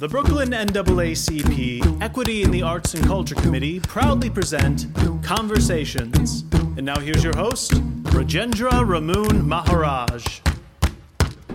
The 0.00 0.08
Brooklyn 0.08 0.52
NAACP 0.52 2.00
Equity 2.00 2.42
in 2.42 2.50
the 2.50 2.62
Arts 2.62 2.94
and 2.94 3.04
Culture 3.04 3.34
Committee 3.34 3.80
proudly 3.80 4.30
present 4.30 4.86
Conversations. 5.22 6.44
And 6.78 6.86
now 6.86 6.98
here's 6.98 7.22
your 7.22 7.36
host, 7.36 7.72
Rajendra 8.04 8.70
Ramoon 8.70 9.44
Maharaj. 9.44 10.40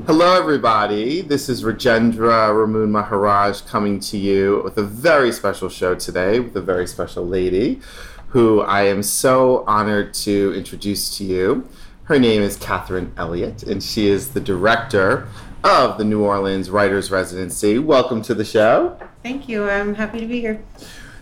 Hello, 0.05 0.39
everybody. 0.39 1.21
This 1.21 1.49
is 1.49 1.63
Rajendra 1.63 2.53
Ramoon 2.53 2.89
Maharaj 2.89 3.61
coming 3.61 3.99
to 4.01 4.17
you 4.19 4.61
with 4.63 4.77
a 4.77 4.83
very 4.83 5.31
special 5.31 5.67
show 5.67 5.95
today 5.95 6.39
with 6.39 6.55
a 6.55 6.61
very 6.61 6.85
special 6.85 7.25
lady 7.25 7.81
who 8.27 8.61
I 8.61 8.83
am 8.83 9.01
so 9.01 9.63
honored 9.65 10.13
to 10.13 10.53
introduce 10.55 11.17
to 11.17 11.23
you. 11.23 11.67
Her 12.03 12.19
name 12.19 12.43
is 12.43 12.57
Katherine 12.57 13.11
Elliott, 13.17 13.63
and 13.63 13.81
she 13.81 14.05
is 14.05 14.33
the 14.33 14.39
director 14.39 15.27
of 15.65 15.97
the 15.97 16.03
New 16.03 16.23
Orleans 16.23 16.69
Writers 16.69 17.09
Residency. 17.09 17.79
Welcome 17.79 18.21
to 18.21 18.35
the 18.35 18.45
show. 18.45 18.99
Thank 19.23 19.49
you. 19.49 19.67
I'm 19.67 19.95
happy 19.95 20.19
to 20.19 20.27
be 20.27 20.39
here. 20.39 20.63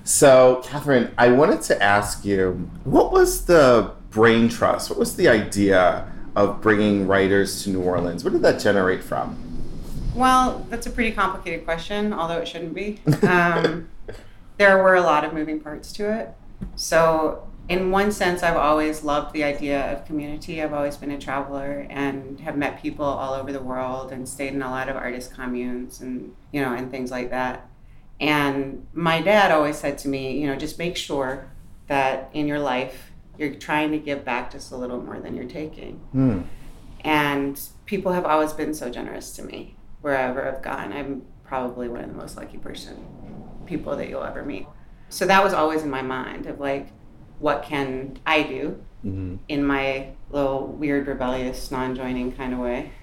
So, 0.03 0.61
Katherine, 0.65 1.13
I 1.17 1.29
wanted 1.29 1.61
to 1.61 1.81
ask 1.81 2.25
you 2.25 2.69
what 2.83 3.13
was 3.13 3.45
the 3.45 3.91
brain 4.09 4.49
trust? 4.49 4.89
What 4.89 4.99
was 4.99 5.15
the 5.15 5.29
idea 5.29 6.11
of 6.35 6.59
bringing 6.61 7.07
writers 7.07 7.63
to 7.63 7.69
New 7.69 7.83
Orleans? 7.83 8.25
What 8.25 8.33
did 8.33 8.41
that 8.41 8.59
generate 8.59 9.01
from? 9.01 9.37
Well, 10.13 10.67
that's 10.69 10.87
a 10.87 10.89
pretty 10.89 11.13
complicated 11.13 11.63
question, 11.63 12.11
although 12.11 12.39
it 12.39 12.47
shouldn't 12.47 12.73
be. 12.73 12.99
Um, 13.25 13.87
there 14.57 14.83
were 14.83 14.95
a 14.95 15.01
lot 15.01 15.23
of 15.23 15.33
moving 15.33 15.61
parts 15.61 15.93
to 15.93 16.13
it. 16.13 16.33
So, 16.75 17.47
in 17.69 17.91
one 17.91 18.11
sense, 18.11 18.43
I've 18.43 18.57
always 18.57 19.03
loved 19.03 19.33
the 19.33 19.43
idea 19.43 19.91
of 19.93 20.05
community. 20.05 20.61
I've 20.61 20.73
always 20.73 20.97
been 20.97 21.11
a 21.11 21.19
traveler 21.19 21.87
and 21.89 22.39
have 22.41 22.57
met 22.57 22.81
people 22.81 23.05
all 23.05 23.33
over 23.33 23.53
the 23.53 23.61
world 23.61 24.11
and 24.11 24.27
stayed 24.27 24.53
in 24.53 24.61
a 24.61 24.69
lot 24.69 24.89
of 24.89 24.97
artist 24.97 25.33
communes 25.33 26.01
and 26.01 26.35
you 26.51 26.61
know 26.61 26.73
and 26.73 26.91
things 26.91 27.09
like 27.09 27.29
that. 27.29 27.69
And 28.19 28.85
my 28.93 29.21
dad 29.21 29.51
always 29.51 29.77
said 29.77 29.97
to 29.99 30.07
me, 30.07 30.39
you 30.39 30.47
know, 30.47 30.55
just 30.55 30.77
make 30.77 30.97
sure 30.97 31.49
that 31.87 32.29
in 32.33 32.47
your 32.47 32.59
life 32.59 33.11
you're 33.37 33.55
trying 33.55 33.91
to 33.91 33.97
give 33.97 34.23
back 34.23 34.51
just 34.51 34.71
a 34.71 34.77
little 34.77 35.01
more 35.01 35.19
than 35.19 35.35
you're 35.35 35.45
taking. 35.45 35.95
Hmm. 36.11 36.41
And 37.01 37.59
people 37.85 38.11
have 38.13 38.25
always 38.25 38.53
been 38.53 38.73
so 38.73 38.89
generous 38.89 39.35
to 39.37 39.43
me 39.43 39.75
wherever 40.01 40.47
I've 40.47 40.61
gone. 40.61 40.93
I'm 40.93 41.23
probably 41.43 41.87
one 41.87 42.01
of 42.01 42.09
the 42.09 42.15
most 42.15 42.37
lucky 42.37 42.57
person 42.57 43.05
people 43.65 43.95
that 43.95 44.09
you'll 44.09 44.23
ever 44.23 44.43
meet. 44.43 44.67
So 45.09 45.25
that 45.25 45.43
was 45.43 45.53
always 45.53 45.83
in 45.83 45.89
my 45.89 46.01
mind 46.01 46.45
of 46.45 46.59
like 46.59 46.89
what 47.43 47.61
can 47.63 48.17
I 48.25 48.43
do 48.43 48.81
Mm-hmm. 49.05 49.35
in 49.49 49.65
my 49.65 50.11
little 50.31 50.65
weird, 50.65 51.07
rebellious, 51.07 51.69
non 51.69 51.93
joining 51.93 52.31
kind 52.31 52.53
of 52.53 52.59
way. 52.59 52.93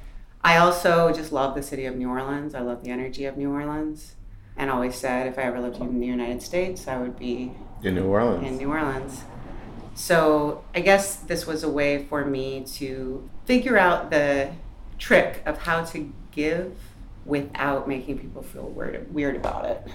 I 0.42 0.56
also 0.56 1.12
just 1.12 1.30
love 1.30 1.55
the 1.55 1.62
city 1.62 1.84
of 1.84 1.94
New 1.94 2.08
Orleans. 2.08 2.55
I 2.55 2.60
love 2.60 2.82
the 2.82 2.88
energy 2.91 3.27
of 3.27 3.36
New 3.36 3.52
Orleans. 3.52 4.14
And 4.56 4.70
always 4.70 4.94
said 4.94 5.27
if 5.27 5.38
I 5.38 5.42
ever 5.42 5.60
lived 5.60 5.77
in 5.77 6.00
the 6.00 6.06
United 6.06 6.41
States, 6.41 6.88
I 6.88 6.97
would 6.97 7.19
be 7.19 7.52
In 7.82 7.97
New 7.97 8.06
Orleans. 8.06 8.47
in 8.47 8.56
New 8.56 8.70
Orleans. 8.70 9.24
So 9.94 10.64
I 10.75 10.80
guess 10.80 11.16
this 11.16 11.47
was 11.47 11.62
a 11.64 11.69
way 11.69 12.06
for 12.06 12.25
me 12.25 12.64
to 12.78 13.28
figure 13.44 13.76
out 13.76 14.10
the 14.10 14.53
trick 14.98 15.43
of 15.44 15.59
how 15.59 15.84
to 15.93 16.10
give 16.31 16.78
without 17.26 17.87
making 17.87 18.19
people 18.19 18.43
feel 18.43 18.69
weird, 18.70 19.12
weird 19.12 19.37
about 19.37 19.66
it. 19.66 19.87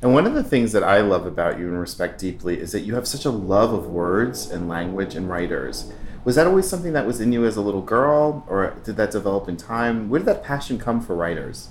And 0.00 0.12
one 0.12 0.26
of 0.26 0.34
the 0.34 0.42
things 0.42 0.72
that 0.72 0.82
I 0.82 1.00
love 1.00 1.26
about 1.26 1.58
you 1.58 1.68
and 1.68 1.78
respect 1.78 2.18
deeply 2.18 2.58
is 2.58 2.72
that 2.72 2.80
you 2.80 2.94
have 2.94 3.06
such 3.06 3.24
a 3.24 3.30
love 3.30 3.72
of 3.72 3.86
words 3.86 4.50
and 4.50 4.68
language 4.68 5.14
and 5.14 5.28
writers. 5.28 5.92
Was 6.24 6.36
that 6.36 6.46
always 6.46 6.68
something 6.68 6.92
that 6.92 7.06
was 7.06 7.20
in 7.20 7.32
you 7.32 7.44
as 7.44 7.56
a 7.56 7.60
little 7.60 7.82
girl, 7.82 8.44
or 8.48 8.76
did 8.84 8.96
that 8.96 9.10
develop 9.10 9.48
in 9.48 9.56
time? 9.56 10.08
Where 10.08 10.18
did 10.18 10.26
that 10.26 10.42
passion 10.44 10.78
come 10.78 11.00
for 11.00 11.16
writers? 11.16 11.68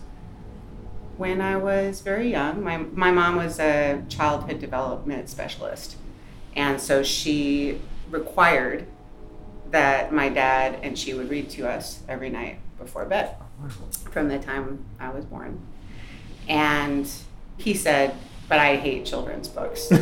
When 1.17 1.41
I 1.41 1.57
was 1.57 2.01
very 2.01 2.29
young, 2.29 2.63
my, 2.63 2.77
my 2.77 3.11
mom 3.11 3.35
was 3.37 3.59
a 3.59 4.03
childhood 4.09 4.59
development 4.59 5.29
specialist. 5.29 5.95
And 6.55 6.81
so 6.81 7.03
she 7.03 7.79
required 8.09 8.87
that 9.71 10.13
my 10.13 10.29
dad 10.29 10.79
and 10.83 10.97
she 10.97 11.13
would 11.13 11.29
read 11.29 11.49
to 11.51 11.67
us 11.67 12.01
every 12.07 12.29
night 12.29 12.59
before 12.77 13.05
bed 13.05 13.35
oh, 13.63 13.69
from 14.09 14.27
the 14.27 14.39
time 14.39 14.85
I 14.99 15.09
was 15.09 15.25
born. 15.25 15.61
And 16.47 17.09
he 17.61 17.73
said, 17.73 18.15
But 18.49 18.59
I 18.59 18.75
hate 18.75 19.05
children's 19.05 19.47
books. 19.47 19.91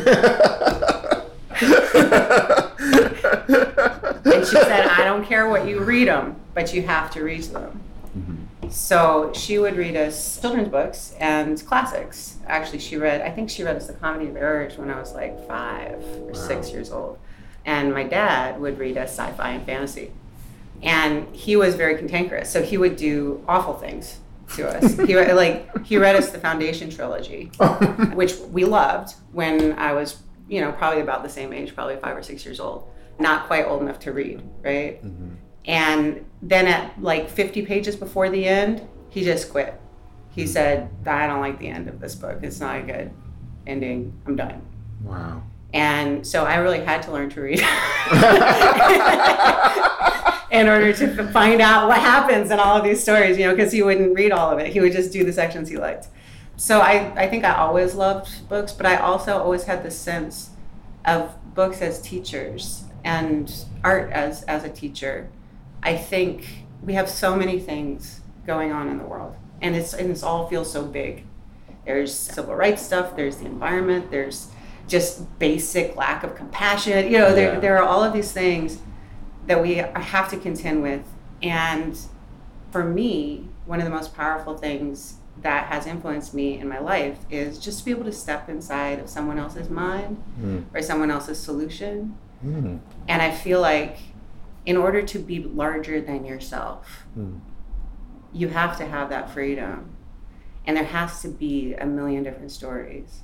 And 4.40 4.46
she 4.46 4.56
said, 4.56 4.86
I 4.86 5.04
don't 5.04 5.24
care 5.24 5.48
what 5.48 5.66
you 5.68 5.80
read 5.80 6.08
them, 6.08 6.36
but 6.54 6.72
you 6.72 6.82
have 6.82 7.10
to 7.12 7.22
read 7.22 7.42
them. 7.44 7.80
Mm-hmm. 8.16 8.70
So 8.70 9.32
she 9.34 9.58
would 9.58 9.76
read 9.76 9.96
us 9.96 10.40
children's 10.40 10.68
books 10.68 11.14
and 11.18 11.64
classics. 11.66 12.38
Actually, 12.46 12.78
she 12.78 12.96
read, 12.96 13.20
I 13.20 13.30
think 13.30 13.50
she 13.50 13.62
read 13.62 13.76
us 13.76 13.86
The 13.86 13.94
Comedy 13.94 14.30
of 14.30 14.36
Errors 14.36 14.78
when 14.78 14.90
I 14.90 14.98
was 14.98 15.12
like 15.12 15.46
five 15.46 16.02
or 16.22 16.34
six 16.34 16.70
years 16.70 16.90
old. 16.90 17.18
And 17.66 17.92
my 17.92 18.04
dad 18.04 18.60
would 18.60 18.78
read 18.78 18.96
us 18.96 19.10
sci 19.10 19.30
fi 19.32 19.50
and 19.50 19.66
fantasy. 19.66 20.12
And 20.82 21.34
he 21.34 21.56
was 21.56 21.74
very 21.74 21.96
cantankerous. 21.96 22.48
So 22.50 22.62
he 22.62 22.78
would 22.78 22.96
do 22.96 23.44
awful 23.46 23.74
things 23.74 24.18
to 24.56 24.68
us. 24.68 24.98
he, 25.06 25.16
like, 25.16 25.84
he 25.84 25.96
read 25.96 26.16
us 26.16 26.30
the 26.30 26.38
Foundation 26.38 26.90
trilogy, 26.90 27.50
which 28.14 28.36
we 28.50 28.64
loved 28.64 29.14
when 29.32 29.78
I 29.78 29.92
was, 29.92 30.22
you 30.48 30.60
know, 30.60 30.72
probably 30.72 31.00
about 31.00 31.22
the 31.22 31.28
same 31.28 31.52
age, 31.52 31.74
probably 31.74 31.96
five 31.96 32.16
or 32.16 32.22
six 32.22 32.44
years 32.44 32.60
old. 32.60 32.88
Not 33.18 33.46
quite 33.46 33.66
old 33.66 33.82
enough 33.82 33.98
to 34.00 34.12
read, 34.12 34.42
right? 34.62 35.04
Mm-hmm. 35.04 35.34
And 35.66 36.24
then 36.42 36.66
at 36.66 37.00
like 37.02 37.28
50 37.28 37.66
pages 37.66 37.96
before 37.96 38.30
the 38.30 38.46
end, 38.46 38.86
he 39.10 39.24
just 39.24 39.50
quit. 39.50 39.78
He 40.30 40.44
mm-hmm. 40.44 40.50
said, 40.50 40.90
I 41.06 41.26
don't 41.26 41.40
like 41.40 41.58
the 41.58 41.68
end 41.68 41.88
of 41.88 42.00
this 42.00 42.14
book. 42.14 42.38
It's 42.42 42.60
not 42.60 42.78
a 42.78 42.82
good 42.82 43.10
ending. 43.66 44.18
I'm 44.26 44.36
done. 44.36 44.62
wow. 45.02 45.42
And 45.72 46.26
so 46.26 46.44
I 46.44 46.56
really 46.56 46.80
had 46.80 47.02
to 47.04 47.12
learn 47.12 47.30
to 47.30 47.40
read 47.40 47.60
in 50.50 50.68
order 50.68 50.92
to 50.92 51.28
find 51.32 51.60
out 51.60 51.86
what 51.88 51.98
happens 51.98 52.50
in 52.50 52.58
all 52.58 52.76
of 52.76 52.84
these 52.84 53.00
stories, 53.02 53.38
you 53.38 53.44
know, 53.46 53.54
because 53.54 53.72
he 53.72 53.82
wouldn't 53.82 54.14
read 54.14 54.32
all 54.32 54.50
of 54.50 54.58
it. 54.58 54.72
He 54.72 54.80
would 54.80 54.92
just 54.92 55.12
do 55.12 55.24
the 55.24 55.32
sections 55.32 55.68
he 55.68 55.76
liked. 55.76 56.08
So 56.56 56.80
I, 56.80 57.12
I 57.14 57.28
think 57.28 57.44
I 57.44 57.54
always 57.54 57.94
loved 57.94 58.48
books, 58.48 58.72
but 58.72 58.84
I 58.84 58.96
also 58.96 59.38
always 59.38 59.64
had 59.64 59.82
this 59.82 59.96
sense 59.98 60.50
of 61.04 61.32
books 61.54 61.80
as 61.80 62.02
teachers 62.02 62.84
and 63.04 63.52
art 63.84 64.10
as, 64.12 64.42
as 64.42 64.64
a 64.64 64.68
teacher. 64.68 65.28
I 65.82 65.96
think 65.96 66.64
we 66.82 66.94
have 66.94 67.08
so 67.08 67.34
many 67.36 67.58
things 67.58 68.20
going 68.46 68.72
on 68.72 68.88
in 68.88 68.98
the 68.98 69.04
world, 69.04 69.36
and 69.62 69.74
it's, 69.76 69.94
and 69.94 70.10
it's 70.10 70.22
all 70.22 70.48
feels 70.48 70.70
so 70.70 70.84
big. 70.84 71.24
There's 71.86 72.12
civil 72.14 72.54
rights 72.54 72.82
stuff, 72.82 73.16
there's 73.16 73.36
the 73.38 73.46
environment, 73.46 74.10
there's 74.10 74.48
just 74.86 75.38
basic 75.38 75.96
lack 75.96 76.24
of 76.24 76.34
compassion. 76.34 77.06
You 77.06 77.18
know, 77.18 77.28
Yeah. 77.28 77.34
there, 77.34 77.60
there 77.60 77.78
are 77.78 77.84
all 77.84 78.02
of 78.04 78.12
these 78.12 78.32
things 78.32 78.78
that 79.46 79.60
we 79.62 79.74
have 79.76 80.28
to 80.30 80.36
contend 80.36 80.82
with. 80.82 81.02
And 81.42 81.98
for 82.70 82.84
me, 82.84 83.48
one 83.66 83.78
of 83.78 83.84
the 83.84 83.90
most 83.90 84.14
powerful 84.14 84.56
things 84.56 85.14
that 85.42 85.66
has 85.66 85.86
influenced 85.86 86.34
me 86.34 86.58
in 86.58 86.68
my 86.68 86.78
life 86.78 87.18
is 87.30 87.58
just 87.58 87.78
to 87.80 87.84
be 87.84 87.90
able 87.92 88.04
to 88.04 88.12
step 88.12 88.48
inside 88.48 88.98
of 88.98 89.08
someone 89.08 89.38
else's 89.38 89.70
mind 89.70 90.22
Mm. 90.40 90.64
or 90.74 90.82
someone 90.82 91.10
else's 91.10 91.38
solution. 91.38 92.16
Mm. 92.44 92.80
And 93.08 93.22
I 93.22 93.30
feel 93.30 93.60
like 93.60 93.98
in 94.66 94.76
order 94.76 95.00
to 95.02 95.18
be 95.18 95.42
larger 95.42 96.00
than 96.00 96.24
yourself, 96.26 97.06
Mm. 97.18 97.40
you 98.32 98.48
have 98.48 98.76
to 98.78 98.84
have 98.84 99.08
that 99.08 99.30
freedom. 99.30 99.90
And 100.66 100.76
there 100.76 100.84
has 100.84 101.22
to 101.22 101.28
be 101.28 101.74
a 101.74 101.86
million 101.86 102.22
different 102.22 102.50
stories 102.52 103.20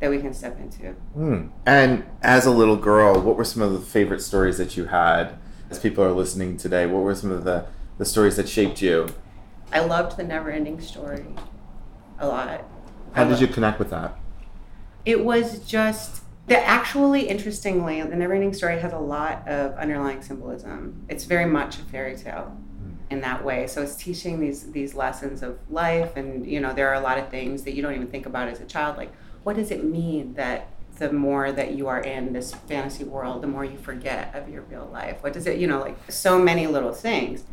that 0.00 0.10
we 0.10 0.18
can 0.18 0.34
step 0.34 0.60
into. 0.60 0.94
Mm. 1.16 1.48
And 1.64 2.04
as 2.20 2.44
a 2.44 2.50
little 2.50 2.76
girl, 2.76 3.18
what 3.22 3.36
were 3.36 3.44
some 3.44 3.62
of 3.62 3.72
the 3.72 3.78
favorite 3.80 4.20
stories 4.20 4.58
that 4.58 4.76
you 4.76 4.86
had? 4.86 5.38
As 5.74 5.80
people 5.80 6.04
are 6.04 6.12
listening 6.12 6.56
today, 6.56 6.86
what 6.86 7.02
were 7.02 7.16
some 7.16 7.32
of 7.32 7.42
the, 7.42 7.66
the 7.98 8.04
stories 8.04 8.36
that 8.36 8.48
shaped 8.48 8.80
you? 8.80 9.08
I 9.72 9.80
loved 9.80 10.16
the 10.16 10.22
never 10.22 10.48
ending 10.48 10.80
story 10.80 11.26
a 12.20 12.28
lot. 12.28 12.62
How 13.10 13.24
did 13.24 13.40
you 13.40 13.48
connect 13.48 13.80
with 13.80 13.90
that? 13.90 14.16
It 15.04 15.24
was 15.24 15.66
just 15.66 16.22
the 16.46 16.64
actually 16.64 17.26
interestingly, 17.28 18.00
the 18.02 18.14
never 18.14 18.34
ending 18.34 18.54
story 18.54 18.78
has 18.78 18.92
a 18.92 19.00
lot 19.00 19.48
of 19.48 19.74
underlying 19.74 20.22
symbolism. 20.22 21.06
It's 21.08 21.24
very 21.24 21.46
much 21.46 21.80
a 21.80 21.82
fairy 21.82 22.14
tale 22.14 22.56
hmm. 22.78 22.92
in 23.10 23.20
that 23.22 23.44
way. 23.44 23.66
So 23.66 23.82
it's 23.82 23.96
teaching 23.96 24.38
these 24.38 24.70
these 24.70 24.94
lessons 24.94 25.42
of 25.42 25.58
life 25.70 26.16
and 26.16 26.46
you 26.46 26.60
know, 26.60 26.72
there 26.72 26.88
are 26.88 26.94
a 26.94 27.00
lot 27.00 27.18
of 27.18 27.30
things 27.30 27.64
that 27.64 27.74
you 27.74 27.82
don't 27.82 27.96
even 27.96 28.06
think 28.06 28.26
about 28.26 28.46
as 28.46 28.60
a 28.60 28.64
child, 28.64 28.96
like 28.96 29.10
what 29.42 29.56
does 29.56 29.72
it 29.72 29.82
mean 29.82 30.34
that 30.34 30.68
the 30.98 31.12
more 31.12 31.52
that 31.52 31.72
you 31.72 31.88
are 31.88 32.00
in 32.00 32.32
this 32.32 32.54
fantasy 32.54 33.04
world, 33.04 33.42
the 33.42 33.46
more 33.46 33.64
you 33.64 33.78
forget 33.78 34.34
of 34.34 34.48
your 34.48 34.62
real 34.62 34.88
life. 34.92 35.22
What 35.22 35.32
does 35.32 35.46
it, 35.46 35.58
you 35.58 35.66
know, 35.66 35.80
like 35.80 35.96
so 36.10 36.38
many 36.38 36.66
little 36.66 36.92
things. 36.92 37.44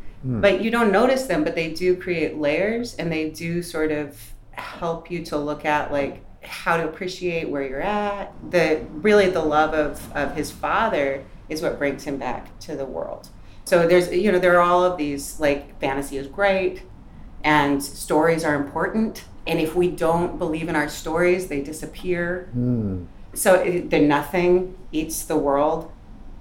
But 0.42 0.62
you 0.62 0.70
don't 0.70 0.92
notice 0.92 1.24
them, 1.24 1.44
but 1.44 1.56
they 1.56 1.72
do 1.74 1.96
create 1.96 2.38
layers 2.38 2.96
and 2.96 3.12
they 3.12 3.32
do 3.32 3.64
sort 3.64 3.92
of 3.92 4.34
help 4.52 5.10
you 5.10 5.24
to 5.26 5.38
look 5.38 5.66
at 5.66 5.92
like 5.92 6.24
how 6.44 6.78
to 6.78 6.88
appreciate 6.88 7.50
where 7.50 7.64
you're 7.68 7.82
at. 7.82 8.34
The 8.52 8.86
really 8.92 9.30
the 9.30 9.42
love 9.42 9.74
of, 9.74 10.12
of 10.16 10.36
his 10.36 10.52
father 10.52 11.24
is 11.50 11.62
what 11.62 11.78
brings 11.80 12.04
him 12.04 12.18
back 12.18 12.58
to 12.60 12.76
the 12.76 12.86
world. 12.86 13.30
So 13.66 13.88
there's 13.88 14.12
you 14.12 14.32
know, 14.32 14.40
there 14.40 14.58
are 14.58 14.62
all 14.62 14.84
of 14.84 14.98
these 14.98 15.40
like 15.40 15.80
fantasy 15.80 16.18
is 16.18 16.28
great, 16.28 16.84
And 17.44 17.84
stories 17.84 18.44
are 18.44 18.56
important. 18.56 19.26
And 19.48 19.60
if 19.60 19.76
we 19.76 19.90
don't 19.90 20.38
believe 20.38 20.70
in 20.70 20.76
our 20.76 20.90
stories, 20.90 21.48
they 21.48 21.62
disappear. 21.62 22.50
Mm. 22.56 23.08
So 23.34 23.56
it, 23.56 23.90
the 23.90 24.00
nothing 24.00 24.76
eats 24.92 25.24
the 25.24 25.38
world 25.38 25.92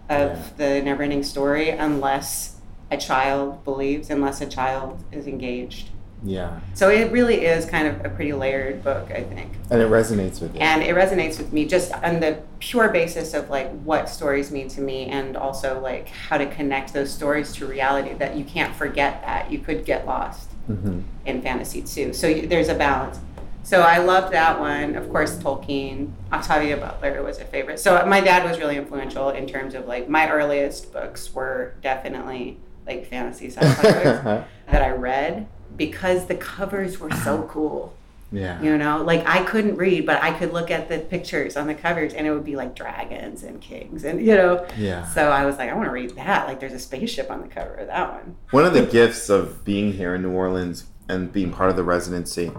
of 0.09 0.31
Yeah. 0.31 0.43
the 0.57 0.83
never 0.83 1.03
ending 1.03 1.23
story 1.23 1.71
unless 1.71 2.57
a 2.91 2.97
child 2.97 3.65
believes, 3.65 4.11
unless 4.11 4.41
a 4.41 4.47
child 4.47 5.03
is 5.13 5.27
engaged. 5.27 5.91
Yeah. 6.23 6.61
So 6.75 6.91
it 6.91 7.11
really 7.13 7.47
is 7.47 7.65
kind 7.65 7.87
of 7.87 8.05
a 8.05 8.11
pretty 8.11 8.33
layered 8.35 8.83
book, 8.85 9.11
I 9.11 9.23
think. 9.23 9.53
And 9.71 9.81
it 9.81 9.89
resonates 9.89 10.41
with 10.43 10.55
you. 10.55 10.61
And 10.61 10.83
it 10.83 10.95
resonates 10.95 11.39
with 11.39 11.53
me 11.53 11.65
just 11.65 11.93
on 11.95 12.21
the 12.21 12.43
pure 12.59 12.89
basis 12.91 13.33
of 13.33 13.49
like 13.49 13.71
what 13.83 14.09
stories 14.09 14.51
mean 14.51 14.69
to 14.69 14.81
me 14.83 15.07
and 15.07 15.37
also 15.37 15.81
like 15.81 16.09
how 16.09 16.37
to 16.37 16.47
connect 16.47 16.93
those 16.93 17.11
stories 17.11 17.53
to 17.55 17.67
reality 17.67 18.13
that 18.15 18.37
you 18.37 18.45
can't 18.45 18.75
forget 18.75 19.23
that. 19.23 19.51
You 19.51 19.61
could 19.61 19.85
get 19.85 20.07
lost 20.07 20.51
hmm 20.67 21.01
in 21.27 21.43
fantasy 21.43 21.83
too. 21.83 22.13
So 22.13 22.33
there's 22.33 22.69
a 22.69 22.75
balance. 22.75 23.19
So 23.63 23.83
I 23.83 23.99
loved 23.99 24.33
that 24.33 24.59
one. 24.59 24.97
Of 24.97 25.09
course, 25.11 25.37
Tolkien, 25.37 26.13
Octavia 26.33 26.77
Butler 26.77 27.23
was 27.23 27.39
a 27.39 27.45
favorite. 27.45 27.79
So 27.79 28.05
my 28.07 28.21
dad 28.21 28.49
was 28.49 28.59
really 28.59 28.77
influential 28.77 29.31
in 29.31 29.47
terms 29.47 29.75
of 29.75 29.87
like 29.87 30.09
my 30.09 30.29
earliest 30.31 30.93
books 30.93 31.33
were 31.33 31.75
definitely 31.83 32.59
like 32.87 33.07
fantasy 33.07 33.51
sci-fi 33.51 33.83
books 33.83 34.47
that 34.71 34.83
I 34.83 34.91
read 34.91 35.47
because 35.77 36.27
the 36.27 36.35
covers 36.35 36.99
were 36.99 37.11
so 37.11 37.43
cool. 37.51 37.95
yeah. 38.33 38.61
You 38.61 38.77
know, 38.77 39.03
like 39.05 39.25
I 39.27 39.45
couldn't 39.45 39.77
read, 39.77 40.07
but 40.07 40.21
I 40.23 40.33
could 40.33 40.53
look 40.53 40.71
at 40.71 40.89
the 40.89 40.99
pictures 40.99 41.57
on 41.57 41.67
the 41.69 41.75
covers 41.75 42.13
and 42.15 42.27
it 42.27 42.33
would 42.33 42.45
be 42.45 42.57
like 42.57 42.75
dragons 42.75 43.43
and 43.45 43.61
kings 43.61 44.05
and 44.05 44.21
you 44.25 44.35
know. 44.35 44.67
Yeah. 44.77 45.05
So 45.07 45.31
I 45.31 45.45
was 45.45 45.59
like, 45.59 45.71
I 45.71 45.75
want 45.75 45.87
to 45.87 45.93
read 45.93 46.17
that. 46.17 46.49
Like 46.49 46.59
there's 46.61 46.73
a 46.73 46.79
spaceship 46.79 47.31
on 47.31 47.41
the 47.43 47.49
cover 47.49 47.75
of 47.75 47.87
that 47.87 48.13
one. 48.13 48.37
One 48.51 48.65
of 48.65 48.73
the 48.73 48.83
gifts 48.85 49.29
of 49.29 49.65
being 49.65 49.93
here 49.93 50.15
in 50.15 50.23
New 50.23 50.33
Orleans 50.33 50.87
and 51.09 51.33
being 51.33 51.53
part 51.53 51.71
of 51.71 51.77
the 51.77 51.85
residency 51.85 52.51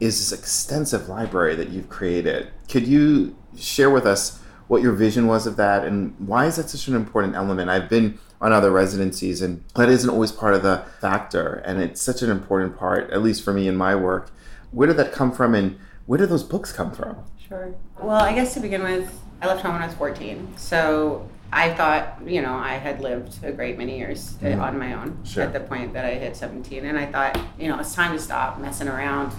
is 0.00 0.18
this 0.18 0.36
extensive 0.38 1.08
library 1.08 1.54
that 1.54 1.68
you've 1.68 1.88
created. 1.90 2.48
Could 2.68 2.86
you 2.88 3.36
share 3.56 3.90
with 3.90 4.06
us 4.06 4.40
what 4.66 4.82
your 4.82 4.92
vision 4.92 5.26
was 5.26 5.46
of 5.46 5.56
that 5.56 5.84
and 5.84 6.14
why 6.18 6.46
is 6.46 6.56
that 6.56 6.70
such 6.70 6.88
an 6.88 6.94
important 6.96 7.34
element? 7.36 7.68
I've 7.70 7.88
been 7.88 8.18
on 8.40 8.52
other 8.52 8.70
residencies 8.70 9.42
and 9.42 9.62
that 9.76 9.90
isn't 9.90 10.08
always 10.08 10.32
part 10.32 10.54
of 10.54 10.62
the 10.62 10.84
factor 11.00 11.62
and 11.66 11.82
it's 11.82 12.00
such 12.00 12.22
an 12.22 12.30
important 12.30 12.78
part, 12.78 13.10
at 13.10 13.22
least 13.22 13.44
for 13.44 13.52
me 13.52 13.68
in 13.68 13.76
my 13.76 13.94
work. 13.94 14.30
Where 14.70 14.86
did 14.88 14.96
that 14.96 15.12
come 15.12 15.32
from 15.32 15.54
and 15.54 15.78
where 16.06 16.16
did 16.18 16.30
those 16.30 16.42
books 16.44 16.72
come 16.72 16.92
from? 16.92 17.16
Sure. 17.46 17.74
Well, 18.00 18.16
I 18.16 18.32
guess 18.34 18.54
to 18.54 18.60
begin 18.60 18.82
with, 18.82 19.12
I 19.42 19.48
left 19.48 19.62
home 19.62 19.72
when 19.74 19.82
I 19.82 19.86
was 19.86 19.94
14. 19.96 20.54
So 20.56 21.28
I 21.52 21.74
thought, 21.74 22.18
you 22.24 22.40
know, 22.40 22.54
I 22.54 22.74
had 22.74 23.00
lived 23.02 23.44
a 23.44 23.52
great 23.52 23.76
many 23.76 23.98
years 23.98 24.36
uh, 24.40 24.46
Mhm. 24.46 24.62
on 24.62 24.78
my 24.78 24.94
own 24.94 25.18
Sure. 25.24 25.42
at 25.42 25.52
the 25.52 25.60
point 25.60 25.92
that 25.92 26.04
I 26.04 26.14
hit 26.14 26.36
17. 26.36 26.86
And 26.86 26.96
I 26.96 27.06
thought, 27.06 27.38
you 27.58 27.68
know, 27.68 27.78
it's 27.80 27.94
time 27.94 28.12
to 28.12 28.18
stop 28.18 28.58
messing 28.60 28.88
around. 28.88 29.32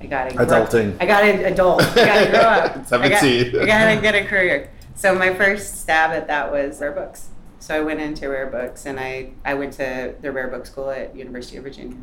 I 0.00 0.06
gotta 0.06 0.34
grow- 0.34 0.46
Adulting. 0.46 0.96
I 1.00 1.06
gotta 1.06 1.46
adult. 1.46 1.82
I 1.82 1.94
gotta 1.94 2.30
grow 2.30 2.40
up. 2.40 2.86
17. 2.86 3.60
I 3.60 3.66
gotta 3.66 4.00
get 4.00 4.14
a 4.14 4.24
career. 4.24 4.70
So 4.94 5.14
my 5.14 5.34
first 5.34 5.80
stab 5.80 6.10
at 6.10 6.26
that 6.28 6.50
was 6.50 6.80
rare 6.80 6.92
books. 6.92 7.28
So 7.58 7.76
I 7.76 7.80
went 7.80 8.00
into 8.00 8.28
rare 8.28 8.46
books 8.46 8.86
and 8.86 8.98
I, 8.98 9.32
I 9.44 9.54
went 9.54 9.74
to 9.74 10.14
the 10.20 10.32
rare 10.32 10.48
book 10.48 10.64
school 10.66 10.90
at 10.90 11.14
University 11.14 11.58
of 11.58 11.64
Virginia. 11.64 11.98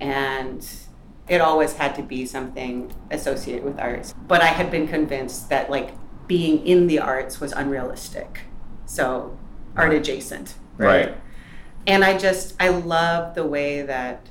And 0.00 0.66
it 1.28 1.40
always 1.40 1.74
had 1.74 1.94
to 1.96 2.02
be 2.02 2.26
something 2.26 2.92
associated 3.10 3.64
with 3.64 3.78
arts. 3.78 4.14
But 4.26 4.42
I 4.42 4.46
had 4.46 4.70
been 4.70 4.88
convinced 4.88 5.48
that 5.50 5.70
like 5.70 5.92
being 6.26 6.66
in 6.66 6.86
the 6.86 6.98
arts 6.98 7.40
was 7.40 7.52
unrealistic. 7.52 8.40
So 8.86 9.38
art 9.76 9.92
adjacent, 9.92 10.54
right? 10.78 11.06
Right. 11.08 11.16
And 11.86 12.02
I 12.02 12.16
just 12.16 12.54
I 12.60 12.68
love 12.68 13.34
the 13.34 13.44
way 13.46 13.82
that 13.82 14.26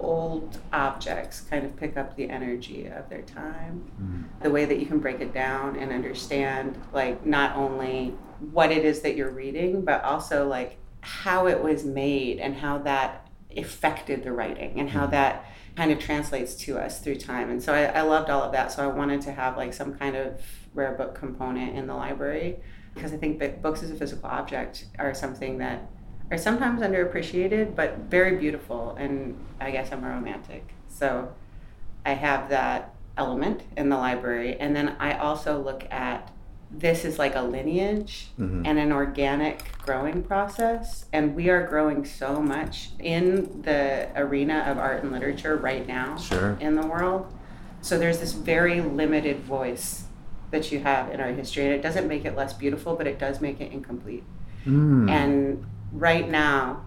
old 0.00 0.58
objects 0.72 1.40
kind 1.42 1.64
of 1.64 1.76
pick 1.76 1.96
up 1.96 2.16
the 2.16 2.28
energy 2.28 2.86
of 2.86 3.08
their 3.08 3.22
time. 3.22 3.90
Hmm. 3.96 4.22
The 4.42 4.50
way 4.50 4.64
that 4.64 4.78
you 4.78 4.86
can 4.86 4.98
break 4.98 5.20
it 5.20 5.32
down 5.32 5.76
and 5.76 5.92
understand 5.92 6.80
like 6.92 7.24
not 7.24 7.56
only 7.56 8.14
what 8.52 8.70
it 8.70 8.84
is 8.84 9.00
that 9.00 9.16
you're 9.16 9.30
reading, 9.30 9.84
but 9.84 10.02
also 10.04 10.46
like 10.46 10.76
how 11.00 11.46
it 11.46 11.62
was 11.62 11.84
made 11.84 12.38
and 12.38 12.56
how 12.56 12.78
that 12.78 13.28
affected 13.56 14.22
the 14.22 14.32
writing 14.32 14.78
and 14.78 14.90
how 14.90 15.06
hmm. 15.06 15.12
that 15.12 15.44
kind 15.76 15.92
of 15.92 15.98
translates 15.98 16.54
to 16.56 16.76
us 16.76 17.00
through 17.00 17.14
time. 17.14 17.50
And 17.50 17.62
so 17.62 17.72
I, 17.72 17.84
I 17.84 18.00
loved 18.02 18.30
all 18.30 18.42
of 18.42 18.52
that. 18.52 18.72
So 18.72 18.82
I 18.82 18.88
wanted 18.88 19.20
to 19.22 19.32
have 19.32 19.56
like 19.56 19.72
some 19.72 19.94
kind 19.94 20.16
of 20.16 20.40
rare 20.74 20.92
book 20.92 21.14
component 21.14 21.76
in 21.76 21.86
the 21.86 21.94
library 21.94 22.56
because 22.94 23.12
I 23.12 23.16
think 23.16 23.38
that 23.38 23.62
books 23.62 23.82
as 23.82 23.90
a 23.90 23.94
physical 23.94 24.28
object 24.28 24.86
are 24.98 25.14
something 25.14 25.58
that 25.58 25.88
are 26.30 26.38
sometimes 26.38 26.80
underappreciated 26.82 27.74
but 27.74 27.98
very 28.10 28.36
beautiful. 28.36 28.94
And 28.98 29.38
I 29.60 29.70
guess 29.70 29.92
I'm 29.92 30.04
a 30.04 30.08
romantic. 30.08 30.74
So 30.88 31.32
I 32.04 32.12
have 32.12 32.48
that 32.50 32.94
element 33.16 33.62
in 33.76 33.88
the 33.88 33.96
library. 33.96 34.56
And 34.58 34.74
then 34.76 34.94
I 35.00 35.14
also 35.14 35.60
look 35.60 35.84
at 35.90 36.30
this 36.70 37.04
is 37.06 37.18
like 37.18 37.34
a 37.34 37.40
lineage 37.40 38.28
Mhm. 38.38 38.62
and 38.66 38.78
an 38.78 38.92
organic 38.92 39.62
growing 39.86 40.22
process. 40.22 41.06
And 41.14 41.34
we 41.34 41.48
are 41.48 41.66
growing 41.66 42.04
so 42.04 42.42
much 42.42 42.90
in 42.98 43.62
the 43.62 44.08
arena 44.14 44.64
of 44.68 44.76
art 44.76 45.02
and 45.02 45.10
literature 45.10 45.56
right 45.56 45.86
now 45.88 46.16
Sure. 46.18 46.58
in 46.60 46.74
the 46.74 46.86
world. 46.86 47.32
So 47.80 47.98
there's 47.98 48.20
this 48.20 48.32
very 48.34 48.82
limited 48.82 49.40
voice 49.40 50.04
that 50.50 50.70
you 50.70 50.80
have 50.80 51.10
in 51.10 51.20
our 51.20 51.28
history. 51.28 51.64
And 51.64 51.72
it 51.74 51.80
doesn't 51.82 52.06
make 52.06 52.26
it 52.26 52.36
less 52.36 52.52
beautiful, 52.52 52.96
but 52.96 53.06
it 53.06 53.18
does 53.18 53.40
make 53.40 53.60
it 53.62 53.72
incomplete. 53.72 54.24
Mm. 54.66 55.08
And 55.08 55.64
right 55.92 56.28
now, 56.28 56.84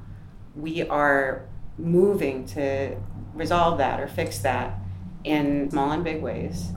we 0.56 0.88
are 0.88 1.48
moving 1.78 2.46
to 2.46 2.96
resolve 3.34 3.78
that 3.78 4.00
or 4.00 4.08
fix 4.08 4.40
that 4.40 4.78
in 5.24 5.70
small 5.72 5.92
and 5.92 6.04
big 6.04 6.22
ways. 6.22 6.72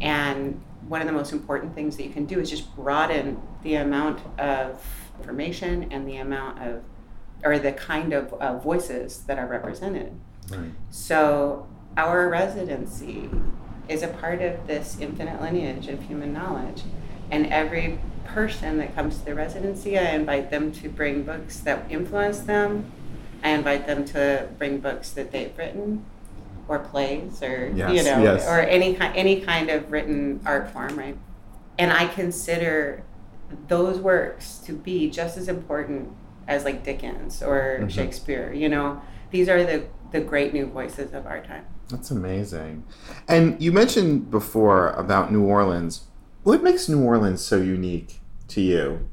And 0.00 0.60
one 0.88 1.00
of 1.00 1.06
the 1.06 1.12
most 1.12 1.32
important 1.32 1.74
things 1.74 1.96
that 1.96 2.04
you 2.04 2.10
can 2.10 2.26
do 2.26 2.40
is 2.40 2.50
just 2.50 2.74
broaden 2.74 3.40
the 3.62 3.76
amount 3.76 4.20
of 4.38 4.82
information 5.18 5.88
and 5.90 6.08
the 6.08 6.16
amount 6.16 6.60
of, 6.60 6.82
or 7.44 7.58
the 7.58 7.72
kind 7.72 8.12
of 8.12 8.32
uh, 8.34 8.58
voices 8.58 9.20
that 9.24 9.38
are 9.38 9.46
represented. 9.46 10.18
Right. 10.50 10.70
So, 10.90 11.68
our 11.96 12.28
residency 12.28 13.28
is 13.88 14.02
a 14.02 14.08
part 14.08 14.40
of 14.40 14.66
this 14.66 14.96
infinite 15.00 15.40
lineage 15.40 15.88
of 15.88 16.02
human 16.02 16.32
knowledge. 16.32 16.82
And 17.30 17.46
every 17.46 17.98
person 18.24 18.78
that 18.78 18.94
comes 18.94 19.18
to 19.18 19.24
the 19.24 19.34
residency, 19.34 19.98
I 19.98 20.10
invite 20.10 20.50
them 20.50 20.72
to 20.72 20.88
bring 20.88 21.22
books 21.22 21.58
that 21.60 21.90
influence 21.90 22.40
them. 22.40 22.90
I 23.42 23.50
invite 23.50 23.86
them 23.86 24.04
to 24.06 24.48
bring 24.58 24.80
books 24.80 25.10
that 25.12 25.32
they've 25.32 25.56
written 25.56 26.04
or 26.68 26.78
plays 26.78 27.42
or 27.42 27.66
you 27.68 28.02
know 28.02 28.22
yes. 28.22 28.46
or 28.46 28.60
any 28.60 28.94
kind 28.94 29.16
any 29.16 29.40
kind 29.40 29.70
of 29.70 29.90
written 29.90 30.40
art 30.44 30.70
form, 30.70 30.96
right? 30.96 31.16
And 31.78 31.92
I 31.92 32.06
consider 32.06 33.02
those 33.66 33.98
works 33.98 34.58
to 34.58 34.72
be 34.72 35.10
just 35.10 35.36
as 35.36 35.48
important 35.48 36.10
as 36.46 36.64
like 36.64 36.84
Dickens 36.84 37.42
or 37.42 37.80
Mhm. 37.82 37.90
Shakespeare, 37.90 38.52
you 38.52 38.68
know. 38.68 39.00
These 39.30 39.48
are 39.48 39.64
the 39.64 39.84
the 40.12 40.20
great 40.20 40.52
new 40.52 40.66
voices 40.66 41.12
of 41.14 41.26
our 41.26 41.40
time. 41.40 41.64
That's 41.88 42.10
amazing. 42.10 42.84
And 43.28 43.60
you 43.60 43.72
mentioned 43.72 44.30
before 44.30 44.90
about 44.90 45.32
New 45.32 45.44
Orleans. 45.44 46.02
What 46.42 46.62
makes 46.62 46.88
New 46.88 47.02
Orleans 47.02 47.42
so 47.44 47.56
unique 47.56 48.20
to 48.48 48.60
you? 48.60 49.08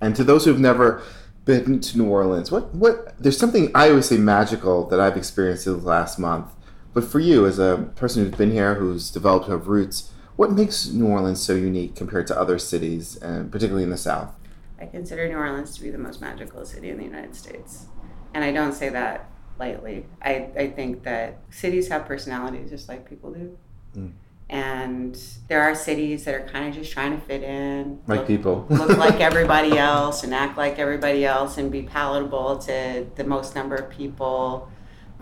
And 0.00 0.16
to 0.16 0.24
those 0.24 0.44
who've 0.44 0.58
never 0.58 1.02
been 1.44 1.80
to 1.80 1.98
New 1.98 2.06
Orleans, 2.06 2.50
what 2.50 2.74
what 2.74 3.14
there's 3.18 3.38
something 3.38 3.70
I 3.74 3.90
always 3.90 4.08
say 4.08 4.16
magical 4.16 4.86
that 4.88 4.98
I've 4.98 5.16
experienced 5.16 5.66
in 5.66 5.78
the 5.78 5.86
last 5.86 6.18
month. 6.18 6.48
But 6.92 7.04
for 7.04 7.20
you 7.20 7.46
as 7.46 7.58
a 7.58 7.90
person 7.96 8.24
who's 8.24 8.34
been 8.34 8.52
here, 8.52 8.74
who's 8.74 9.10
developed 9.10 9.48
her 9.48 9.56
roots, 9.56 10.12
what 10.36 10.52
makes 10.52 10.88
New 10.88 11.06
Orleans 11.06 11.40
so 11.40 11.54
unique 11.54 11.94
compared 11.96 12.26
to 12.28 12.38
other 12.38 12.58
cities, 12.58 13.16
and 13.16 13.50
particularly 13.50 13.84
in 13.84 13.90
the 13.90 13.96
South? 13.96 14.32
I 14.80 14.86
consider 14.86 15.28
New 15.28 15.36
Orleans 15.36 15.76
to 15.76 15.82
be 15.82 15.90
the 15.90 15.98
most 15.98 16.20
magical 16.20 16.64
city 16.64 16.90
in 16.90 16.98
the 16.98 17.04
United 17.04 17.34
States. 17.34 17.86
And 18.32 18.44
I 18.44 18.52
don't 18.52 18.72
say 18.72 18.88
that 18.90 19.30
lightly. 19.58 20.06
I, 20.22 20.50
I 20.56 20.70
think 20.70 21.04
that 21.04 21.38
cities 21.50 21.88
have 21.88 22.06
personalities 22.06 22.70
just 22.70 22.88
like 22.88 23.08
people 23.08 23.32
do. 23.32 23.58
Mm. 23.96 24.12
And 24.54 25.20
there 25.48 25.62
are 25.62 25.74
cities 25.74 26.24
that 26.26 26.34
are 26.36 26.46
kind 26.46 26.68
of 26.68 26.74
just 26.74 26.92
trying 26.92 27.10
to 27.10 27.20
fit 27.26 27.42
in, 27.42 27.98
Like 28.06 28.20
look, 28.20 28.26
people. 28.28 28.66
look 28.70 28.96
like 28.98 29.18
everybody 29.18 29.76
else 29.76 30.22
and 30.22 30.32
act 30.32 30.56
like 30.56 30.78
everybody 30.78 31.24
else 31.24 31.58
and 31.58 31.72
be 31.72 31.82
palatable 31.82 32.58
to 32.58 33.04
the 33.16 33.24
most 33.24 33.56
number 33.56 33.74
of 33.74 33.90
people. 33.90 34.70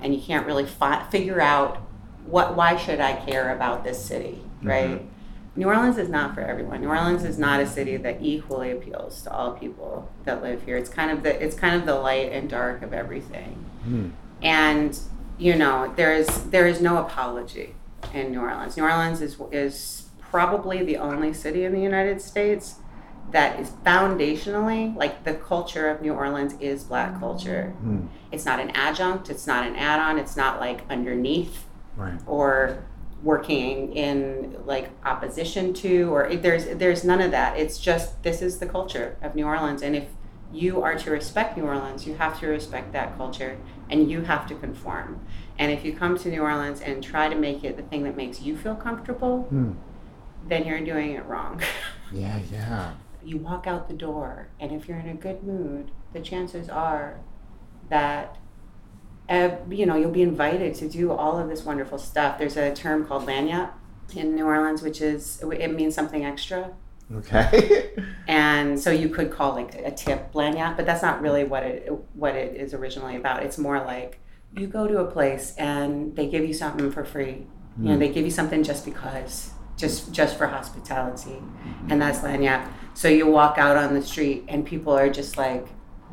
And 0.03 0.15
you 0.15 0.21
can't 0.21 0.47
really 0.47 0.67
fi- 0.67 1.09
figure 1.09 1.41
out 1.41 1.79
what 2.27 2.57
why 2.57 2.77
should 2.77 3.01
I 3.01 3.15
care 3.25 3.57
about 3.57 3.85
this 3.85 4.05
city, 4.05 4.43
right? 4.63 5.01
New 5.57 5.67
Orleans 5.67 5.97
is 5.97 6.11
not 6.11 6.35
for 6.35 6.43
everyone. 6.43 6.83
New 6.83 6.89
Orleans 6.89 7.25
is 7.25 7.39
not 7.39 7.59
a 7.61 7.67
city 7.67 7.97
that 7.97 8.19
equally 8.21 8.71
appeals 8.71 9.23
to 9.23 9.33
all 9.33 9.53
people 9.53 10.11
that 10.25 10.43
live 10.43 10.63
here. 10.65 10.77
It's 10.77 10.91
kind 10.91 11.11
of 11.11 11.23
the 11.23 11.43
it's 11.43 11.57
kind 11.57 11.75
of 11.75 11.87
the 11.87 11.95
light 11.95 12.33
and 12.33 12.51
dark 12.51 12.83
of 12.83 12.93
everything. 12.93 13.65
Hmm. 13.85 14.11
And 14.43 14.99
you 15.39 15.57
know, 15.57 15.91
there 15.97 16.15
is 16.15 16.29
there 16.51 16.67
is 16.67 16.83
no 16.83 16.99
apology 16.99 17.77
in 18.13 18.31
New 18.33 18.41
Orleans. 18.41 18.77
New 18.77 18.85
Orleans 18.85 19.21
is 19.21 19.37
is 19.51 20.09
probably 20.21 20.83
the 20.83 20.97
only 20.97 21.33
city 21.33 21.65
in 21.65 21.73
the 21.73 21.81
United 21.81 22.21
States 22.21 22.77
that 23.31 23.59
is 23.61 23.71
foundationally 23.85 24.95
like 24.97 25.25
the 25.25 25.35
culture 25.35 25.89
of 25.89 26.03
New 26.03 26.13
Orleans 26.13 26.55
is 26.61 26.85
black 26.85 27.19
culture. 27.19 27.75
Mm. 27.85 28.09
It's 28.31 28.45
not 28.45 28.61
an 28.61 28.71
adjunct, 28.71 29.31
it's 29.31 29.47
not 29.47 29.67
an 29.67 29.77
add 29.77 30.01
on, 30.01 30.19
it's 30.19 30.37
not 30.37 30.61
like 30.61 30.83
underneath 30.91 31.67
Right. 31.97 32.19
or 32.27 32.85
working 33.23 33.95
in 33.95 34.57
like 34.65 34.91
opposition 35.05 35.73
to 35.75 36.13
or 36.13 36.35
there's 36.37 36.65
there's 36.79 37.05
none 37.05 37.21
of 37.21 37.31
that. 37.31 37.59
It's 37.59 37.79
just 37.79 38.23
this 38.23 38.41
is 38.43 38.59
the 38.59 38.67
culture 38.67 39.17
of 39.23 39.35
New 39.35 39.45
Orleans 39.47 39.83
and 39.83 39.95
if 39.95 40.07
you 40.53 40.83
are 40.83 40.97
to 40.99 41.11
respect 41.11 41.57
New 41.57 41.65
Orleans, 41.65 42.07
you 42.07 42.15
have 42.15 42.39
to 42.41 42.47
respect 42.47 42.93
that 42.93 43.17
culture 43.17 43.57
and 43.91 44.11
you 44.11 44.23
have 44.23 44.47
to 44.49 44.55
conform. 44.55 45.21
And 45.59 45.71
if 45.71 45.85
you 45.85 45.93
come 45.95 46.17
to 46.19 46.29
New 46.31 46.41
Orleans 46.43 46.81
and 46.81 47.03
try 47.03 47.29
to 47.29 47.35
make 47.35 47.63
it 47.65 47.77
the 47.77 47.83
thing 47.83 48.05
that 48.05 48.17
makes 48.17 48.41
you 48.41 48.57
feel 48.57 48.75
comfortable, 48.75 49.49
Mm. 49.53 49.75
then 50.49 50.65
you're 50.65 50.81
doing 50.81 51.13
it 51.13 51.25
wrong. 51.27 51.61
Yeah, 52.15 52.39
yeah. 52.53 52.93
you 53.25 53.39
walk 53.39 53.67
out 53.67 53.89
the 53.89 53.95
door, 53.95 54.49
and 54.61 54.71
if 54.71 54.87
you're 54.87 54.99
in 54.99 55.09
a 55.09 55.15
good 55.15 55.43
mood, 55.45 55.91
the 56.13 56.21
chances 56.21 56.69
are 56.69 57.21
that 57.89 58.37
uh, 59.31 59.51
you 59.71 59.87
know 59.87 59.97
you'll 59.97 60.11
be 60.11 60.21
invited 60.23 60.75
to 60.75 60.89
do 60.89 61.11
all 61.13 61.39
of 61.39 61.49
this 61.49 61.65
wonderful 61.65 61.97
stuff. 61.97 62.39
There's 62.39 62.57
a 62.59 62.75
term 62.75 63.07
called 63.07 63.27
lagniappe 63.27 63.71
in 64.15 64.35
New 64.35 64.45
Orleans, 64.45 64.83
which 64.83 65.01
is 65.01 65.43
it 65.59 65.73
means 65.75 65.95
something 65.95 66.23
extra. 66.25 66.73
Okay. 67.15 67.91
And 68.29 68.79
so 68.81 68.91
you 68.91 69.09
could 69.09 69.31
call 69.31 69.55
like 69.55 69.75
a 69.75 69.91
tip 69.91 70.33
lagniappe, 70.33 70.77
but 70.77 70.85
that's 70.87 71.03
not 71.03 71.21
really 71.23 71.45
what 71.45 71.63
it 71.63 71.91
what 72.15 72.35
it 72.35 72.57
is 72.57 72.75
originally 72.75 73.17
about. 73.17 73.43
It's 73.43 73.57
more 73.59 73.79
like 73.81 74.19
you 74.57 74.67
go 74.67 74.87
to 74.87 74.99
a 74.99 75.11
place 75.11 75.55
and 75.57 76.15
they 76.15 76.29
give 76.29 76.45
you 76.45 76.55
something 76.55 76.91
for 76.91 77.05
free. 77.05 77.47
You 77.79 77.85
know, 77.85 77.95
hmm. 77.95 78.01
they 78.01 78.09
give 78.11 78.25
you 78.25 78.31
something 78.31 78.63
just 78.63 78.85
because, 78.85 79.51
just 79.77 80.13
just 80.13 80.37
for 80.37 80.47
hospitality, 80.47 81.39
and 81.89 82.01
that's 82.01 82.19
lagniappe. 82.19 82.69
So 82.95 83.09
you 83.09 83.27
walk 83.27 83.57
out 83.57 83.79
on 83.79 83.95
the 83.95 84.03
street 84.03 84.45
and 84.49 84.67
people 84.67 84.93
are 84.93 85.09
just 85.09 85.39
like, 85.39 85.67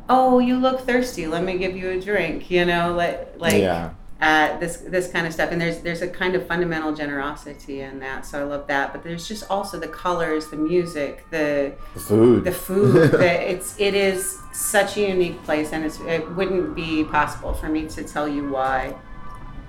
"Oh, 0.08 0.38
you 0.38 0.56
look 0.56 0.80
thirsty. 0.80 1.26
Let 1.26 1.44
me 1.44 1.58
give 1.58 1.76
you 1.76 1.90
a 1.90 2.00
drink." 2.00 2.50
You 2.50 2.64
know, 2.64 2.94
like 2.94 3.34
like 3.38 3.60
yeah. 3.60 3.92
Uh, 4.20 4.58
this 4.58 4.76
this 4.78 5.10
kind 5.10 5.26
of 5.26 5.32
stuff 5.32 5.50
and 5.50 5.58
there's 5.60 5.78
there's 5.80 6.02
a 6.02 6.08
kind 6.08 6.34
of 6.34 6.46
fundamental 6.46 6.94
generosity 6.94 7.80
in 7.80 7.98
that 8.00 8.26
so 8.26 8.38
i 8.40 8.42
love 8.44 8.66
that 8.66 8.92
but 8.92 9.02
there's 9.02 9.26
just 9.26 9.44
also 9.50 9.78
the 9.80 9.88
colors 9.88 10.48
the 10.48 10.56
music 10.56 11.24
the 11.30 11.72
The 11.94 12.00
food. 12.00 12.44
the 12.44 12.52
food 12.52 13.10
the, 13.12 13.50
it's 13.50 13.78
it 13.80 13.94
is 13.94 14.36
such 14.52 14.96
a 14.98 15.08
unique 15.08 15.42
place 15.44 15.72
and 15.72 15.84
it's, 15.86 15.98
it 16.00 16.28
wouldn't 16.36 16.74
be 16.74 17.02
possible 17.04 17.54
for 17.54 17.68
me 17.70 17.86
to 17.88 18.04
tell 18.04 18.28
you 18.28 18.48
why 18.50 18.94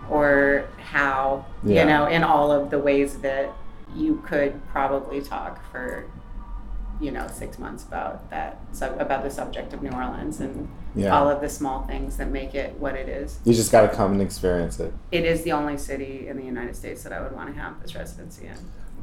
or 0.10 0.67
how 0.91 1.46
Yeah. 1.63 1.81
you 1.84 1.88
know 1.89 2.05
in 2.08 2.24
all 2.24 2.51
of 2.51 2.70
the 2.72 2.79
ways 2.79 3.20
that 3.20 3.53
you 3.96 4.22
could 4.25 4.53
probably 4.72 5.22
talk 5.22 5.60
for 5.72 6.05
you 7.01 7.12
know 7.12 7.27
six 7.27 7.58
months 7.60 7.84
about 7.84 8.29
that 8.29 8.60
sub- 8.72 9.00
about 9.01 9.24
the 9.24 9.29
subject 9.31 9.74
of 9.74 9.81
new 9.81 9.89
orleans 9.91 10.39
and 10.39 10.70
Yeah. 10.96 11.17
all 11.17 11.29
of 11.29 11.41
the 11.41 11.50
small 11.50 11.84
things 11.84 12.17
that 12.17 12.29
make 12.29 12.53
it 12.53 12.75
what 12.79 12.96
it 12.96 13.10
is 13.10 13.39
you 13.46 13.53
just 13.53 13.72
got 13.72 13.89
to 13.89 13.96
come 13.96 14.12
and 14.13 14.22
experience 14.22 14.79
it. 14.79 14.93
it 15.12 15.25
is 15.25 15.43
the 15.43 15.51
only 15.51 15.77
city 15.77 16.27
in 16.27 16.38
the 16.38 16.43
United 16.43 16.75
States 16.75 17.01
that 17.03 17.12
I 17.13 17.22
would 17.22 17.31
want 17.34 17.53
to 17.53 17.60
have 17.60 17.81
this 17.81 17.96
residency 17.96 18.48
in. 18.48 18.55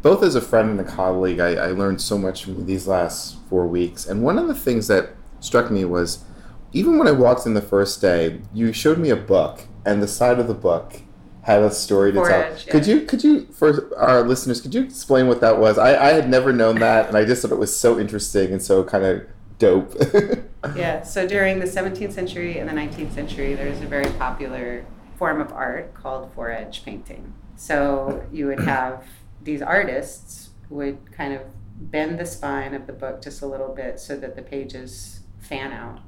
both 0.02 0.22
as 0.22 0.34
a 0.36 0.40
friend 0.40 0.70
and 0.70 0.80
a 0.80 0.84
colleague, 0.84 1.40
I, 1.40 1.54
I 1.54 1.66
learned 1.68 2.00
so 2.00 2.16
much 2.18 2.44
from 2.44 2.66
these 2.66 2.86
last 2.86 3.36
four 3.48 3.66
weeks. 3.66 4.06
And 4.06 4.22
one 4.22 4.38
of 4.38 4.46
the 4.46 4.54
things 4.54 4.86
that 4.88 5.10
struck 5.40 5.70
me 5.72 5.84
was 5.84 6.24
even 6.72 6.98
when 6.98 7.08
I 7.08 7.12
walked 7.12 7.46
in 7.46 7.54
the 7.54 7.62
first 7.74 8.00
day, 8.00 8.40
you 8.54 8.72
showed 8.72 8.98
me 8.98 9.10
a 9.10 9.16
book, 9.16 9.62
and 9.86 10.00
the 10.02 10.06
side 10.06 10.38
of 10.38 10.46
the 10.46 10.54
book 10.54 11.00
had 11.48 11.62
a 11.62 11.70
story 11.70 12.12
to 12.12 12.18
tell. 12.18 12.28
Yeah. 12.28 12.56
Could 12.68 12.86
you, 12.86 13.00
could 13.06 13.24
you, 13.24 13.46
for 13.46 13.90
our 13.96 14.22
listeners, 14.22 14.60
could 14.60 14.74
you 14.74 14.82
explain 14.82 15.28
what 15.28 15.40
that 15.40 15.58
was? 15.58 15.78
I, 15.78 15.96
I 15.96 16.12
had 16.12 16.28
never 16.28 16.52
known 16.52 16.78
that, 16.80 17.08
and 17.08 17.16
I 17.16 17.24
just 17.24 17.40
thought 17.40 17.52
it 17.52 17.58
was 17.58 17.74
so 17.74 17.98
interesting 17.98 18.52
and 18.52 18.62
so 18.62 18.84
kind 18.84 19.04
of 19.04 19.26
dope. 19.58 19.94
Yeah, 20.74 21.02
so 21.04 21.26
during 21.26 21.60
the 21.60 21.66
17th 21.66 22.12
century 22.12 22.58
and 22.58 22.68
the 22.68 22.72
19th 22.72 23.14
century, 23.14 23.54
there 23.54 23.70
was 23.70 23.80
a 23.80 23.86
very 23.86 24.10
popular 24.14 24.84
form 25.16 25.40
of 25.40 25.52
art 25.52 25.94
called 25.94 26.32
fore-edge 26.34 26.84
painting. 26.84 27.32
So 27.54 28.26
you 28.32 28.48
would 28.48 28.60
have 28.60 29.04
these 29.40 29.62
artists 29.62 30.50
would 30.68 31.12
kind 31.12 31.32
of 31.32 31.42
bend 31.76 32.18
the 32.18 32.26
spine 32.26 32.74
of 32.74 32.88
the 32.88 32.92
book 32.92 33.22
just 33.22 33.40
a 33.40 33.46
little 33.46 33.72
bit 33.72 34.00
so 34.00 34.16
that 34.16 34.34
the 34.34 34.42
pages 34.42 35.20
fan 35.38 35.70
out. 35.72 36.00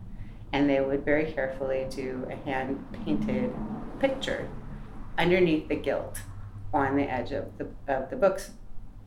And 0.52 0.68
they 0.68 0.80
would 0.80 1.04
very 1.04 1.30
carefully 1.30 1.86
do 1.88 2.26
a 2.28 2.34
hand 2.44 2.84
painted 3.04 3.54
picture 4.00 4.48
underneath 5.20 5.68
the 5.68 5.76
gilt 5.76 6.22
on 6.72 6.96
the 6.96 7.02
edge 7.02 7.32
of 7.32 7.46
the, 7.58 7.68
of 7.88 8.08
the 8.10 8.16
books 8.16 8.52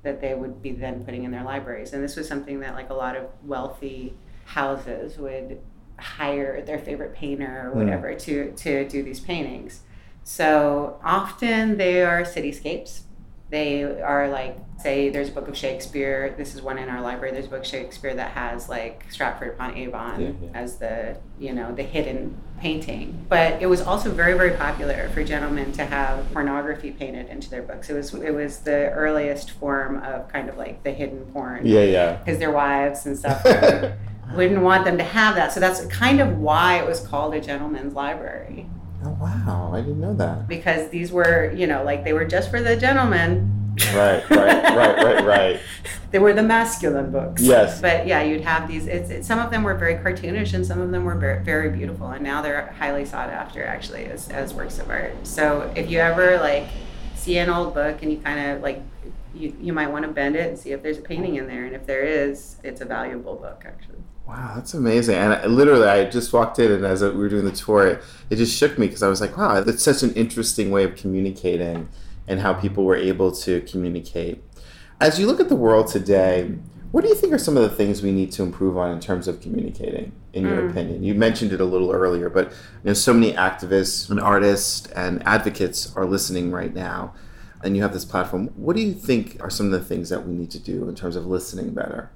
that 0.04 0.22
they 0.22 0.36
would 0.36 0.62
be 0.62 0.72
then 0.72 1.04
putting 1.04 1.24
in 1.24 1.32
their 1.32 1.44
libraries. 1.44 1.94
And 1.94 2.04
this 2.04 2.16
was 2.16 2.28
something 2.28 2.60
that 2.60 2.76
like 2.76 2.90
a 2.90 2.94
lot 2.94 3.16
of 3.16 3.26
wealthy 3.44 4.14
houses 4.46 5.18
would 5.18 5.60
hire 5.98 6.62
their 6.62 6.80
favorite 6.80 7.16
painter 7.16 7.68
or 7.68 7.72
hmm. 7.72 7.80
whatever 7.80 8.14
to, 8.14 8.52
to 8.52 8.88
do 8.88 9.02
these 9.02 9.20
paintings. 9.20 9.82
So 10.24 11.00
often 11.04 11.78
they 11.78 12.04
are 12.04 12.24
cityscapes. 12.24 13.02
They 13.54 13.84
are 14.02 14.30
like, 14.30 14.58
say, 14.80 15.10
there's 15.10 15.30
a 15.30 15.32
book 15.32 15.48
of 15.48 15.56
Shakespeare. 15.56 16.34
This 16.40 16.56
is 16.56 16.64
one 16.64 16.80
in 16.80 16.90
our 16.90 17.02
library. 17.02 17.34
There's 17.34 17.46
a 17.46 17.50
book 17.50 17.60
of 17.60 17.68
Shakespeare 17.68 18.16
that 18.16 18.32
has 18.32 18.68
like 18.68 19.06
Stratford 19.12 19.50
upon 19.50 19.78
Avon 19.78 20.20
Yeah, 20.20 20.32
yeah. 20.42 20.50
as 20.56 20.78
the, 20.78 21.18
you 21.38 21.54
know, 21.54 21.72
the 21.72 21.84
hidden 21.84 22.36
painting. 22.60 23.28
But 23.30 23.62
it 23.62 23.68
was 23.68 23.80
also 23.80 24.10
very, 24.10 24.34
very 24.36 24.58
popular 24.58 25.08
for 25.10 25.24
gentlemen 25.24 25.72
to 25.74 25.86
have 25.86 26.34
pornography 26.34 26.90
painted 26.94 27.30
into 27.30 27.48
their 27.52 27.62
books. 27.62 27.92
It 27.92 27.94
was, 27.94 28.12
it 28.16 28.32
was 28.34 28.62
the 28.62 28.90
earliest 28.90 29.52
form 29.52 30.02
of 30.02 30.28
kind 30.30 30.50
of 30.50 30.58
like 30.58 30.82
the 30.82 30.92
hidden 30.92 31.24
porn 31.28 31.64
yeah, 31.64 31.84
yeah. 31.84 32.14
because 32.14 32.40
their 32.40 32.52
wives 32.52 33.06
and 33.06 33.16
stuff 33.16 33.44
wouldn't 34.36 34.64
want 34.64 34.84
them 34.84 34.98
to 34.98 35.04
have 35.04 35.36
that. 35.36 35.54
So 35.54 35.60
that's 35.60 35.86
kind 35.86 36.20
of 36.20 36.40
why 36.40 36.80
it 36.80 36.88
was 36.88 37.06
called 37.06 37.36
a 37.36 37.40
gentleman's 37.40 37.94
library 37.94 38.66
Oh, 39.06 39.18
wow. 39.20 39.72
I 39.74 39.82
didn't 39.82 40.00
know 40.00 40.14
that. 40.16 40.48
because 40.48 40.90
these 40.90 41.12
were, 41.12 41.52
you 41.54 41.68
know, 41.68 41.84
like 41.84 42.04
they 42.04 42.14
were 42.14 42.26
just 42.26 42.50
for 42.50 42.62
the 42.62 42.76
gentlemen. 42.76 43.50
Right, 43.94 44.24
right, 44.30 44.76
right, 44.76 45.04
right, 45.04 45.26
right. 45.26 45.60
They 46.12 46.20
were 46.20 46.32
the 46.34 46.44
masculine 46.44 47.12
books. 47.12 47.42
Yes. 47.42 47.82
But 47.82 48.06
yeah, 48.06 48.22
you'd 48.22 48.42
have 48.42 48.68
these. 48.68 48.86
It's, 48.86 49.10
it's 49.10 49.28
some 49.28 49.40
of 49.40 49.50
them 49.50 49.64
were 49.64 49.74
very 49.74 49.96
cartoonish 49.96 50.54
and 50.54 50.64
some 50.64 50.80
of 50.80 50.92
them 50.92 51.06
were 51.06 51.16
very, 51.16 51.44
very 51.44 51.72
beautiful, 51.72 52.08
and 52.10 52.24
now 52.24 52.44
they're 52.44 52.68
highly 52.78 53.04
sought 53.04 53.32
after 53.32 53.66
actually 53.66 54.06
as, 54.06 54.30
as 54.30 54.54
works 54.54 54.78
of 54.78 54.92
art. 54.92 55.16
So 55.26 55.74
if 55.76 55.90
you 55.90 55.98
ever 55.98 56.38
like 56.38 56.68
see 57.16 57.40
an 57.40 57.50
old 57.50 57.74
book 57.74 58.04
and 58.04 58.12
you 58.12 58.20
kind 58.20 58.40
of 58.52 58.62
like 58.62 58.84
you, 59.34 59.56
you 59.60 59.74
might 59.74 59.88
want 59.88 60.06
to 60.06 60.12
bend 60.12 60.36
it 60.36 60.48
and 60.48 60.60
see 60.60 60.72
if 60.72 60.84
there's 60.84 61.00
a 61.00 61.02
painting 61.02 61.38
in 61.38 61.48
there, 61.48 61.66
and 61.66 61.76
if 61.76 61.88
there 61.88 62.04
is, 62.04 62.58
it's 62.64 62.82
a 62.82 62.86
valuable 62.86 63.36
book 63.36 63.64
actually. 63.66 63.98
Wow, 64.28 64.54
that's 64.56 64.74
amazing. 64.74 65.16
And 65.16 65.34
I, 65.34 65.46
literally, 65.48 65.88
I 65.88 66.10
just 66.10 66.32
walked 66.32 66.58
in, 66.58 66.72
and 66.72 66.86
as 66.86 67.04
we 67.04 67.10
were 67.10 67.30
doing 67.30 67.46
the 67.46 67.52
tour, 67.52 67.88
it, 67.88 68.04
it 68.30 68.36
just 68.38 68.58
shook 68.58 68.78
me 68.78 68.88
because 68.88 69.04
I 69.04 69.10
was 69.10 69.20
like, 69.20 69.38
wow, 69.38 69.62
that's 69.62 69.84
such 69.84 70.02
an 70.02 70.14
interesting 70.14 70.72
way 70.72 70.86
of 70.86 70.96
communicating 70.96 71.90
and 72.28 72.40
how 72.40 72.54
people 72.54 72.86
were 72.86 72.96
able 72.96 73.32
to 73.34 73.62
communicate. 73.62 74.42
As 75.02 75.20
you 75.20 75.28
look 75.28 75.42
at 75.42 75.50
the 75.50 75.56
world 75.58 75.88
today, 75.88 76.56
what 76.94 77.02
do 77.02 77.10
you 77.10 77.16
think 77.16 77.34
are 77.34 77.38
some 77.38 77.58
of 77.58 77.64
the 77.64 77.76
things 77.76 78.02
we 78.02 78.12
need 78.12 78.32
to 78.34 78.44
improve 78.44 78.78
on 78.78 78.92
in 78.92 79.00
terms 79.02 79.28
of 79.28 79.42
communicating, 79.42 80.14
in 80.32 80.44
your 80.46 80.62
Mm. 80.62 80.70
opinion? 80.70 81.04
You 81.04 81.16
mentioned 81.16 81.52
it 81.52 81.60
a 81.60 81.66
little 81.66 81.92
earlier, 81.92 82.30
but 82.30 82.46
you 82.46 82.54
know, 82.86 82.94
so 82.94 83.14
many 83.14 83.34
activists 83.34 84.10
and 84.10 84.20
artists 84.22 84.88
and 84.92 85.22
advocates 85.28 85.92
are 85.98 86.06
listening 86.06 86.52
right 86.52 86.74
now, 86.74 87.14
and 87.62 87.76
you 87.76 87.82
have 87.82 87.92
this 87.94 88.06
platform. 88.06 88.52
What 88.56 88.76
do 88.78 88.82
you 88.82 88.94
think 88.94 89.38
are 89.42 89.50
some 89.50 89.66
of 89.66 89.72
the 89.74 89.84
things 89.84 90.10
that 90.10 90.26
we 90.26 90.34
need 90.34 90.52
to 90.52 90.60
do 90.60 90.88
in 90.88 90.96
terms 90.96 91.18
of 91.18 91.26
listening 91.26 91.72
better? 91.72 92.10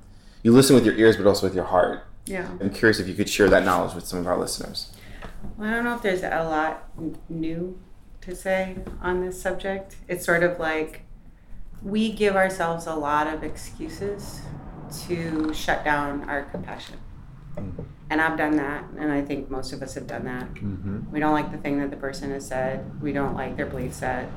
You 0.48 0.54
listen 0.54 0.76
with 0.76 0.86
your 0.86 0.96
ears, 0.96 1.18
but 1.18 1.28
also 1.28 1.46
with 1.46 1.54
your 1.54 1.66
heart. 1.66 2.06
Yeah. 2.26 2.48
I'm 2.62 2.70
curious 2.70 3.02
if 3.02 3.08
you 3.10 3.16
could 3.16 3.28
share 3.28 3.50
that 3.50 3.66
knowledge 3.66 3.94
with 3.94 4.06
some 4.06 4.20
of 4.20 4.28
our 4.28 4.40
listeners. 4.40 4.94
Well, 5.58 5.68
I 5.68 5.74
don't 5.74 5.84
know 5.84 5.94
if 5.94 6.02
there's 6.02 6.24
a 6.24 6.46
lot 6.46 6.86
new 7.28 7.78
to 8.22 8.34
say 8.34 8.78
on 9.02 9.20
this 9.20 9.42
subject. 9.42 9.98
It's 10.08 10.26
sort 10.26 10.44
of 10.44 10.58
like 10.58 11.02
we 11.84 12.14
give 12.14 12.38
ourselves 12.38 12.88
a 12.88 12.96
lot 12.96 13.28
of 13.28 13.44
excuses 13.44 14.40
to 15.08 15.54
shut 15.54 15.84
down 15.84 16.30
our 16.30 16.44
compassion. 16.44 16.96
And 18.10 18.22
I've 18.22 18.38
done 18.38 18.56
that, 18.56 18.86
and 18.98 19.12
I 19.12 19.24
think 19.24 19.52
most 19.52 19.74
of 19.74 19.82
us 19.82 19.96
have 19.96 20.08
done 20.08 20.24
that. 20.24 20.54
Mm-hmm. 20.54 21.12
We 21.12 21.20
don't 21.20 21.34
like 21.34 21.52
the 21.52 21.58
thing 21.58 21.78
that 21.82 21.90
the 21.90 21.98
person 21.98 22.32
has 22.32 22.48
said. 22.48 23.02
We 23.02 23.12
don't 23.12 23.34
like 23.34 23.58
their 23.58 23.66
belief 23.66 23.96
set. 23.96 24.32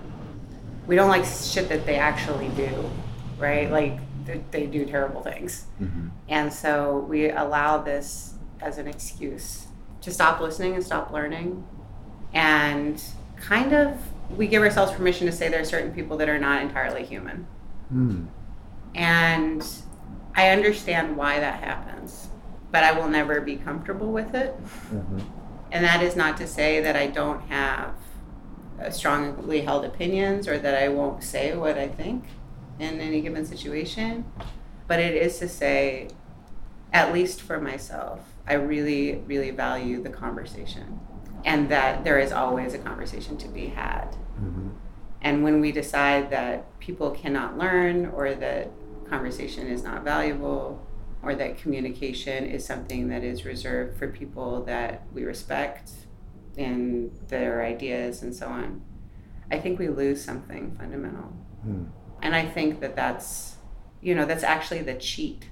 We 0.89 0.97
don't 0.97 1.09
like 1.09 1.25
shit 1.25 1.69
that 1.69 1.87
they 1.87 1.99
actually 1.99 2.49
do, 2.49 2.91
right? 3.39 3.71
Like 3.71 4.01
th- 4.31 4.45
they 4.51 4.67
do 4.67 4.85
terrible 4.85 5.23
things. 5.23 5.67
Mm-hmm. 5.81 6.09
And 6.29 6.53
so 6.53 6.99
we 7.09 7.31
allow 7.31 7.79
this 7.79 8.35
as 8.61 8.79
an 8.79 8.87
excuse 8.87 9.67
to 10.03 10.11
stop 10.11 10.41
listening 10.41 10.75
and 10.75 10.85
stop 10.85 11.13
learning. 11.13 11.67
And 12.33 13.03
kind 13.37 13.73
of, 13.73 13.99
we 14.37 14.47
give 14.47 14.63
ourselves 14.63 14.93
permission 14.93 15.27
to 15.27 15.33
say 15.33 15.49
there 15.49 15.61
are 15.61 15.65
certain 15.65 15.93
people 15.93 16.17
that 16.19 16.29
are 16.29 16.39
not 16.39 16.63
entirely 16.63 17.05
human. 17.05 17.47
Mm. 17.93 18.27
And 18.95 19.67
I 20.35 20.51
understand 20.51 21.17
why 21.17 21.41
that 21.41 21.63
happens, 21.63 22.29
but 22.71 22.85
I 22.85 22.93
will 22.93 23.09
never 23.09 23.41
be 23.41 23.57
comfortable 23.57 24.13
with 24.13 24.35
it. 24.35 24.57
Mm-hmm. 24.93 25.21
And 25.73 25.85
that 25.85 26.03
is 26.03 26.17
not 26.17 26.37
to 26.39 26.47
say 26.47 26.81
that 26.81 26.97
I 26.97 27.07
don't 27.07 27.43
have 27.49 27.95
uh, 28.81 28.91
strongly 28.91 29.63
held 29.63 29.85
opinions 29.85 30.49
or 30.49 30.59
that 30.59 30.81
I 30.83 30.89
won't 30.89 31.23
say 31.23 31.57
what 31.57 31.79
I 31.79 31.89
think 31.89 32.25
in 32.81 33.01
any 33.01 33.21
given 33.21 33.45
situation. 33.45 34.25
But 34.87 34.99
it 34.99 35.15
is 35.15 35.39
to 35.39 35.49
say 35.49 36.09
at 36.93 37.13
least 37.13 37.41
for 37.41 37.61
myself, 37.61 38.21
I 38.47 38.55
really, 38.55 39.23
really 39.27 39.51
value 39.51 40.03
the 40.03 40.11
conversation 40.11 41.01
and 41.45 41.69
that 41.69 42.05
there 42.05 42.19
is 42.19 42.33
always 42.33 42.75
a 42.75 42.79
conversation 42.79 43.37
to 43.39 43.49
be 43.49 43.67
had. 43.67 44.17
Mm-hmm. 44.41 44.71
And 45.23 45.45
when 45.45 45.61
we 45.61 45.73
decide 45.73 46.31
that 46.31 46.79
people 46.81 47.11
cannot 47.11 47.57
learn 47.57 48.07
or 48.07 48.35
that 48.35 48.71
conversation 49.09 49.67
is 49.67 49.83
not 49.83 50.03
valuable 50.03 50.87
or 51.23 51.35
that 51.35 51.59
communication 51.59 52.47
is 52.47 52.65
something 52.65 53.09
that 53.09 53.23
is 53.23 53.45
reserved 53.45 53.99
for 53.99 54.09
people 54.09 54.65
that 54.65 55.03
we 55.13 55.25
respect 55.25 55.93
and 56.57 57.11
their 57.29 57.63
ideas 57.63 58.23
and 58.23 58.35
so 58.35 58.47
on, 58.47 58.83
I 59.51 59.59
think 59.59 59.79
we 59.79 59.89
lose 59.89 60.23
something 60.25 60.75
fundamental. 60.79 61.33
Mm. 61.67 61.89
And 62.23 62.35
I 62.35 62.47
think 62.47 62.81
that 62.81 62.97
that's, 62.97 63.57
you 64.01 64.15
know, 64.15 64.27
that's 64.27 64.45
actually 64.45 64.83
the 64.83 64.95
cheat 64.95 65.47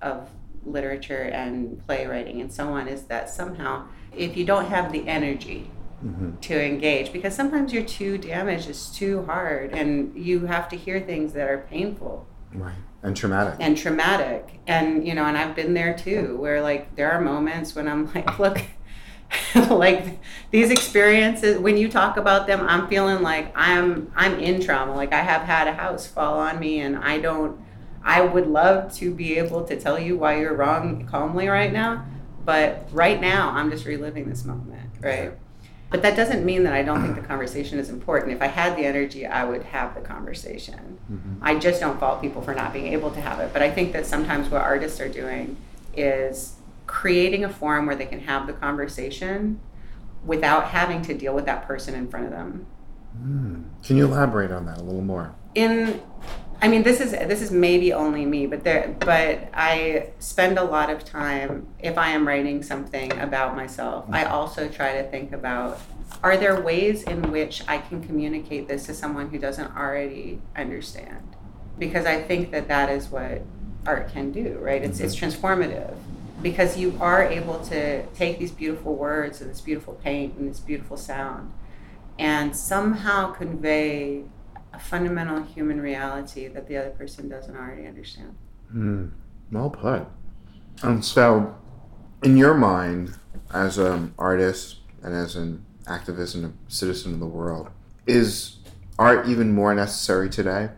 of 0.00 0.30
literature 0.64 1.22
and 1.22 1.84
playwriting 1.86 2.40
and 2.40 2.52
so 2.52 2.68
on 2.68 2.86
is 2.86 3.04
that 3.04 3.30
somehow 3.30 3.86
if 4.14 4.36
you 4.36 4.44
don't 4.44 4.66
have 4.66 4.92
the 4.92 5.06
energy 5.08 5.70
mm-hmm. 6.04 6.36
to 6.40 6.62
engage 6.62 7.12
because 7.12 7.34
sometimes 7.34 7.72
you're 7.72 7.84
too 7.84 8.18
damaged 8.18 8.68
it's 8.68 8.90
too 8.90 9.24
hard 9.24 9.72
and 9.72 10.14
you 10.16 10.46
have 10.46 10.68
to 10.68 10.76
hear 10.76 11.00
things 11.00 11.32
that 11.32 11.48
are 11.48 11.66
painful. 11.70 12.26
Right. 12.52 12.74
And 13.02 13.16
traumatic. 13.16 13.54
And 13.60 13.76
traumatic. 13.76 14.60
And 14.66 15.06
you 15.06 15.14
know 15.14 15.24
and 15.24 15.36
i've 15.36 15.54
been 15.56 15.74
there 15.74 15.96
too 15.96 16.36
where 16.36 16.60
like 16.60 16.94
there 16.96 17.10
are 17.10 17.20
moments 17.20 17.74
when 17.74 17.88
i'm 17.88 18.12
like 18.12 18.38
look 18.38 18.60
like 19.70 20.18
these 20.50 20.70
experiences 20.70 21.58
when 21.58 21.76
you 21.76 21.88
talk 21.88 22.16
about 22.16 22.46
them 22.46 22.60
i'm 22.62 22.88
feeling 22.88 23.22
like 23.22 23.52
i'm 23.56 24.10
i'm 24.16 24.38
in 24.38 24.60
trauma. 24.60 24.94
Like 24.94 25.12
i 25.12 25.20
have 25.20 25.42
had 25.42 25.68
a 25.68 25.72
house 25.72 26.06
fall 26.06 26.38
on 26.38 26.58
me 26.58 26.80
and 26.80 26.96
i 26.96 27.18
don't 27.18 27.60
i 28.02 28.20
would 28.20 28.46
love 28.46 28.92
to 28.94 29.14
be 29.14 29.38
able 29.38 29.64
to 29.64 29.78
tell 29.78 29.98
you 29.98 30.16
why 30.16 30.38
you're 30.38 30.54
wrong 30.54 31.06
calmly 31.06 31.48
right 31.48 31.72
now 31.72 32.04
but 32.44 32.88
right 32.92 33.20
now 33.20 33.50
i'm 33.50 33.70
just 33.70 33.84
reliving 33.84 34.28
this 34.28 34.44
moment 34.44 34.90
right? 35.00 35.32
But 35.90 36.02
that 36.02 36.14
doesn't 36.14 36.44
mean 36.44 36.62
that 36.64 36.72
i 36.72 36.82
don't 36.82 37.02
think 37.02 37.16
the 37.16 37.22
conversation 37.22 37.78
is 37.78 37.88
important. 37.88 38.32
If 38.32 38.42
i 38.42 38.46
had 38.46 38.76
the 38.76 38.84
energy 38.84 39.26
i 39.26 39.44
would 39.44 39.62
have 39.64 39.94
the 39.94 40.00
conversation. 40.00 40.98
Mm-hmm. 41.10 41.42
i 41.42 41.56
just 41.56 41.80
don't 41.80 41.98
fault 41.98 42.20
people 42.20 42.42
for 42.42 42.54
not 42.54 42.72
being 42.72 42.92
able 42.92 43.10
to 43.10 43.20
have 43.20 43.40
it 43.40 43.52
but 43.52 43.62
i 43.62 43.70
think 43.70 43.92
that 43.92 44.06
sometimes 44.06 44.48
what 44.48 44.62
artists 44.62 45.00
are 45.00 45.08
doing 45.08 45.56
is 45.96 46.54
creating 46.90 47.44
a 47.44 47.48
forum 47.48 47.86
where 47.86 47.94
they 47.94 48.04
can 48.04 48.18
have 48.18 48.48
the 48.48 48.52
conversation 48.52 49.60
without 50.26 50.64
having 50.66 51.00
to 51.00 51.14
deal 51.14 51.32
with 51.32 51.46
that 51.46 51.64
person 51.64 51.94
in 51.94 52.08
front 52.10 52.26
of 52.26 52.32
them. 52.32 52.66
Mm. 53.16 53.64
Can 53.84 53.96
you 53.96 54.06
elaborate 54.06 54.50
on 54.50 54.66
that 54.66 54.78
a 54.78 54.82
little 54.82 55.00
more? 55.00 55.32
In 55.54 56.02
I 56.60 56.66
mean 56.66 56.82
this 56.82 57.00
is 57.00 57.12
this 57.12 57.40
is 57.42 57.52
maybe 57.52 57.92
only 57.92 58.26
me, 58.26 58.46
but 58.46 58.64
there 58.64 58.94
but 58.98 59.48
I 59.54 60.10
spend 60.18 60.58
a 60.58 60.64
lot 60.64 60.90
of 60.90 61.04
time 61.04 61.68
if 61.78 61.96
I 61.96 62.10
am 62.10 62.26
writing 62.26 62.60
something 62.62 63.16
about 63.20 63.54
myself, 63.54 64.04
I 64.10 64.24
mm-hmm. 64.24 64.34
also 64.34 64.68
try 64.68 65.00
to 65.00 65.08
think 65.08 65.32
about 65.32 65.80
are 66.24 66.36
there 66.36 66.60
ways 66.60 67.04
in 67.04 67.30
which 67.30 67.62
I 67.68 67.78
can 67.78 68.02
communicate 68.02 68.66
this 68.66 68.84
to 68.86 68.94
someone 68.94 69.30
who 69.30 69.38
doesn't 69.38 69.76
already 69.76 70.40
understand? 70.56 71.36
Because 71.78 72.04
I 72.04 72.20
think 72.20 72.50
that 72.50 72.66
that 72.66 72.90
is 72.90 73.08
what 73.08 73.42
art 73.86 74.12
can 74.12 74.32
do, 74.32 74.58
right? 74.60 74.82
It's 74.82 74.98
mm-hmm. 74.98 75.06
it's 75.06 75.16
transformative 75.16 75.96
because 76.42 76.76
you 76.78 76.96
are 77.00 77.22
able 77.22 77.60
to 77.66 78.06
take 78.08 78.38
these 78.38 78.52
beautiful 78.52 78.94
words 78.94 79.40
and 79.40 79.50
this 79.50 79.60
beautiful 79.60 79.94
paint 79.94 80.36
and 80.36 80.50
this 80.50 80.60
beautiful 80.60 80.96
sound 80.96 81.52
and 82.20 82.54
somehow 82.54 83.32
convey 83.32 84.22
a 84.74 84.78
fundamental 84.78 85.42
human 85.42 85.80
reality 85.80 86.46
that 86.48 86.68
the 86.68 86.76
other 86.76 86.90
person 86.90 87.28
doesn't 87.28 87.56
already 87.56 87.86
understand. 87.86 88.36
Mm, 88.72 89.10
well 89.50 89.70
put. 89.70 90.06
And 90.82 91.02
so, 91.02 91.56
in 92.22 92.36
your 92.36 92.54
mind, 92.54 93.16
as 93.52 93.78
an 93.78 94.14
artist 94.18 94.76
and 95.02 95.14
as 95.14 95.34
an 95.34 95.64
activist 95.86 96.34
and 96.34 96.44
a 96.44 96.52
citizen 96.70 97.14
of 97.14 97.20
the 97.20 97.26
world, 97.26 97.70
is 98.06 98.58
art 98.98 99.26
even 99.26 99.52
more 99.52 99.74
necessary 99.74 100.28
today? 100.28 100.68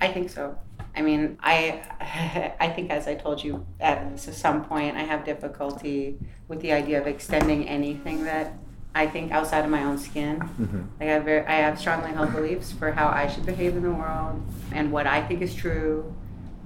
I 0.00 0.08
think 0.08 0.30
so. 0.30 0.56
I 0.96 1.02
mean, 1.02 1.38
I 1.42 1.82
I 2.60 2.68
think 2.68 2.90
as 2.90 3.06
I 3.06 3.14
told 3.14 3.44
you 3.44 3.66
at 3.80 4.18
some 4.18 4.64
point, 4.64 4.96
I 4.96 5.02
have 5.02 5.24
difficulty 5.24 6.18
with 6.48 6.60
the 6.60 6.72
idea 6.72 7.00
of 7.00 7.06
extending 7.06 7.68
anything 7.68 8.24
that 8.24 8.54
I 8.94 9.06
think 9.06 9.30
outside 9.30 9.62
of 9.62 9.70
my 9.70 9.84
own 9.84 9.98
skin. 9.98 10.40
Mm-hmm. 10.40 10.82
I 11.00 11.04
have 11.04 11.24
very, 11.24 11.46
I 11.46 11.56
have 11.56 11.78
strongly 11.78 12.12
held 12.12 12.32
beliefs 12.32 12.72
for 12.72 12.92
how 12.92 13.08
I 13.08 13.26
should 13.26 13.44
behave 13.44 13.76
in 13.76 13.82
the 13.82 13.90
world 13.90 14.42
and 14.72 14.90
what 14.90 15.06
I 15.06 15.20
think 15.20 15.42
is 15.42 15.54
true, 15.54 16.14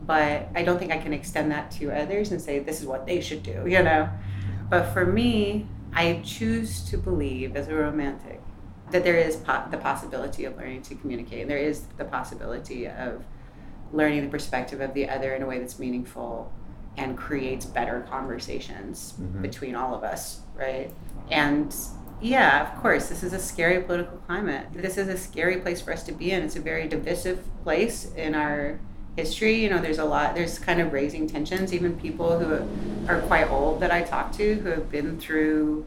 but 0.07 0.49
I 0.55 0.63
don't 0.63 0.79
think 0.79 0.93
I 0.93 0.99
can 0.99 1.13
extend 1.13 1.51
that 1.51 1.73
to 1.73 1.91
others 1.91 2.31
and 2.31 2.41
say 2.41 2.61
this 2.61 2.81
is 2.81 2.87
what 2.87 3.05
they 3.05 3.21
should 3.21 3.43
do. 3.43 3.65
You 3.67 3.83
know, 3.83 4.09
but 4.69 4.93
for 4.93 5.05
me, 5.05 5.67
I 5.93 6.23
choose 6.25 6.83
to 6.91 6.99
believe 6.99 7.57
as 7.57 7.67
a 7.67 7.75
romantic 7.75 8.41
that 8.93 9.03
there 9.03 9.17
is 9.17 9.35
po- 9.37 9.65
the 9.71 9.79
possibility 9.79 10.45
of 10.45 10.57
learning 10.57 10.83
to 10.83 10.95
communicate. 10.95 11.43
And 11.43 11.51
there 11.51 11.59
is 11.59 11.83
the 11.97 12.05
possibility 12.05 12.87
of 12.87 13.25
learning 13.93 14.23
the 14.23 14.29
perspective 14.29 14.81
of 14.81 14.95
the 14.95 15.09
other 15.09 15.35
in 15.35 15.43
a 15.43 15.47
way 15.47 15.59
that's 15.59 15.79
meaningful 15.79 16.53
and 16.97 17.17
creates 17.17 17.67
better 17.67 18.07
conversations 18.09 19.15
mm-hmm. 19.21 19.43
between 19.43 19.75
all 19.75 19.95
of 19.95 20.05
us, 20.05 20.41
right? 20.57 20.93
And 21.31 21.75
yeah, 22.21 22.71
of 22.71 22.81
course, 22.83 23.09
this 23.09 23.23
is 23.23 23.33
a 23.33 23.39
scary 23.39 23.83
political 23.83 24.19
climate. 24.19 24.67
This 24.73 24.99
is 24.99 25.09
a 25.09 25.17
scary 25.17 25.59
place 25.59 25.81
for 25.81 25.93
us 25.93 26.03
to 26.05 26.13
be 26.13 26.33
in. 26.33 26.43
It's 26.43 26.57
a 26.57 26.61
very 26.61 26.87
divisive 26.89 27.43
place 27.63 28.13
in 28.15 28.35
our 28.35 28.79
history. 29.17 29.63
You 29.63 29.71
know, 29.71 29.81
there's 29.81 29.99
a 29.99 30.05
lot, 30.05 30.35
there's 30.35 30.59
kind 30.59 30.81
of 30.81 30.93
raising 30.93 31.27
tensions. 31.27 31.73
Even 31.73 31.99
people 31.99 32.39
who 32.39 33.09
are 33.09 33.21
quite 33.23 33.49
old 33.51 33.81
that 33.81 33.91
I 33.91 34.03
talk 34.03 34.33
to 34.33 34.55
who 34.57 34.69
have 34.69 34.91
been 34.91 35.19
through 35.19 35.87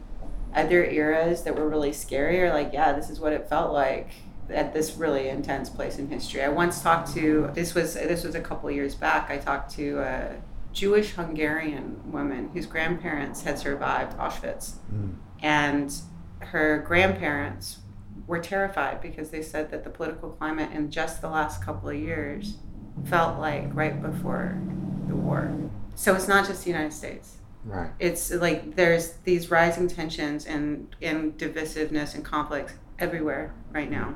other 0.55 0.83
eras 0.85 1.43
that 1.43 1.55
were 1.55 1.67
really 1.67 1.93
scary 1.93 2.41
are 2.41 2.53
like, 2.53 2.71
yeah, 2.73 2.93
this 2.93 3.09
is 3.09 3.19
what 3.19 3.33
it 3.33 3.47
felt 3.49 3.73
like 3.73 4.09
at 4.53 4.73
this 4.73 4.95
really 4.95 5.29
intense 5.29 5.69
place 5.69 5.97
in 5.97 6.07
history. 6.09 6.41
I 6.41 6.49
once 6.49 6.81
talked 6.81 7.13
to 7.13 7.49
this 7.53 7.73
was 7.73 7.93
this 7.95 8.23
was 8.23 8.35
a 8.35 8.41
couple 8.41 8.69
years 8.71 8.95
back. 8.95 9.29
I 9.29 9.37
talked 9.37 9.71
to 9.75 9.99
a 9.99 10.35
Jewish 10.71 11.11
Hungarian 11.11 12.11
woman 12.11 12.49
whose 12.53 12.65
grandparents 12.65 13.43
had 13.43 13.59
survived 13.59 14.17
Auschwitz, 14.17 14.75
mm. 14.91 15.15
and 15.41 15.93
her 16.39 16.83
grandparents 16.85 17.79
were 18.27 18.39
terrified 18.39 19.01
because 19.01 19.29
they 19.29 19.41
said 19.41 19.69
that 19.71 19.83
the 19.83 19.89
political 19.89 20.29
climate 20.29 20.71
in 20.71 20.89
just 20.89 21.21
the 21.21 21.29
last 21.29 21.63
couple 21.63 21.89
of 21.89 21.95
years 21.95 22.57
felt 23.05 23.39
like 23.39 23.73
right 23.73 24.01
before 24.01 24.59
the 25.07 25.15
war. 25.15 25.51
So 25.95 26.15
it's 26.15 26.27
not 26.27 26.47
just 26.47 26.63
the 26.63 26.69
United 26.69 26.93
States. 26.93 27.37
Right. 27.65 27.91
It's 27.99 28.31
like 28.31 28.75
there's 28.75 29.13
these 29.23 29.49
rising 29.49 29.87
tensions 29.87 30.45
and, 30.45 30.95
and 31.01 31.37
divisiveness 31.37 32.13
and 32.13 32.23
conflicts 32.23 32.73
everywhere 32.99 33.53
right 33.71 33.89
now 33.89 34.15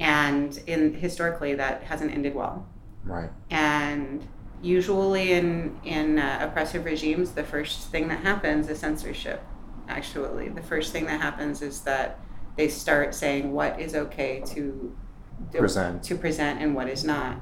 and 0.00 0.60
in 0.66 0.94
historically 0.94 1.54
that 1.54 1.84
hasn't 1.84 2.12
ended 2.12 2.34
well. 2.34 2.66
Right. 3.04 3.30
And 3.50 4.26
usually 4.62 5.32
in 5.32 5.78
in 5.84 6.18
uh, 6.18 6.38
oppressive 6.42 6.84
regimes, 6.84 7.32
the 7.32 7.44
first 7.44 7.88
thing 7.88 8.08
that 8.08 8.20
happens 8.20 8.68
is 8.68 8.78
censorship. 8.78 9.42
Actually, 9.88 10.48
the 10.48 10.62
first 10.62 10.92
thing 10.92 11.06
that 11.06 11.20
happens 11.20 11.62
is 11.62 11.80
that 11.82 12.20
they 12.56 12.68
start 12.68 13.14
saying 13.14 13.52
what 13.52 13.80
is 13.80 13.94
okay 13.94 14.42
to 14.46 14.96
present 15.52 16.02
to 16.04 16.16
present 16.16 16.60
and 16.60 16.74
what 16.74 16.88
is 16.88 17.04
not. 17.04 17.38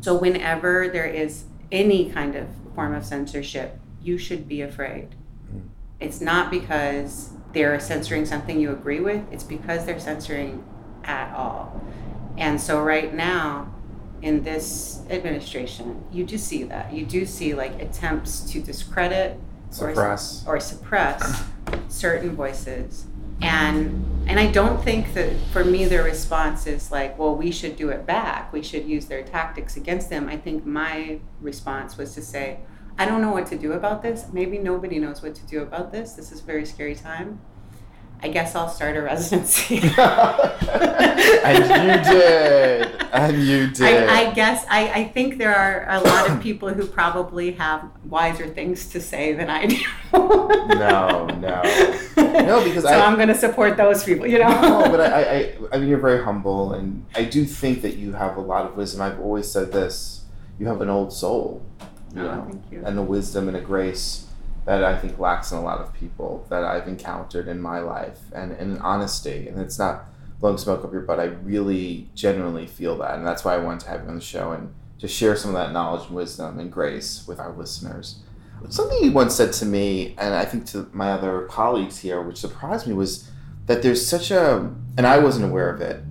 So 0.00 0.16
whenever 0.16 0.88
there 0.88 1.06
is 1.06 1.44
any 1.72 2.10
kind 2.10 2.34
of 2.36 2.48
form 2.74 2.94
of 2.94 3.04
censorship, 3.04 3.78
you 4.00 4.18
should 4.18 4.48
be 4.48 4.62
afraid. 4.62 5.14
Mm. 5.52 5.68
It's 5.98 6.20
not 6.20 6.50
because 6.50 7.30
they're 7.52 7.78
censoring 7.80 8.24
something 8.26 8.60
you 8.60 8.72
agree 8.72 9.00
with, 9.00 9.22
it's 9.30 9.44
because 9.44 9.84
they're 9.86 10.00
censoring 10.00 10.64
at 11.04 11.34
all. 11.34 11.80
And 12.38 12.60
so 12.60 12.82
right 12.82 13.14
now, 13.14 13.72
in 14.22 14.42
this 14.42 15.00
administration, 15.08 16.04
you 16.12 16.24
do 16.24 16.36
see 16.36 16.62
that. 16.64 16.92
You 16.92 17.06
do 17.06 17.24
see 17.24 17.54
like 17.54 17.80
attempts 17.80 18.40
to 18.52 18.60
discredit 18.60 19.38
suppress. 19.70 20.44
or, 20.46 20.56
or 20.56 20.60
suppress 20.60 21.44
certain 21.88 22.34
voices. 22.34 23.06
And 23.42 24.04
and 24.28 24.38
I 24.38 24.50
don't 24.50 24.82
think 24.84 25.14
that 25.14 25.34
for 25.50 25.64
me 25.64 25.86
the 25.86 26.02
response 26.02 26.66
is 26.66 26.92
like, 26.92 27.18
well, 27.18 27.34
we 27.34 27.50
should 27.50 27.76
do 27.76 27.88
it 27.88 28.06
back. 28.06 28.52
We 28.52 28.62
should 28.62 28.86
use 28.86 29.06
their 29.06 29.22
tactics 29.22 29.76
against 29.76 30.10
them. 30.10 30.28
I 30.28 30.36
think 30.36 30.66
my 30.66 31.20
response 31.40 31.96
was 31.96 32.14
to 32.14 32.22
say, 32.22 32.58
I 32.98 33.06
don't 33.06 33.22
know 33.22 33.32
what 33.32 33.46
to 33.46 33.56
do 33.56 33.72
about 33.72 34.02
this. 34.02 34.26
Maybe 34.32 34.58
nobody 34.58 34.98
knows 34.98 35.22
what 35.22 35.34
to 35.36 35.46
do 35.46 35.62
about 35.62 35.90
this. 35.90 36.12
This 36.12 36.32
is 36.32 36.40
a 36.40 36.44
very 36.44 36.66
scary 36.66 36.94
time. 36.94 37.40
I 38.22 38.28
guess 38.28 38.54
I'll 38.54 38.68
start 38.68 38.96
a 38.96 39.02
residency. 39.02 39.76
and 41.44 41.64
you 42.04 42.12
did. 42.12 42.86
And 43.12 43.42
you 43.42 43.70
did. 43.70 44.08
I, 44.08 44.20
I 44.20 44.32
guess 44.34 44.66
I, 44.68 44.90
I 44.90 45.04
think 45.08 45.38
there 45.38 45.54
are 45.54 45.86
a 45.88 46.00
lot 46.00 46.30
of 46.30 46.42
people 46.42 46.68
who 46.68 46.86
probably 46.86 47.52
have 47.52 47.90
wiser 48.04 48.46
things 48.48 48.88
to 48.88 49.00
say 49.00 49.32
than 49.32 49.48
I 49.48 49.66
do. 49.66 49.82
no, 50.12 51.26
no. 51.26 51.62
No, 52.16 52.64
because 52.64 52.84
so 52.84 52.90
I, 52.90 53.06
am 53.06 53.16
going 53.16 53.28
to 53.28 53.34
support 53.34 53.76
those 53.76 54.04
people, 54.04 54.26
you 54.26 54.38
know? 54.38 54.48
no, 54.48 54.90
but 54.90 55.00
I, 55.00 55.22
I, 55.22 55.56
I 55.72 55.78
mean, 55.78 55.88
you're 55.88 55.98
very 55.98 56.22
humble, 56.22 56.74
and 56.74 57.06
I 57.14 57.24
do 57.24 57.44
think 57.44 57.82
that 57.82 57.96
you 57.96 58.12
have 58.12 58.36
a 58.36 58.40
lot 58.40 58.66
of 58.66 58.76
wisdom. 58.76 59.00
I've 59.00 59.20
always 59.20 59.50
said 59.50 59.72
this 59.72 60.24
you 60.58 60.66
have 60.66 60.82
an 60.82 60.90
old 60.90 61.12
soul. 61.12 61.64
Oh, 62.14 62.22
know, 62.22 62.46
thank 62.50 62.70
you. 62.70 62.82
and 62.84 62.98
a 62.98 63.02
wisdom 63.02 63.48
and 63.48 63.56
a 63.56 63.60
grace 63.60 64.26
that 64.64 64.84
I 64.84 64.96
think 64.96 65.18
lacks 65.18 65.52
in 65.52 65.58
a 65.58 65.62
lot 65.62 65.80
of 65.80 65.92
people 65.92 66.46
that 66.48 66.64
I've 66.64 66.86
encountered 66.86 67.48
in 67.48 67.60
my 67.60 67.80
life, 67.80 68.18
and, 68.34 68.52
and 68.52 68.76
an 68.76 68.82
honesty. 68.82 69.48
And 69.48 69.58
it's 69.60 69.78
not 69.78 70.04
blowing 70.38 70.58
smoke 70.58 70.84
up 70.84 70.92
your 70.92 71.02
butt. 71.02 71.20
I 71.20 71.24
really 71.24 72.08
genuinely 72.14 72.66
feel 72.66 72.96
that, 72.98 73.14
and 73.14 73.26
that's 73.26 73.44
why 73.44 73.54
I 73.54 73.58
wanted 73.58 73.80
to 73.80 73.88
have 73.90 74.02
you 74.02 74.08
on 74.08 74.16
the 74.16 74.20
show 74.20 74.52
and 74.52 74.72
to 75.00 75.08
share 75.08 75.34
some 75.34 75.50
of 75.50 75.56
that 75.56 75.72
knowledge 75.72 76.06
and 76.06 76.16
wisdom 76.16 76.58
and 76.58 76.70
grace 76.70 77.26
with 77.26 77.40
our 77.40 77.52
listeners. 77.52 78.20
Something 78.68 79.02
you 79.02 79.12
once 79.12 79.34
said 79.34 79.54
to 79.54 79.64
me, 79.64 80.14
and 80.18 80.34
I 80.34 80.44
think 80.44 80.66
to 80.66 80.90
my 80.92 81.12
other 81.12 81.46
colleagues 81.46 81.98
here, 81.98 82.20
which 82.20 82.36
surprised 82.36 82.86
me, 82.86 82.92
was 82.92 83.30
that 83.66 83.82
there's 83.82 84.06
such 84.06 84.30
a, 84.30 84.70
and 84.98 85.06
I 85.06 85.18
wasn't 85.18 85.46
aware 85.46 85.70
of 85.70 85.80
it 85.80 86.02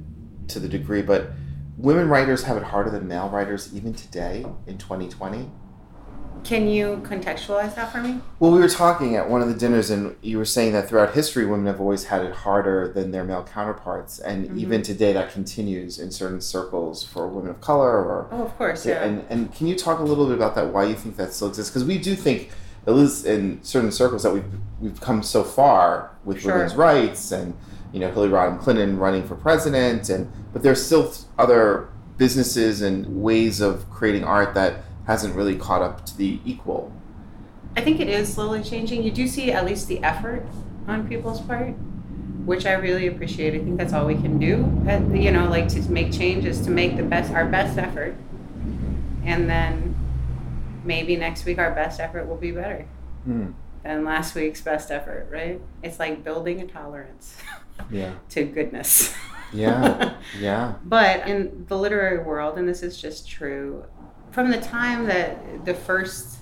to 0.47 0.59
the 0.59 0.67
degree, 0.67 1.03
but 1.03 1.29
women 1.77 2.09
writers 2.09 2.43
have 2.43 2.57
it 2.57 2.63
harder 2.63 2.89
than 2.89 3.07
male 3.07 3.29
writers 3.29 3.73
even 3.73 3.93
today 3.93 4.45
in 4.65 4.77
2020. 4.79 5.49
Can 6.43 6.67
you 6.67 7.01
contextualize 7.03 7.75
that 7.75 7.91
for 7.91 7.99
me? 8.01 8.19
Well, 8.39 8.51
we 8.51 8.59
were 8.59 8.69
talking 8.69 9.15
at 9.15 9.29
one 9.29 9.41
of 9.41 9.47
the 9.49 9.53
dinners, 9.53 9.89
and 9.89 10.15
you 10.21 10.37
were 10.37 10.45
saying 10.45 10.73
that 10.73 10.87
throughout 10.87 11.13
history, 11.13 11.45
women 11.45 11.67
have 11.67 11.79
always 11.79 12.05
had 12.05 12.23
it 12.23 12.33
harder 12.33 12.87
than 12.87 13.11
their 13.11 13.23
male 13.23 13.43
counterparts, 13.43 14.19
and 14.19 14.49
Mhm. 14.49 14.57
even 14.57 14.81
today, 14.81 15.13
that 15.13 15.31
continues 15.31 15.99
in 15.99 16.11
certain 16.11 16.41
circles 16.41 17.03
for 17.03 17.27
women 17.27 17.49
of 17.51 17.61
color. 17.61 17.91
Or 18.03 18.27
Oh, 18.31 18.43
of 18.43 18.57
course, 18.57 18.85
yeah. 18.85 19.03
and 19.03 19.23
and 19.29 19.53
can 19.53 19.67
you 19.67 19.75
talk 19.75 19.99
a 19.99 20.03
little 20.03 20.25
bit 20.25 20.35
about 20.35 20.55
that? 20.55 20.73
Why 20.73 20.85
you 20.85 20.95
think 20.95 21.17
that 21.17 21.33
still 21.33 21.49
exists? 21.49 21.71
Because 21.71 21.85
we 21.87 21.97
do 21.97 22.15
think, 22.15 22.49
at 22.87 22.93
least 22.95 23.25
in 23.25 23.59
certain 23.61 23.91
circles, 23.91 24.23
that 24.23 24.33
we've 24.33 24.45
we've 24.81 24.99
come 25.01 25.21
so 25.21 25.43
far 25.43 26.11
with 26.25 26.39
Sure. 26.39 26.53
women's 26.53 26.75
rights, 26.75 27.31
and 27.31 27.53
you 27.91 27.99
know 27.99 28.09
Hillary 28.11 28.31
Rodham 28.31 28.59
Clinton 28.59 28.97
running 28.97 29.23
for 29.23 29.35
president, 29.35 30.09
and 30.09 30.31
but 30.53 30.63
there's 30.63 30.83
still 30.83 31.11
other 31.37 31.89
businesses 32.17 32.81
and 32.81 33.21
ways 33.21 33.61
of 33.61 33.89
creating 33.89 34.23
art 34.23 34.53
that 34.53 34.83
hasn't 35.07 35.35
really 35.35 35.55
caught 35.55 35.81
up 35.81 36.05
to 36.07 36.17
the 36.17 36.39
equal. 36.45 36.91
I 37.75 37.81
think 37.81 37.99
it 37.99 38.09
is 38.09 38.33
slowly 38.33 38.63
changing. 38.63 39.03
You 39.03 39.11
do 39.11 39.27
see 39.27 39.51
at 39.51 39.65
least 39.65 39.87
the 39.87 40.03
effort 40.03 40.45
on 40.87 41.07
people's 41.07 41.39
part, 41.41 41.69
which 42.45 42.65
I 42.65 42.73
really 42.73 43.07
appreciate. 43.07 43.53
I 43.53 43.59
think 43.63 43.77
that's 43.77 43.93
all 43.93 44.05
we 44.05 44.15
can 44.15 44.37
do. 44.39 44.57
You 45.17 45.31
know, 45.31 45.47
like 45.49 45.67
to 45.69 45.81
make 45.91 46.11
changes, 46.11 46.61
to 46.61 46.71
make 46.71 46.97
the 46.97 47.03
best, 47.03 47.31
our 47.31 47.45
best 47.45 47.77
effort, 47.77 48.15
and 49.23 49.49
then 49.49 49.95
maybe 50.83 51.15
next 51.15 51.45
week 51.45 51.57
our 51.59 51.71
best 51.71 51.99
effort 51.99 52.25
will 52.27 52.37
be 52.37 52.51
better 52.51 52.85
Hmm. 53.25 53.47
than 53.83 54.03
last 54.05 54.33
week's 54.33 54.61
best 54.61 54.89
effort. 54.91 55.27
Right? 55.31 55.61
It's 55.83 55.99
like 55.99 56.23
building 56.23 56.61
a 56.61 56.67
tolerance 56.67 57.37
Yeah. 57.91 58.13
to 58.29 58.43
goodness. 58.43 59.13
Yeah. 59.53 60.13
Yeah. 60.39 60.73
But 60.85 61.27
in 61.27 61.65
the 61.67 61.77
literary 61.77 62.19
world, 62.23 62.57
and 62.57 62.67
this 62.67 62.81
is 62.83 62.99
just 63.01 63.27
true, 63.27 63.83
from 64.31 64.51
the 64.51 64.59
time 64.59 65.05
that 65.05 65.65
the 65.65 65.73
first 65.73 66.39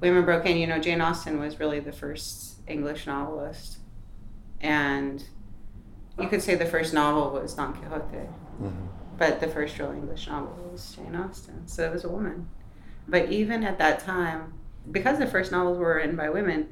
women 0.00 0.24
broke 0.24 0.46
in, 0.46 0.56
you 0.56 0.66
know, 0.66 0.78
Jane 0.78 1.00
Austen 1.00 1.38
was 1.38 1.58
really 1.60 1.80
the 1.80 1.92
first 1.92 2.60
English 2.66 3.06
novelist. 3.06 3.78
And 4.60 5.24
you 6.18 6.28
could 6.28 6.42
say 6.42 6.54
the 6.54 6.66
first 6.66 6.92
novel 6.94 7.30
was 7.30 7.54
Don 7.54 7.72
Quixote, 7.74 8.28
Mhm. 8.60 8.72
but 9.18 9.40
the 9.40 9.48
first 9.48 9.78
real 9.78 9.90
English 9.90 10.26
novel 10.28 10.70
was 10.72 10.92
Jane 10.94 11.14
Austen. 11.16 11.66
So 11.66 11.84
it 11.84 11.92
was 11.92 12.04
a 12.04 12.08
woman. 12.08 12.48
But 13.08 13.30
even 13.30 13.64
at 13.64 13.78
that 13.78 14.00
time, 14.00 14.54
because 14.90 15.18
the 15.18 15.26
first 15.26 15.50
novels 15.52 15.78
were 15.78 15.96
written 15.96 16.16
by 16.16 16.30
women, 16.30 16.68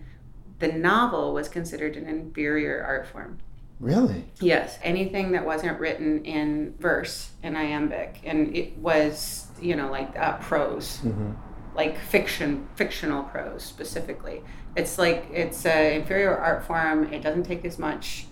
the 0.58 0.68
novel 0.72 1.32
was 1.34 1.48
considered 1.48 1.96
an 1.96 2.06
inferior 2.06 2.82
art 2.82 3.06
form. 3.06 3.38
Really? 3.80 4.24
Yes, 4.40 4.78
anything 4.82 5.32
that 5.32 5.44
wasn't 5.46 5.78
written 5.78 6.24
in 6.24 6.74
verse, 6.80 7.30
in 7.42 7.54
iambic, 7.56 8.20
and 8.24 8.54
it 8.56 8.76
was, 8.78 9.47
you 9.60 9.76
know, 9.76 9.90
like 9.90 10.16
uh, 10.18 10.36
prose, 10.38 10.98
Mm-hmm. 11.04 11.32
like 11.76 11.98
fiction, 11.98 12.68
fictional 12.76 13.22
prose 13.24 13.62
specifically. 13.62 14.42
It's 14.76 14.98
like 14.98 15.26
it's 15.32 15.64
an 15.66 15.92
inferior 16.00 16.36
art 16.36 16.64
form. 16.64 17.12
It 17.12 17.22
doesn't 17.22 17.44
take 17.44 17.64
as 17.64 17.78
much 17.78 18.26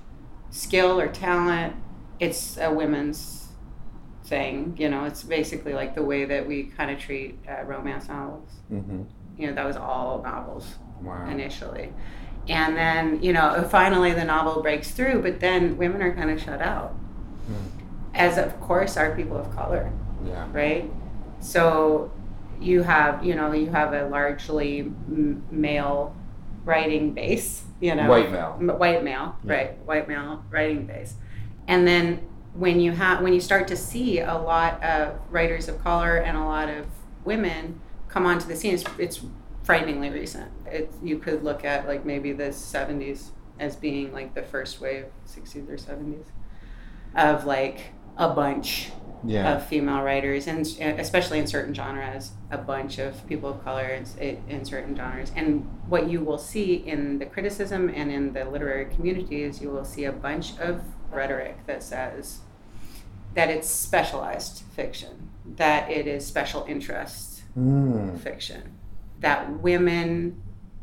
skill 0.51 1.01
or 1.01 1.09
talent. 1.09 1.75
It's 2.21 2.57
a 2.59 2.73
women's 2.73 3.49
thing, 4.25 4.75
you 4.79 4.89
know. 4.89 5.05
It's 5.05 5.23
basically 5.23 5.75
like 5.75 5.95
the 5.95 6.03
way 6.03 6.25
that 6.25 6.47
we 6.47 6.65
kind 6.65 6.91
of 6.91 6.99
treat 6.99 7.39
uh, 7.49 7.65
romance 7.65 8.09
novels. 8.09 8.49
Mm-hmm. 8.73 9.03
You 9.39 9.49
know, 9.49 9.55
that 9.55 9.65
was 9.67 9.77
all 9.77 10.23
novels 10.23 10.77
Wow. 11.03 11.29
initially. 11.29 11.93
And 12.49 12.77
then, 12.77 13.23
you 13.23 13.33
know, 13.33 13.67
finally 13.71 14.13
the 14.13 14.25
novel 14.25 14.63
breaks 14.63 14.93
through, 14.93 15.21
but 15.23 15.41
then 15.41 15.77
women 15.77 16.01
are 16.01 16.15
kind 16.15 16.31
of 16.31 16.41
shut 16.41 16.61
out. 16.63 16.95
As 18.15 18.39
of 18.39 18.59
course 18.61 18.97
are 18.97 19.15
people 19.15 19.37
of 19.37 19.55
color, 19.55 19.93
Yeah. 20.25 20.47
right? 20.53 20.91
So 21.41 22.11
you 22.61 22.83
have, 22.83 23.25
you 23.25 23.35
know, 23.35 23.53
you 23.53 23.67
have 23.71 23.93
a 23.93 24.09
largely 24.09 24.81
m- 24.81 25.45
male 25.51 26.15
writing 26.65 27.13
base, 27.13 27.63
you 27.81 27.95
know. 27.95 28.09
White 28.09 28.31
male. 28.33 28.53
White 28.77 29.05
male, 29.05 29.37
Yeah. 29.45 29.53
right? 29.53 29.79
White 29.87 30.09
male 30.09 30.45
writing 30.51 30.87
base. 30.87 31.15
And 31.69 31.87
then 31.87 32.21
when 32.55 32.81
you 32.81 32.93
have 32.93 33.21
when 33.23 33.33
you 33.35 33.41
start 33.41 33.69
to 33.69 33.77
see 33.77 34.21
a 34.21 34.35
lot 34.35 34.83
of 34.83 35.19
writers 35.31 35.69
of 35.69 35.83
color 35.85 36.17
and 36.17 36.37
a 36.37 36.45
lot 36.45 36.69
of 36.69 36.87
women 37.25 37.81
come 38.09 38.25
onto 38.25 38.47
the 38.49 38.57
scene, 38.57 38.75
it's, 38.75 38.85
it's 38.99 39.21
frighteningly 39.63 40.11
recent. 40.11 40.51
It, 40.67 40.91
you 41.03 41.19
could 41.19 41.43
look 41.45 41.65
at 41.65 41.87
like 41.87 42.05
maybe 42.07 42.33
the 42.33 42.45
70s 42.45 43.31
as 43.59 43.77
being 43.77 44.13
like 44.13 44.35
the 44.35 44.43
first 44.43 44.81
wave, 44.81 45.07
60s 45.27 45.69
or 45.69 45.77
70s, 45.77 46.25
of 47.15 47.45
like 47.45 47.81
a 48.17 48.29
bunch 48.31 48.91
Yeah. 49.25 49.55
of 49.57 49.67
female 49.67 50.03
writers, 50.03 50.47
and 50.47 50.67
especially 51.01 51.39
in 51.39 51.47
certain 51.47 51.75
genres, 51.75 52.33
a 52.51 52.59
bunch 52.59 52.99
of 52.99 53.27
people 53.27 53.51
of 53.51 53.65
color 53.65 54.01
in, 54.21 54.43
in 54.49 54.65
certain 54.65 54.95
genres. 54.97 55.33
And 55.35 55.69
what 55.89 56.09
you 56.09 56.21
will 56.21 56.39
see 56.39 56.75
in 56.75 57.19
the 57.19 57.27
criticism 57.27 57.89
and 57.89 58.11
in 58.13 58.33
the 58.33 58.45
literary 58.45 58.87
community 58.87 59.43
is 59.43 59.61
you 59.61 59.71
will 59.71 59.85
see 59.85 60.05
a 60.05 60.13
bunch 60.13 60.59
of 60.59 60.83
rhetoric 61.11 61.67
that 61.67 61.83
says 61.83 62.41
that 63.35 63.49
it's 63.51 63.69
specialized 63.69 64.63
fiction, 64.75 65.31
that 65.57 65.91
it 65.91 66.07
is 66.07 66.27
special 66.27 66.65
interest 66.69 67.33
Mm. 67.59 68.19
fiction, 68.19 68.75
that 69.21 69.61
women 69.63 70.43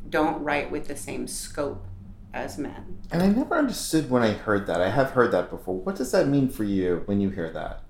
don't 0.10 0.44
write 0.44 0.72
with 0.72 0.88
the 0.88 0.96
same 0.96 1.28
scope 1.28 1.86
as 2.34 2.58
men. 2.58 2.98
And 3.12 3.22
I 3.22 3.28
never 3.28 3.56
understood 3.56 4.10
when 4.10 4.24
I 4.24 4.32
heard 4.34 4.66
that. 4.66 4.82
I 4.82 4.90
have 4.90 5.12
heard 5.12 5.32
that 5.34 5.52
before. 5.52 5.76
What 5.76 5.96
does 5.96 6.12
that 6.14 6.28
mean 6.28 6.50
for 6.50 6.64
you 6.64 7.04
when 7.06 7.22
you 7.22 7.30
hear 7.30 7.52
that? 7.52 7.83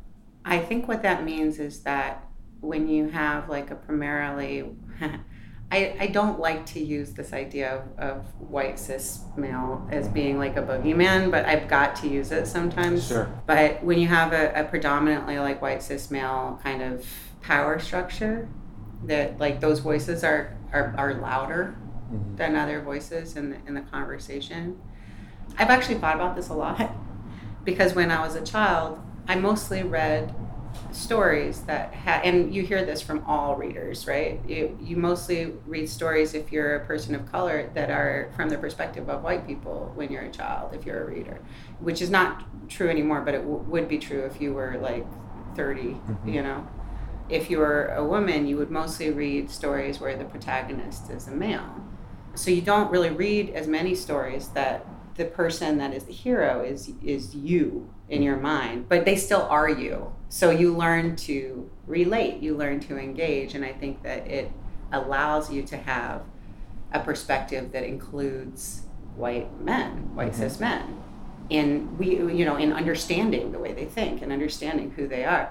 I 0.45 0.60
think 0.60 0.88
what 0.88 1.01
that 1.03 1.23
means 1.23 1.60
is 1.60 1.82
that 1.84 2.25
when 2.62 2.88
you 2.88 3.10
have 3.10 3.49
like 3.49 3.71
a 3.71 3.75
primarily, 3.75 4.69
I, 5.71 5.95
I 5.99 6.08
don't 6.08 6.39
like 6.39 6.65
to 6.67 6.79
use 6.79 7.13
this 7.13 7.34
idea 7.34 7.84
of, 7.97 7.99
of 7.99 8.25
white 8.39 8.77
cis 8.77 9.21
male 9.38 9.88
as 9.91 10.08
being 10.08 10.38
like 10.38 10.56
a 10.58 10.62
boogeyman, 10.62 11.32
but 11.32 11.45
I've 11.45 11.67
got 11.67 11.95
to 11.97 12.08
use 12.08 12.32
it 12.32 12.45
sometimes. 12.47 13.08
Sure. 13.08 13.27
But 13.47 13.84
when 13.84 13.97
you 13.99 14.08
have 14.08 14.34
a, 14.34 14.51
a 14.53 14.63
predominantly 14.65 15.39
like 15.39 15.62
white 15.62 15.82
cis 15.82 16.12
male 16.12 16.60
kind 16.63 16.82
of 16.82 17.06
power 17.41 17.79
structure, 17.79 18.47
that 19.06 19.39
like 19.39 19.60
those 19.60 19.79
voices 19.79 20.23
are, 20.23 20.56
are, 20.71 20.93
are 20.97 21.15
louder 21.15 21.75
Mhm. 22.12 22.38
than 22.38 22.56
other 22.56 22.82
voices 22.82 23.38
in 23.38 23.49
the, 23.49 23.58
in 23.65 23.73
the 23.73 23.82
conversation. 23.82 24.79
I've 25.58 25.69
actually 25.69 25.95
thought 25.95 26.15
about 26.15 26.36
this 26.36 26.49
a 26.49 26.53
lot 26.53 26.91
because 27.63 27.95
when 27.95 28.12
I 28.12 28.21
was 28.25 28.36
a 28.36 28.41
child, 28.43 28.99
I 29.28 29.36
mostly 29.36 29.84
read 29.84 30.34
stories 30.92 31.62
that 31.62 31.94
had, 31.94 32.24
and 32.24 32.54
you 32.54 32.64
hear 32.64 32.84
this 32.86 33.02
from 33.02 33.24
all 33.26 33.56
readers, 33.56 34.08
right? 34.08 34.40
You, 34.48 34.78
you 34.82 34.98
mostly 34.98 35.54
read 35.66 35.88
stories 35.90 36.34
if 36.34 36.52
you're 36.52 36.76
a 36.76 36.86
person 36.86 37.16
of 37.16 37.32
color 37.32 37.70
that 37.74 37.90
are 37.90 38.30
from 38.36 38.50
the 38.50 38.58
perspective 38.58 39.10
of 39.10 39.24
white 39.24 39.48
people 39.48 39.92
when 39.96 40.12
you're 40.12 40.24
a 40.24 40.32
child, 40.32 40.74
if 40.74 40.86
you're 40.86 41.04
a 41.04 41.06
reader, 41.06 41.40
which 41.80 42.02
is 42.02 42.10
not 42.10 42.44
true 42.70 42.90
anymore, 42.90 43.22
but 43.22 43.34
it 43.34 43.40
w- 43.40 43.60
would 43.68 43.88
be 43.88 43.98
true 43.98 44.22
if 44.26 44.42
you 44.42 44.54
were 44.54 44.78
like 44.82 45.06
30, 45.56 46.00
Mhm. 46.08 46.34
you 46.34 46.42
know? 46.42 46.68
If 47.30 47.50
you 47.50 47.60
were 47.60 47.88
a 47.96 48.04
woman, 48.04 48.46
you 48.48 48.58
would 48.58 48.70
mostly 48.72 49.10
read 49.10 49.50
stories 49.50 50.00
where 50.00 50.16
the 50.18 50.26
protagonist 50.26 51.10
is 51.10 51.28
a 51.28 51.32
male. 51.32 51.74
So 52.36 52.52
you 52.52 52.62
don't 52.62 52.92
really 52.92 53.10
read 53.12 53.52
as 53.52 53.68
many 53.68 53.96
stories 53.96 54.50
that 54.50 54.86
the 55.16 55.26
person 55.26 55.78
that 55.78 55.94
is 55.94 56.06
the 56.06 56.12
hero 56.12 56.62
is 56.64 56.92
is 57.04 57.36
you 57.36 57.88
in 58.13 58.21
your 58.21 58.38
mind, 58.38 58.86
but 58.88 59.06
they 59.06 59.15
still 59.15 59.41
are 59.49 59.67
you. 59.69 60.13
So 60.30 60.52
you 60.52 60.76
learn 60.76 61.15
to 61.28 61.69
relate, 61.88 62.41
you 62.41 62.56
learn 62.56 62.80
to 62.82 62.97
engage, 62.97 63.56
and 63.56 63.65
I 63.65 63.71
think 63.73 64.04
that 64.04 64.28
it 64.28 64.52
allows 64.91 65.52
you 65.52 65.63
to 65.63 65.78
have 65.78 66.21
a 66.93 66.99
perspective 66.99 67.71
that 67.71 67.84
includes 67.84 68.84
white 69.15 69.49
men, 69.62 70.13
white 70.15 70.34
Mhm. 70.34 70.36
cis 70.36 70.60
men, 70.60 70.84
in 71.49 71.97
we 71.97 72.15
you 72.39 72.45
know 72.45 72.56
in 72.56 72.71
understanding 72.71 73.52
the 73.52 73.60
way 73.60 73.73
they 73.73 73.86
think 73.86 74.21
and 74.21 74.32
understanding 74.32 74.91
who 74.95 75.08
they 75.08 75.26
are. 75.26 75.49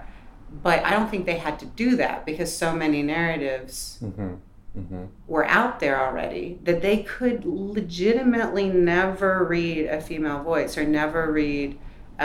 But 0.62 0.85
I 0.85 0.90
don't 0.90 1.11
think 1.11 1.27
they 1.27 1.38
had 1.38 1.59
to 1.61 1.66
do 1.66 1.96
that 1.96 2.25
because 2.25 2.57
so 2.57 2.72
many 2.75 3.03
narratives 3.03 3.98
Mm-hmm. 4.05 4.35
Mm-hmm. 4.79 5.05
were 5.27 5.44
out 5.46 5.81
there 5.81 6.01
already 6.01 6.59
that 6.64 6.81
they 6.81 6.98
could 7.03 7.44
legitimately 7.44 8.68
never 8.70 9.44
read 9.44 9.87
a 9.87 10.01
female 10.01 10.42
voice 10.42 10.79
or 10.79 10.85
never 10.85 11.31
read 11.31 11.77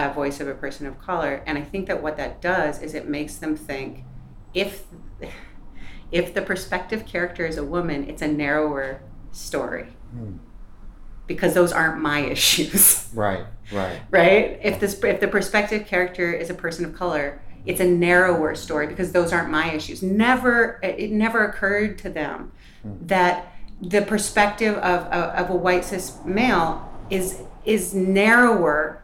a 0.06 0.14
voice 0.14 0.40
of 0.40 0.48
a 0.48 0.54
person 0.54 0.86
of 0.86 1.00
color 1.00 1.44
and 1.46 1.58
i 1.58 1.62
think 1.62 1.88
that 1.88 2.02
what 2.02 2.18
that 2.18 2.42
does 2.42 2.82
is 2.82 2.94
it 2.94 3.08
makes 3.08 3.36
them 3.36 3.56
think 3.56 4.04
if 4.54 4.86
If 6.12 6.34
the 6.34 6.42
perspective 6.42 7.06
character 7.06 7.46
is 7.46 7.58
a 7.58 7.64
woman, 7.64 8.10
it's 8.10 8.22
a 8.22 8.28
narrower 8.28 9.02
story. 9.32 9.88
Hmm. 10.12 10.38
Because 11.26 11.54
those 11.54 11.74
aren't 11.74 12.00
my 12.00 12.20
issues. 12.20 13.04
Right, 13.14 13.46
right. 13.72 14.02
right? 14.12 14.60
If 14.62 14.80
this 14.80 15.02
if 15.04 15.20
the 15.20 15.28
perspective 15.28 15.88
character 15.88 16.32
is 16.32 16.50
a 16.50 16.54
person 16.54 16.86
of 16.86 16.94
color, 16.94 17.42
it's 17.66 17.80
a 17.80 17.86
narrower 17.86 18.54
story 18.54 18.86
because 18.88 19.12
those 19.12 19.34
aren't 19.34 19.50
my 19.50 19.74
issues. 19.74 20.04
Never 20.04 20.80
it 20.84 21.12
never 21.12 21.46
occurred 21.46 21.98
to 22.00 22.10
them 22.10 22.52
hmm. 22.84 22.94
that 23.08 23.54
the 23.82 24.02
perspective 24.02 24.76
of, 24.76 25.06
of, 25.08 25.24
of 25.36 25.50
a 25.50 25.56
white 25.56 25.84
cis 25.84 26.18
male 26.24 26.90
is 27.10 27.42
is 27.66 27.94
narrower 27.94 29.04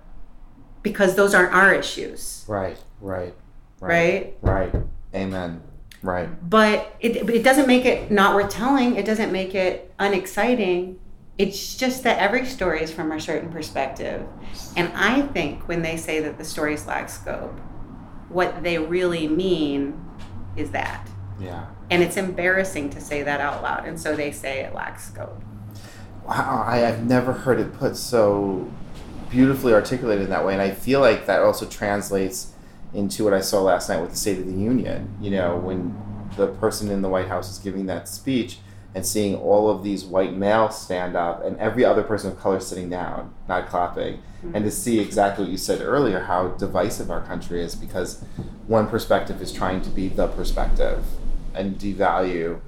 because 0.84 1.16
those 1.16 1.34
aren't 1.34 1.54
our 1.54 1.74
issues, 1.74 2.46
Right, 2.48 2.78
right, 3.02 3.34
right? 3.80 4.36
right. 4.42 4.74
Amen. 5.16 5.62
Right. 6.02 6.28
But 6.50 6.96
it, 7.00 7.30
it 7.30 7.44
doesn't 7.44 7.66
make 7.66 7.86
it 7.86 8.12
not 8.12 8.36
worth 8.36 8.50
telling. 8.52 8.98
It 8.98 9.06
doesn't 9.06 9.32
make 9.32 9.56
it 9.56 9.94
unexciting. 10.00 11.00
It's 11.38 11.76
just 11.78 12.04
that 12.04 12.20
every 12.20 12.46
story 12.46 12.84
is 12.84 12.92
from 12.92 13.12
a 13.12 13.20
certain 13.22 13.50
perspective. 13.52 14.26
And 14.76 14.92
I 14.94 15.22
think 15.22 15.68
when 15.68 15.82
they 15.82 15.96
say 15.96 16.20
that 16.20 16.38
the 16.38 16.44
stories 16.44 16.86
lack 16.86 17.10
scope, 17.10 17.58
what 18.28 18.64
they 18.64 18.78
really 18.78 19.28
mean 19.30 20.04
is 20.58 20.72
that. 20.72 21.08
Yeah. 21.40 21.68
And 21.90 22.04
it's 22.04 22.18
embarrassing 22.18 22.90
to 22.92 23.02
say 23.02 23.24
that 23.24 23.40
out 23.40 23.64
loud. 23.64 23.86
And 23.86 24.00
so 24.00 24.16
they 24.16 24.32
say 24.32 24.60
it 24.60 24.74
lacks 24.74 25.06
scope. 25.08 25.42
Wow, 26.26 26.64
I, 26.68 26.86
I've 26.86 27.06
never 27.06 27.32
heard 27.34 27.60
it 27.60 27.74
put 27.74 27.96
so 27.96 28.70
beautifully 29.34 29.74
articulated 29.74 30.26
in 30.26 30.30
that 30.30 30.46
way, 30.46 30.54
and 30.54 30.62
I 30.62 30.72
feel 30.72 31.00
like 31.02 31.26
that 31.26 31.42
also 31.42 31.66
translates 31.66 32.54
into 32.94 33.24
what 33.24 33.34
I 33.34 33.42
saw 33.42 33.62
last 33.62 33.90
night 33.90 34.00
with 34.00 34.12
the 34.12 34.16
State 34.16 34.38
of 34.38 34.46
the 34.46 34.54
Union. 34.54 35.16
You 35.20 35.32
know, 35.32 35.58
when 35.58 35.98
the 36.38 36.48
person 36.48 36.90
in 36.90 37.02
the 37.02 37.10
White 37.10 37.28
House 37.28 37.52
is 37.52 37.58
giving 37.58 37.88
that 37.88 38.08
speech 38.08 38.60
and 38.96 39.04
seeing 39.04 39.36
all 39.36 39.72
of 39.72 39.84
these 39.84 40.06
white 40.06 40.34
males 40.34 40.80
stand 40.80 41.16
up 41.16 41.44
and 41.44 41.58
every 41.58 41.84
other 41.84 42.04
person 42.04 42.32
of 42.32 42.40
color 42.40 42.60
sitting 42.60 42.90
down, 42.90 43.34
not 43.50 43.68
clapping, 43.68 44.22
and 44.54 44.64
to 44.64 44.70
see 44.70 45.00
exactly 45.00 45.46
what 45.46 45.52
you 45.52 45.58
said 45.58 45.82
earlier, 45.82 46.20
how 46.20 46.50
divisive 46.50 47.10
our 47.10 47.22
country 47.22 47.64
is 47.64 47.74
because 47.74 48.24
one 48.68 48.88
perspective 48.88 49.42
is 49.42 49.52
trying 49.52 49.82
to 49.82 49.90
be 49.90 50.10
the 50.10 50.28
perspective 50.28 51.04
and 51.56 51.80
devalue 51.80 52.60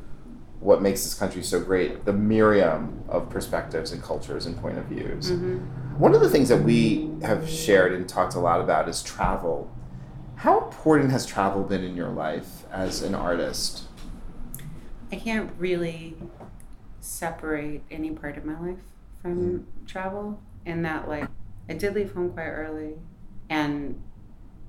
what 0.66 0.82
makes 0.82 1.04
this 1.04 1.14
country 1.14 1.44
so 1.44 1.60
great 1.60 2.06
the 2.06 2.12
myriad 2.12 2.90
of 3.08 3.30
perspectives 3.30 3.92
and 3.92 4.02
cultures 4.02 4.48
and 4.48 4.60
point 4.60 4.80
of 4.80 4.86
views. 4.86 5.32
Mm-hmm. 5.32 5.58
One 6.00 6.16
of 6.16 6.22
the 6.22 6.30
things 6.30 6.50
that 6.50 6.64
we 6.64 7.12
have 7.22 7.48
shared 7.48 7.94
and 7.94 8.10
talked 8.10 8.34
a 8.34 8.40
lot 8.40 8.60
about 8.60 8.90
is 8.90 9.04
travel. 9.04 9.72
How 10.38 10.66
important 10.66 11.12
has 11.12 11.24
travel 11.24 11.64
been 11.64 11.84
in 11.84 11.96
your 11.96 12.10
life 12.10 12.64
as 12.72 13.04
an 13.04 13.14
artist? 13.14 13.84
I 15.12 15.18
can't 15.18 15.52
really 15.60 16.18
separate 17.00 17.84
any 17.92 18.10
part 18.12 18.36
of 18.36 18.44
my 18.44 18.60
life 18.60 18.80
from 19.22 19.38
mm-hmm. 19.38 19.86
travel 19.86 20.42
in 20.66 20.82
that 20.82 21.08
like 21.08 21.30
I 21.70 21.74
did 21.74 21.94
leave 21.94 22.12
home 22.12 22.32
quite 22.32 22.48
early 22.48 22.96
and 23.52 24.02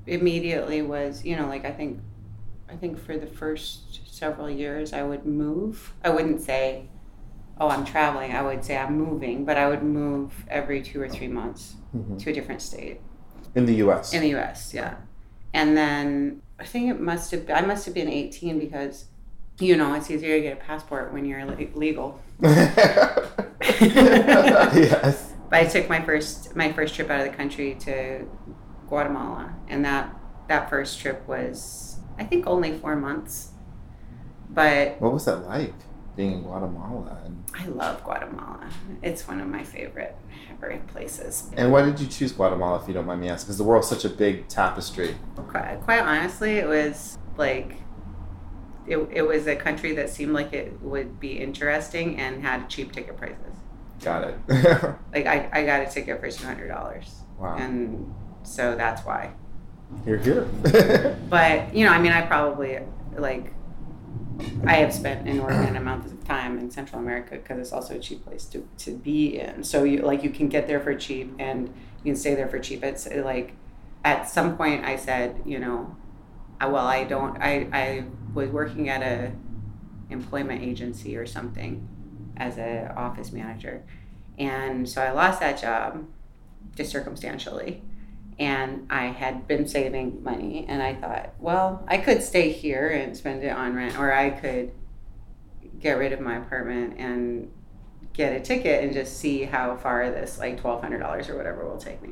immediately 0.06 0.82
was, 0.82 1.24
you 1.24 1.36
know, 1.36 1.46
like 1.46 1.64
I 1.64 1.72
think 1.72 2.00
I 2.68 2.76
think 2.76 2.98
for 2.98 3.16
the 3.16 3.26
first 3.26 4.00
several 4.12 4.50
years 4.50 4.92
I 4.92 5.02
would 5.02 5.24
move. 5.24 5.92
I 6.04 6.10
wouldn't 6.10 6.40
say 6.40 6.88
oh, 7.58 7.68
I'm 7.68 7.84
traveling. 7.84 8.32
I 8.32 8.42
would 8.42 8.64
say 8.64 8.76
I'm 8.76 8.98
moving, 8.98 9.44
but 9.44 9.56
I 9.56 9.68
would 9.68 9.82
move 9.82 10.44
every 10.48 10.82
2 10.82 11.00
or 11.00 11.08
3 11.08 11.28
months 11.28 11.76
mm-hmm. 11.96 12.18
to 12.18 12.30
a 12.30 12.32
different 12.32 12.60
state 12.60 13.00
In 13.54 13.64
the 13.64 13.74
US. 13.86 14.12
in 14.12 14.20
the 14.20 14.34
US, 14.36 14.74
yeah. 14.74 14.96
And 15.54 15.76
then 15.76 16.42
I 16.60 16.64
think 16.64 16.90
it 16.90 17.00
must 17.00 17.30
have 17.30 17.48
I 17.50 17.62
must 17.62 17.86
have 17.86 17.94
been 17.94 18.08
18 18.08 18.58
because 18.58 19.06
you 19.58 19.76
know, 19.76 19.94
it's 19.94 20.10
easier 20.10 20.36
to 20.36 20.42
get 20.42 20.52
a 20.52 20.56
passport 20.56 21.12
when 21.12 21.24
you're 21.24 21.44
le- 21.44 21.56
legal. 21.74 22.20
yes. 22.42 23.24
But 25.48 25.60
I 25.60 25.64
took 25.64 25.88
my 25.88 26.02
first 26.02 26.54
my 26.54 26.72
first 26.72 26.94
trip 26.94 27.10
out 27.10 27.20
of 27.20 27.30
the 27.30 27.36
country 27.36 27.76
to 27.80 28.26
Guatemala, 28.88 29.54
and 29.68 29.84
that 29.84 30.14
that 30.48 30.68
first 30.68 31.00
trip 31.00 31.26
was 31.26 31.95
I 32.18 32.24
think 32.24 32.46
only 32.46 32.76
four 32.78 32.96
months. 32.96 33.50
But 34.50 35.00
What 35.00 35.12
was 35.12 35.24
that 35.26 35.46
like 35.46 35.74
being 36.16 36.32
in 36.32 36.42
Guatemala? 36.42 37.20
And, 37.24 37.44
I 37.54 37.66
love 37.66 38.02
Guatemala. 38.04 38.68
It's 39.02 39.26
one 39.26 39.40
of 39.40 39.48
my 39.48 39.64
favorite 39.64 40.16
favorite 40.48 40.86
places. 40.88 41.50
and 41.56 41.70
why 41.72 41.82
did 41.82 42.00
you 42.00 42.06
choose 42.06 42.32
Guatemala, 42.32 42.80
if 42.80 42.88
you 42.88 42.94
don't 42.94 43.06
mind 43.06 43.20
me 43.20 43.28
asking? 43.28 43.46
Because 43.46 43.58
the 43.58 43.64
world's 43.64 43.88
such 43.88 44.04
a 44.04 44.08
big 44.08 44.48
tapestry. 44.48 45.16
Quite, 45.36 45.80
quite 45.82 46.00
honestly, 46.00 46.52
it 46.58 46.66
was 46.66 47.18
like 47.36 47.76
it, 48.86 48.98
it 49.12 49.22
was 49.22 49.46
a 49.46 49.56
country 49.56 49.92
that 49.96 50.10
seemed 50.10 50.32
like 50.32 50.52
it 50.52 50.80
would 50.80 51.18
be 51.18 51.32
interesting 51.38 52.18
and 52.18 52.42
had 52.42 52.68
cheap 52.68 52.92
ticket 52.92 53.16
prices. 53.16 53.56
Got 54.02 54.24
it. 54.24 54.38
Like 55.12 55.26
I, 55.26 55.48
I 55.52 55.64
got 55.64 55.80
a 55.80 55.86
ticket 55.86 56.20
for 56.20 56.30
two 56.30 56.46
hundred 56.46 56.68
dollars, 56.68 57.22
wow. 57.38 57.56
and 57.56 58.14
so 58.42 58.76
that's 58.76 59.02
why. 59.02 59.32
You're 60.04 60.18
here. 60.18 60.48
But 61.28 61.74
you 61.74 61.84
know, 61.84 61.90
I 61.90 61.98
mean, 61.98 62.12
I 62.12 62.22
probably 62.22 62.78
like 63.16 63.52
I 64.66 64.74
have 64.76 64.92
spent 64.92 65.26
inordinate 65.26 65.76
amounts 65.82 66.12
of 66.12 66.24
time 66.24 66.58
in 66.58 66.70
Central 66.70 67.00
America 67.00 67.36
because 67.36 67.58
it's 67.58 67.72
also 67.72 67.96
a 67.96 67.98
cheap 67.98 68.24
place 68.24 68.44
to, 68.46 68.66
to 68.78 68.92
be 68.92 69.38
in. 69.40 69.64
So 69.64 69.84
you 69.84 70.02
like 70.02 70.22
you 70.22 70.30
can 70.30 70.48
get 70.48 70.66
there 70.66 70.80
for 70.80 70.94
cheap 70.94 71.34
and 71.38 71.68
you 71.68 72.12
can 72.12 72.16
stay 72.16 72.34
there 72.34 72.48
for 72.48 72.58
cheap. 72.58 72.84
It's 72.84 73.08
like 73.08 73.54
at 74.04 74.28
some 74.28 74.56
point 74.56 74.84
I 74.84 74.96
said, 74.96 75.42
you 75.44 75.58
know, 75.58 75.96
I, 76.60 76.66
well 76.66 76.86
I 76.86 77.04
don't 77.04 77.36
I 77.38 77.68
I 77.72 78.04
was 78.34 78.50
working 78.50 78.88
at 78.88 79.02
a 79.02 79.32
employment 80.10 80.62
agency 80.62 81.16
or 81.16 81.26
something 81.26 81.88
as 82.36 82.58
a 82.58 82.92
office 82.96 83.32
manager, 83.32 83.82
and 84.38 84.88
so 84.88 85.02
I 85.02 85.10
lost 85.10 85.40
that 85.40 85.60
job 85.60 86.06
just 86.76 86.92
circumstantially 86.92 87.82
and 88.38 88.86
I 88.90 89.06
had 89.06 89.48
been 89.48 89.66
saving 89.66 90.22
money, 90.22 90.66
and 90.68 90.82
I 90.82 90.94
thought, 90.94 91.34
well, 91.38 91.84
I 91.88 91.98
could 91.98 92.22
stay 92.22 92.52
here 92.52 92.88
and 92.90 93.16
spend 93.16 93.42
it 93.42 93.50
on 93.50 93.74
rent, 93.74 93.98
or 93.98 94.12
I 94.12 94.30
could 94.30 94.72
get 95.80 95.98
rid 95.98 96.12
of 96.12 96.20
my 96.20 96.36
apartment 96.36 96.94
and 96.98 97.50
get 98.12 98.32
a 98.32 98.40
ticket 98.40 98.82
and 98.82 98.92
just 98.92 99.18
see 99.18 99.42
how 99.42 99.76
far 99.76 100.10
this 100.10 100.38
like 100.38 100.60
twelve 100.60 100.80
hundred 100.80 100.98
dollars 100.98 101.28
or 101.28 101.36
whatever 101.36 101.66
will 101.68 101.78
take 101.78 102.00
me. 102.02 102.10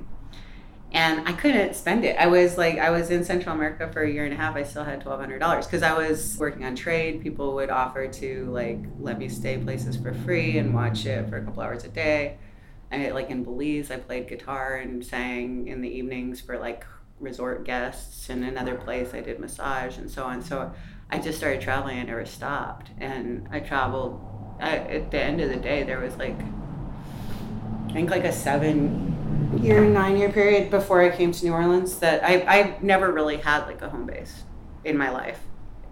And 0.93 1.27
I 1.27 1.33
couldn't 1.33 1.75
spend 1.75 2.05
it. 2.05 2.17
I 2.19 2.29
was 2.29 2.57
like, 2.57 2.79
I 2.79 2.91
was 2.91 3.11
in 3.11 3.25
Central 3.25 3.55
America 3.55 3.91
for 3.93 4.03
a 4.03 4.11
year 4.11 4.25
and 4.25 4.33
a 4.33 4.37
half. 4.37 4.55
I 4.55 4.63
still 4.63 4.85
had 4.85 5.01
twelve 5.01 5.19
hundred 5.19 5.41
dollars 5.41 5.67
because 5.67 5.83
I 5.83 5.93
was 5.97 6.37
working 6.39 6.65
on 6.65 6.77
trade. 6.77 7.21
People 7.21 7.55
would 7.55 7.71
offer 7.71 8.07
to 8.07 8.45
like 8.51 8.79
let 9.01 9.19
me 9.19 9.29
stay 9.29 9.59
places 9.59 9.97
for 9.97 10.15
free 10.15 10.59
and 10.59 10.73
watch 10.75 11.05
it 11.05 11.29
for 11.29 11.39
a 11.39 11.45
couple 11.45 11.63
hours 11.63 11.85
a 11.85 11.89
day. 11.89 12.39
I 12.95 13.11
like 13.11 13.31
in 13.31 13.45
Belize, 13.45 13.91
I 13.91 13.97
played 13.97 14.29
guitar 14.29 14.77
and 14.77 15.05
sang 15.05 15.69
in 15.69 15.81
the 15.81 15.89
evenings 15.89 16.41
for 16.41 16.59
like 16.59 16.85
resort 17.21 17.65
guests. 17.65 18.29
And 18.29 18.45
another 18.45 18.75
place, 18.75 19.15
I 19.15 19.21
did 19.21 19.39
massage 19.41 19.99
and 19.99 20.11
so 20.11 20.25
on. 20.25 20.43
So 20.43 20.73
I 21.11 21.19
just 21.19 21.39
started 21.39 21.61
traveling. 21.61 21.99
I 21.99 22.03
never 22.03 22.27
stopped, 22.27 22.91
and 22.99 23.49
I 23.51 23.61
traveled. 23.61 24.21
I, 24.61 24.77
at 24.77 25.11
the 25.11 25.21
end 25.21 25.41
of 25.41 25.51
the 25.51 25.57
day, 25.57 25.83
there 25.83 26.01
was 26.01 26.17
like 26.17 26.39
I 27.89 27.93
think 27.93 28.11
like 28.11 28.25
a 28.25 28.33
seven 28.33 29.59
year, 29.63 29.85
nine 29.85 30.17
year 30.17 30.31
period 30.31 30.71
before 30.71 31.03
I 31.03 31.11
came 31.15 31.33
to 31.33 31.45
New 31.45 31.53
Orleans 31.53 31.99
that 31.99 32.25
I 32.25 32.43
I 32.43 32.79
never 32.83 33.13
really 33.13 33.37
had 33.37 33.67
like 33.67 33.83
a 33.83 33.89
home 33.89 34.07
base 34.07 34.43
in 34.85 34.97
my 34.97 35.11
life, 35.11 35.41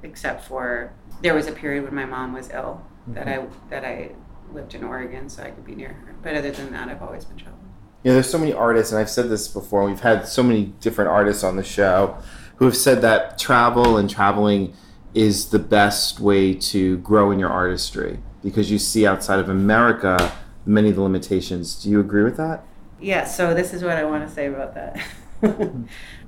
except 0.03 0.45
for 0.45 0.93
there 1.23 1.35
was 1.35 1.47
a 1.47 1.53
period 1.53 1.85
when 1.85 1.95
my 1.95 2.05
mom 2.05 2.33
was 2.33 2.51
ill 2.51 2.85
that 3.09 3.27
mm-hmm. 3.27 3.47
I 3.47 3.71
that 3.71 3.85
I 3.85 4.11
lived 4.53 4.75
in 4.75 4.85
Oregon 4.85 5.29
so 5.29 5.43
I 5.43 5.51
could 5.51 5.65
be 5.65 5.75
near 5.75 5.93
her. 5.93 6.12
But 6.22 6.37
other 6.37 6.50
than 6.50 6.72
that, 6.72 6.88
I've 6.88 7.02
always 7.02 7.24
been 7.24 7.37
traveling. 7.37 7.58
You 8.02 8.11
know, 8.11 8.14
there's 8.14 8.30
so 8.30 8.38
many 8.38 8.52
artists, 8.52 8.92
and 8.92 9.00
I've 9.00 9.11
said 9.11 9.28
this 9.28 9.48
before. 9.48 9.85
We've 9.85 10.00
had 10.00 10.26
so 10.26 10.42
many 10.42 10.66
different 10.80 11.11
artists 11.11 11.44
on 11.44 11.56
the 11.56 11.64
show 11.64 12.18
who 12.56 12.64
have 12.64 12.76
said 12.76 13.02
that 13.02 13.38
travel 13.38 13.96
and 13.96 14.08
traveling 14.08 14.74
is 15.14 15.50
the 15.50 15.58
best 15.58 16.20
way 16.20 16.54
to 16.54 16.98
grow 16.98 17.30
in 17.30 17.38
your 17.38 17.50
artistry 17.50 18.18
because 18.42 18.70
you 18.70 18.78
see 18.78 19.06
outside 19.06 19.38
of 19.38 19.48
America 19.48 20.32
many 20.64 20.90
of 20.90 20.96
the 20.96 21.02
limitations. 21.02 21.82
Do 21.82 21.90
you 21.90 22.00
agree 22.00 22.22
with 22.22 22.37
that? 22.37 22.64
Yeah, 23.00 23.24
so 23.24 23.52
this 23.54 23.74
is 23.74 23.82
what 23.82 23.96
I 23.96 24.04
want 24.04 24.26
to 24.26 24.32
say 24.32 24.46
about 24.46 24.74
that. 24.74 25.00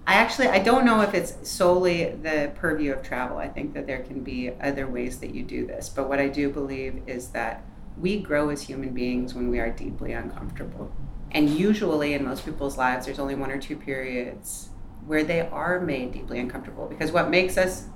I 0.06 0.14
actually 0.14 0.48
I 0.48 0.58
don't 0.58 0.84
know 0.84 1.00
if 1.00 1.14
it's 1.14 1.48
solely 1.48 2.10
the 2.10 2.52
purview 2.56 2.92
of 2.92 3.02
travel. 3.02 3.38
I 3.38 3.48
think 3.48 3.74
that 3.74 3.86
there 3.86 4.02
can 4.02 4.22
be 4.22 4.50
other 4.60 4.86
ways 4.86 5.18
that 5.20 5.34
you 5.34 5.42
do 5.42 5.66
this. 5.66 5.88
But 5.88 6.08
what 6.08 6.18
I 6.18 6.28
do 6.28 6.50
believe 6.50 7.02
is 7.06 7.28
that 7.28 7.64
we 7.98 8.20
grow 8.20 8.48
as 8.48 8.62
human 8.62 8.92
beings 8.92 9.34
when 9.34 9.50
we 9.50 9.58
are 9.58 9.70
deeply 9.70 10.12
uncomfortable. 10.12 10.92
And 11.30 11.50
usually 11.50 12.14
in 12.14 12.24
most 12.24 12.44
people's 12.44 12.76
lives 12.76 13.06
there's 13.06 13.18
only 13.18 13.34
one 13.34 13.50
or 13.50 13.58
two 13.58 13.76
periods 13.76 14.70
where 15.06 15.24
they 15.24 15.40
are 15.40 15.80
made 15.80 16.12
deeply 16.12 16.38
uncomfortable 16.38 16.86
because 16.86 17.12
what 17.12 17.28
makes 17.28 17.58
us 17.58 17.88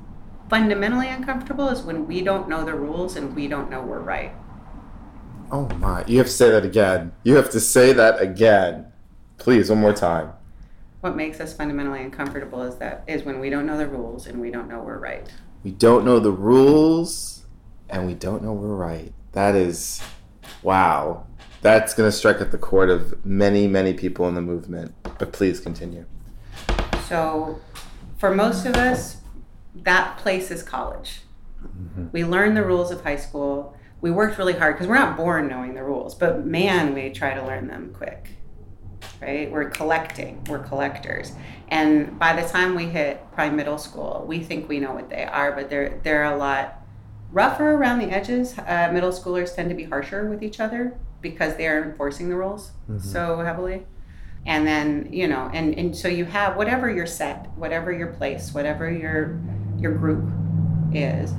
fundamentally 0.50 1.08
uncomfortable 1.08 1.68
is 1.68 1.82
when 1.82 2.06
we 2.06 2.22
don't 2.22 2.48
know 2.48 2.64
the 2.64 2.74
rules 2.74 3.16
and 3.16 3.34
we 3.34 3.48
don't 3.48 3.70
know 3.70 3.82
we're 3.82 4.00
right. 4.00 4.32
Oh 5.50 5.68
my! 5.76 6.04
You 6.06 6.18
have 6.18 6.26
to 6.26 6.32
say 6.32 6.50
that 6.50 6.64
again. 6.64 7.12
You 7.22 7.36
have 7.36 7.48
to 7.50 7.60
say 7.60 7.94
that 7.94 8.20
again, 8.20 8.92
please, 9.38 9.70
one 9.70 9.80
more 9.80 9.94
time. 9.94 10.32
What 11.00 11.16
makes 11.16 11.40
us 11.40 11.54
fundamentally 11.54 12.02
uncomfortable 12.02 12.62
is 12.62 12.76
that 12.76 13.04
is 13.06 13.22
when 13.22 13.40
we 13.40 13.48
don't 13.48 13.64
know 13.64 13.78
the 13.78 13.86
rules 13.86 14.26
and 14.26 14.40
we 14.40 14.50
don't 14.50 14.68
know 14.68 14.80
we're 14.80 14.98
right. 14.98 15.26
We 15.64 15.70
don't 15.70 16.04
know 16.04 16.18
the 16.18 16.32
rules, 16.32 17.46
and 17.88 18.06
we 18.06 18.14
don't 18.14 18.42
know 18.42 18.52
we're 18.52 18.74
right. 18.74 19.12
That 19.38 19.54
is, 19.54 20.02
wow. 20.64 21.24
That's 21.62 21.94
going 21.94 22.10
to 22.10 22.12
strike 22.12 22.40
at 22.40 22.50
the 22.50 22.58
chord 22.58 22.90
of 22.90 23.24
many, 23.24 23.68
many 23.68 23.94
people 23.94 24.26
in 24.26 24.34
the 24.34 24.42
movement. 24.42 24.96
But 25.16 25.30
please 25.30 25.60
continue. 25.60 26.06
So, 27.06 27.60
for 28.16 28.34
most 28.34 28.66
of 28.66 28.74
us, 28.74 29.18
that 29.76 30.18
place 30.18 30.50
is 30.50 30.64
college. 30.64 31.20
Mm-hmm. 31.64 32.06
We 32.10 32.24
learn 32.24 32.54
the 32.54 32.64
rules 32.64 32.90
of 32.90 33.04
high 33.04 33.14
school. 33.14 33.76
We 34.00 34.10
worked 34.10 34.38
really 34.38 34.54
hard 34.54 34.74
because 34.74 34.88
we're 34.88 34.98
not 34.98 35.16
born 35.16 35.46
knowing 35.46 35.74
the 35.74 35.84
rules, 35.84 36.16
but 36.16 36.44
man, 36.44 36.92
we 36.92 37.10
try 37.10 37.34
to 37.34 37.46
learn 37.46 37.68
them 37.68 37.94
quick. 37.96 38.30
Right? 39.22 39.48
We're 39.48 39.70
collecting, 39.70 40.42
we're 40.48 40.64
collectors. 40.64 41.30
And 41.68 42.18
by 42.18 42.40
the 42.40 42.48
time 42.48 42.74
we 42.74 42.86
hit 42.86 43.24
prime 43.30 43.54
middle 43.54 43.78
school, 43.78 44.24
we 44.26 44.40
think 44.40 44.68
we 44.68 44.80
know 44.80 44.94
what 44.94 45.08
they 45.08 45.22
are, 45.22 45.52
but 45.52 45.70
they're 45.70 46.00
they're 46.02 46.24
a 46.24 46.36
lot 46.36 46.77
rougher 47.32 47.72
around 47.72 47.98
the 47.98 48.06
edges. 48.06 48.56
Uh, 48.58 48.90
middle 48.92 49.10
schoolers 49.10 49.54
tend 49.54 49.68
to 49.68 49.74
be 49.74 49.84
harsher 49.84 50.28
with 50.28 50.42
each 50.42 50.60
other 50.60 50.96
because 51.20 51.56
they 51.56 51.66
are 51.66 51.82
enforcing 51.82 52.28
the 52.28 52.36
rules 52.36 52.70
so 53.00 53.40
heavily 53.40 53.84
and 54.46 54.64
then 54.66 55.08
you 55.12 55.26
know 55.26 55.50
and 55.52 55.74
and 55.76 55.96
so 55.96 56.06
you 56.06 56.24
have 56.24 56.56
whatever 56.56 56.88
your 56.88 57.06
set 57.06 57.48
whatever 57.56 57.90
your 57.92 58.06
place 58.06 58.54
whatever 58.54 58.88
your 58.88 59.36
your 59.76 59.92
group 59.92 60.22
is 60.94 61.32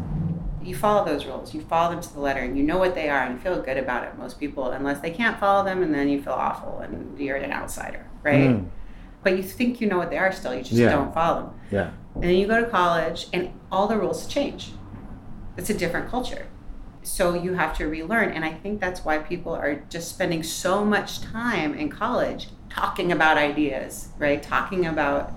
you 0.62 0.76
follow 0.76 1.06
those 1.06 1.26
rules 1.26 1.54
you 1.54 1.62
follow 1.62 1.92
them 1.92 2.02
to 2.02 2.14
the 2.14 2.20
letter 2.20 2.42
and 2.42 2.58
you 2.58 2.64
know 2.64 2.78
what 2.78 2.94
they 2.94 3.10
are 3.10 3.24
and 3.24 3.36
you 3.36 3.40
feel 3.40 3.62
good 3.62 3.78
about 3.78 4.04
it 4.04 4.18
most 4.18 4.38
people 4.38 4.70
unless 4.72 5.00
they 5.00 5.12
can't 5.12 5.40
follow 5.40 5.64
them 5.64 5.82
and 5.82 5.94
then 5.94 6.10
you 6.10 6.22
feel 6.22 6.34
awful 6.34 6.80
and 6.80 7.18
you're 7.18 7.38
an 7.38 7.52
outsider 7.54 8.06
right 8.22 8.50
Mm. 8.50 8.66
but 9.24 9.38
you 9.38 9.44
think 9.44 9.80
you 9.80 9.88
know 9.88 9.98
what 9.98 10.10
they 10.10 10.18
are 10.18 10.34
still 10.34 10.54
you 10.54 10.60
just 10.62 10.74
Yeah. 10.74 10.90
don't 10.92 11.14
follow 11.14 11.44
them 11.44 11.52
Yeah. 11.72 11.90
and 12.16 12.24
then 12.26 12.36
you 12.36 12.48
go 12.48 12.60
to 12.60 12.68
college 12.70 13.28
and 13.32 13.50
all 13.72 13.88
the 13.88 13.98
rules 13.98 14.28
change 14.28 14.74
it's 15.60 15.70
a 15.70 15.74
different 15.74 16.10
culture. 16.10 16.48
So 17.04 17.34
you 17.34 17.54
have 17.54 17.76
to 17.78 17.86
relearn 17.88 18.32
and 18.32 18.44
i 18.44 18.52
think 18.54 18.80
that's 18.82 19.06
why 19.06 19.18
people 19.20 19.54
are 19.54 19.76
just 19.90 20.10
spending 20.10 20.44
so 20.44 20.84
much 20.84 21.22
time 21.22 21.74
in 21.74 21.90
college 21.90 22.50
talking 22.70 23.12
about 23.12 23.38
ideas 23.38 24.10
right? 24.20 24.42
Talking 24.44 24.86
about 24.86 25.32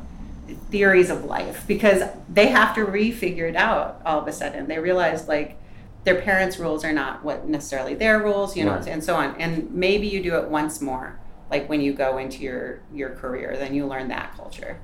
theories 0.70 1.08
of 1.08 1.24
life 1.24 1.64
because 1.66 2.02
they 2.28 2.48
have 2.48 2.74
to 2.74 2.84
refigure 2.84 3.48
it 3.48 3.56
out 3.56 4.02
all 4.04 4.18
of 4.20 4.26
a 4.28 4.32
sudden. 4.32 4.66
They 4.66 4.78
realize 4.78 5.28
like 5.28 5.56
their 6.04 6.20
parents 6.20 6.58
rules 6.58 6.84
are 6.84 6.92
not 6.92 7.24
what 7.24 7.48
necessarily 7.48 7.94
their 7.94 8.18
rules 8.18 8.56
you 8.56 8.64
know 8.64 8.72
Right. 8.72 8.88
and 8.88 9.02
so 9.02 9.14
on. 9.14 9.36
And 9.40 9.70
maybe 9.72 10.06
you 10.08 10.22
do 10.22 10.34
it 10.36 10.48
once 10.48 10.80
more 10.80 11.18
like 11.50 11.68
when 11.68 11.80
you 11.80 11.92
go 11.94 12.18
into 12.18 12.42
your 12.42 12.80
your 12.92 13.10
career 13.10 13.56
then 13.56 13.72
you 13.74 13.86
learn 13.86 14.08
that 14.08 14.34
culture. 14.36 14.78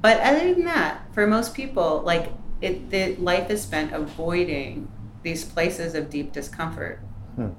But 0.00 0.20
other 0.20 0.52
than 0.54 0.64
that, 0.66 0.92
for 1.14 1.26
most 1.26 1.54
people, 1.54 2.02
like 2.04 2.26
it, 2.60 2.90
the 2.90 3.16
life 3.16 3.50
is 3.50 3.62
spent 3.62 3.92
avoiding 3.92 4.90
these 5.22 5.44
places 5.44 5.94
of 5.94 6.10
deep 6.10 6.32
discomfort. 6.32 7.00
Hmm. 7.36 7.50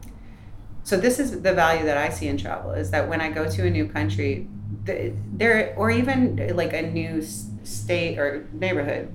So 0.84 0.98
this 0.98 1.20
is 1.20 1.42
the 1.42 1.54
value 1.54 1.86
that 1.86 1.98
I 1.98 2.10
see 2.10 2.28
in 2.28 2.38
travel: 2.38 2.72
is 2.72 2.92
that 2.92 3.08
when 3.08 3.22
I 3.22 3.30
go 3.30 3.50
to 3.50 3.68
a 3.68 3.70
new 3.70 3.88
country, 3.88 4.48
the, 4.86 5.14
there 5.34 5.74
or 5.78 5.92
even 5.92 6.56
like 6.56 6.74
a 6.74 6.82
new 6.82 7.22
state 7.22 8.18
or 8.18 8.48
neighborhood, 8.54 9.14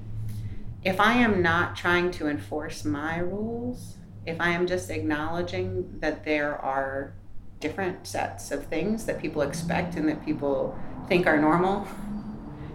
if 0.84 1.00
I 1.00 1.14
am 1.14 1.42
not 1.42 1.76
trying 1.76 2.10
to 2.12 2.28
enforce 2.28 2.84
my 2.84 3.18
rules, 3.18 3.96
if 4.26 4.40
I 4.40 4.50
am 4.50 4.66
just 4.66 4.90
acknowledging 4.90 5.98
that 6.00 6.24
there 6.24 6.56
are 6.56 7.14
different 7.60 8.06
sets 8.06 8.50
of 8.50 8.66
things 8.66 9.06
that 9.06 9.18
people 9.18 9.42
expect 9.42 9.96
and 9.96 10.08
that 10.08 10.24
people 10.24 10.78
think 11.08 11.26
are 11.26 11.40
normal 11.40 11.88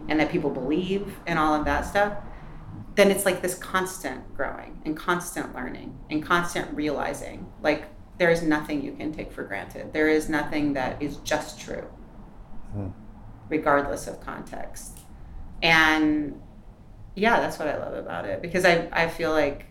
and 0.07 0.19
that 0.19 0.31
people 0.31 0.49
believe 0.49 1.19
and 1.27 1.37
all 1.37 1.53
of 1.53 1.65
that 1.65 1.85
stuff, 1.85 2.13
then 2.99 3.11
it's 3.11 3.23
like 3.23 3.41
this 3.41 3.55
constant 3.55 4.35
growing 4.35 4.81
and 4.83 4.97
constant 4.97 5.55
learning 5.55 5.97
and 6.09 6.21
constant 6.21 6.75
realizing. 6.75 7.49
Like 7.61 7.85
there 8.17 8.29
is 8.29 8.43
nothing 8.43 8.83
you 8.83 8.91
can 8.91 9.13
take 9.13 9.31
for 9.31 9.43
granted. 9.43 9.93
There 9.93 10.09
is 10.09 10.27
nothing 10.27 10.73
that 10.73 11.01
is 11.01 11.15
just 11.17 11.59
true, 11.61 11.87
Hmm. 12.73 12.89
regardless 13.47 14.05
of 14.07 14.19
context. 14.19 14.99
And 15.63 16.41
yeah, 17.15 17.39
that's 17.39 17.57
what 17.57 17.69
I 17.69 17.77
love 17.77 17.93
about 17.93 18.25
it 18.25 18.41
because 18.41 18.65
I, 18.65 18.89
I 18.91 19.07
feel 19.07 19.31
like 19.31 19.67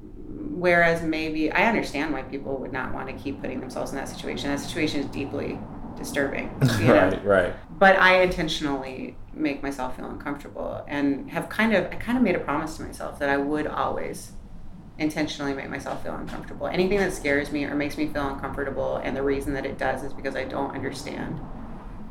whereas 0.00 1.02
maybe 1.02 1.52
I 1.52 1.68
understand 1.68 2.12
why 2.12 2.22
people 2.22 2.56
would 2.58 2.72
not 2.72 2.92
want 2.92 3.06
to 3.06 3.14
keep 3.14 3.40
putting 3.40 3.60
themselves 3.60 3.92
in 3.92 3.96
that 3.98 4.08
situation. 4.08 4.50
That 4.50 4.58
situation 4.58 5.00
is 5.00 5.06
deeply 5.06 5.58
disturbing. 5.96 6.50
You 6.80 6.88
know? 6.88 6.94
right, 7.24 7.24
right. 7.24 7.54
But 7.82 7.98
I 7.98 8.22
intentionally 8.22 9.16
make 9.32 9.60
myself 9.60 9.96
feel 9.96 10.04
uncomfortable 10.04 10.84
and 10.86 11.28
have 11.32 11.48
kind 11.48 11.74
of 11.74 11.86
I 11.86 11.96
kind 11.96 12.16
of 12.16 12.22
made 12.22 12.36
a 12.36 12.38
promise 12.38 12.76
to 12.76 12.84
myself 12.84 13.18
that 13.18 13.28
I 13.28 13.36
would 13.36 13.66
always 13.66 14.34
intentionally 14.98 15.52
make 15.52 15.68
myself 15.68 16.04
feel 16.04 16.14
uncomfortable. 16.14 16.68
Anything 16.68 16.98
that 16.98 17.12
scares 17.12 17.50
me 17.50 17.64
or 17.64 17.74
makes 17.74 17.98
me 17.98 18.06
feel 18.06 18.28
uncomfortable 18.28 18.98
and 18.98 19.16
the 19.16 19.22
reason 19.24 19.52
that 19.54 19.66
it 19.66 19.78
does 19.78 20.04
is 20.04 20.12
because 20.12 20.36
I 20.36 20.44
don't 20.44 20.72
understand 20.72 21.40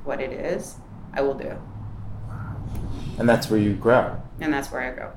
what 0.04 0.20
it 0.20 0.34
is, 0.34 0.76
I 1.14 1.22
will 1.22 1.36
do. 1.36 1.58
And 3.18 3.30
that's 3.30 3.50
where 3.50 3.58
you 3.58 3.74
grow. 3.74 4.22
And 4.42 4.54
that's 4.54 4.74
where 4.74 4.82
I 4.82 4.94
go. 4.94 5.14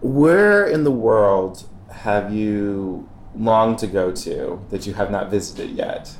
Where 0.00 0.66
in 0.66 0.82
the 0.82 0.90
world 0.90 1.68
have 1.92 2.34
you 2.34 3.08
longed 3.36 3.78
to 3.78 3.86
go 3.86 4.10
to 4.10 4.60
that 4.70 4.88
you 4.88 4.94
have 4.94 5.12
not 5.12 5.30
visited 5.30 5.70
yet? 5.70 6.16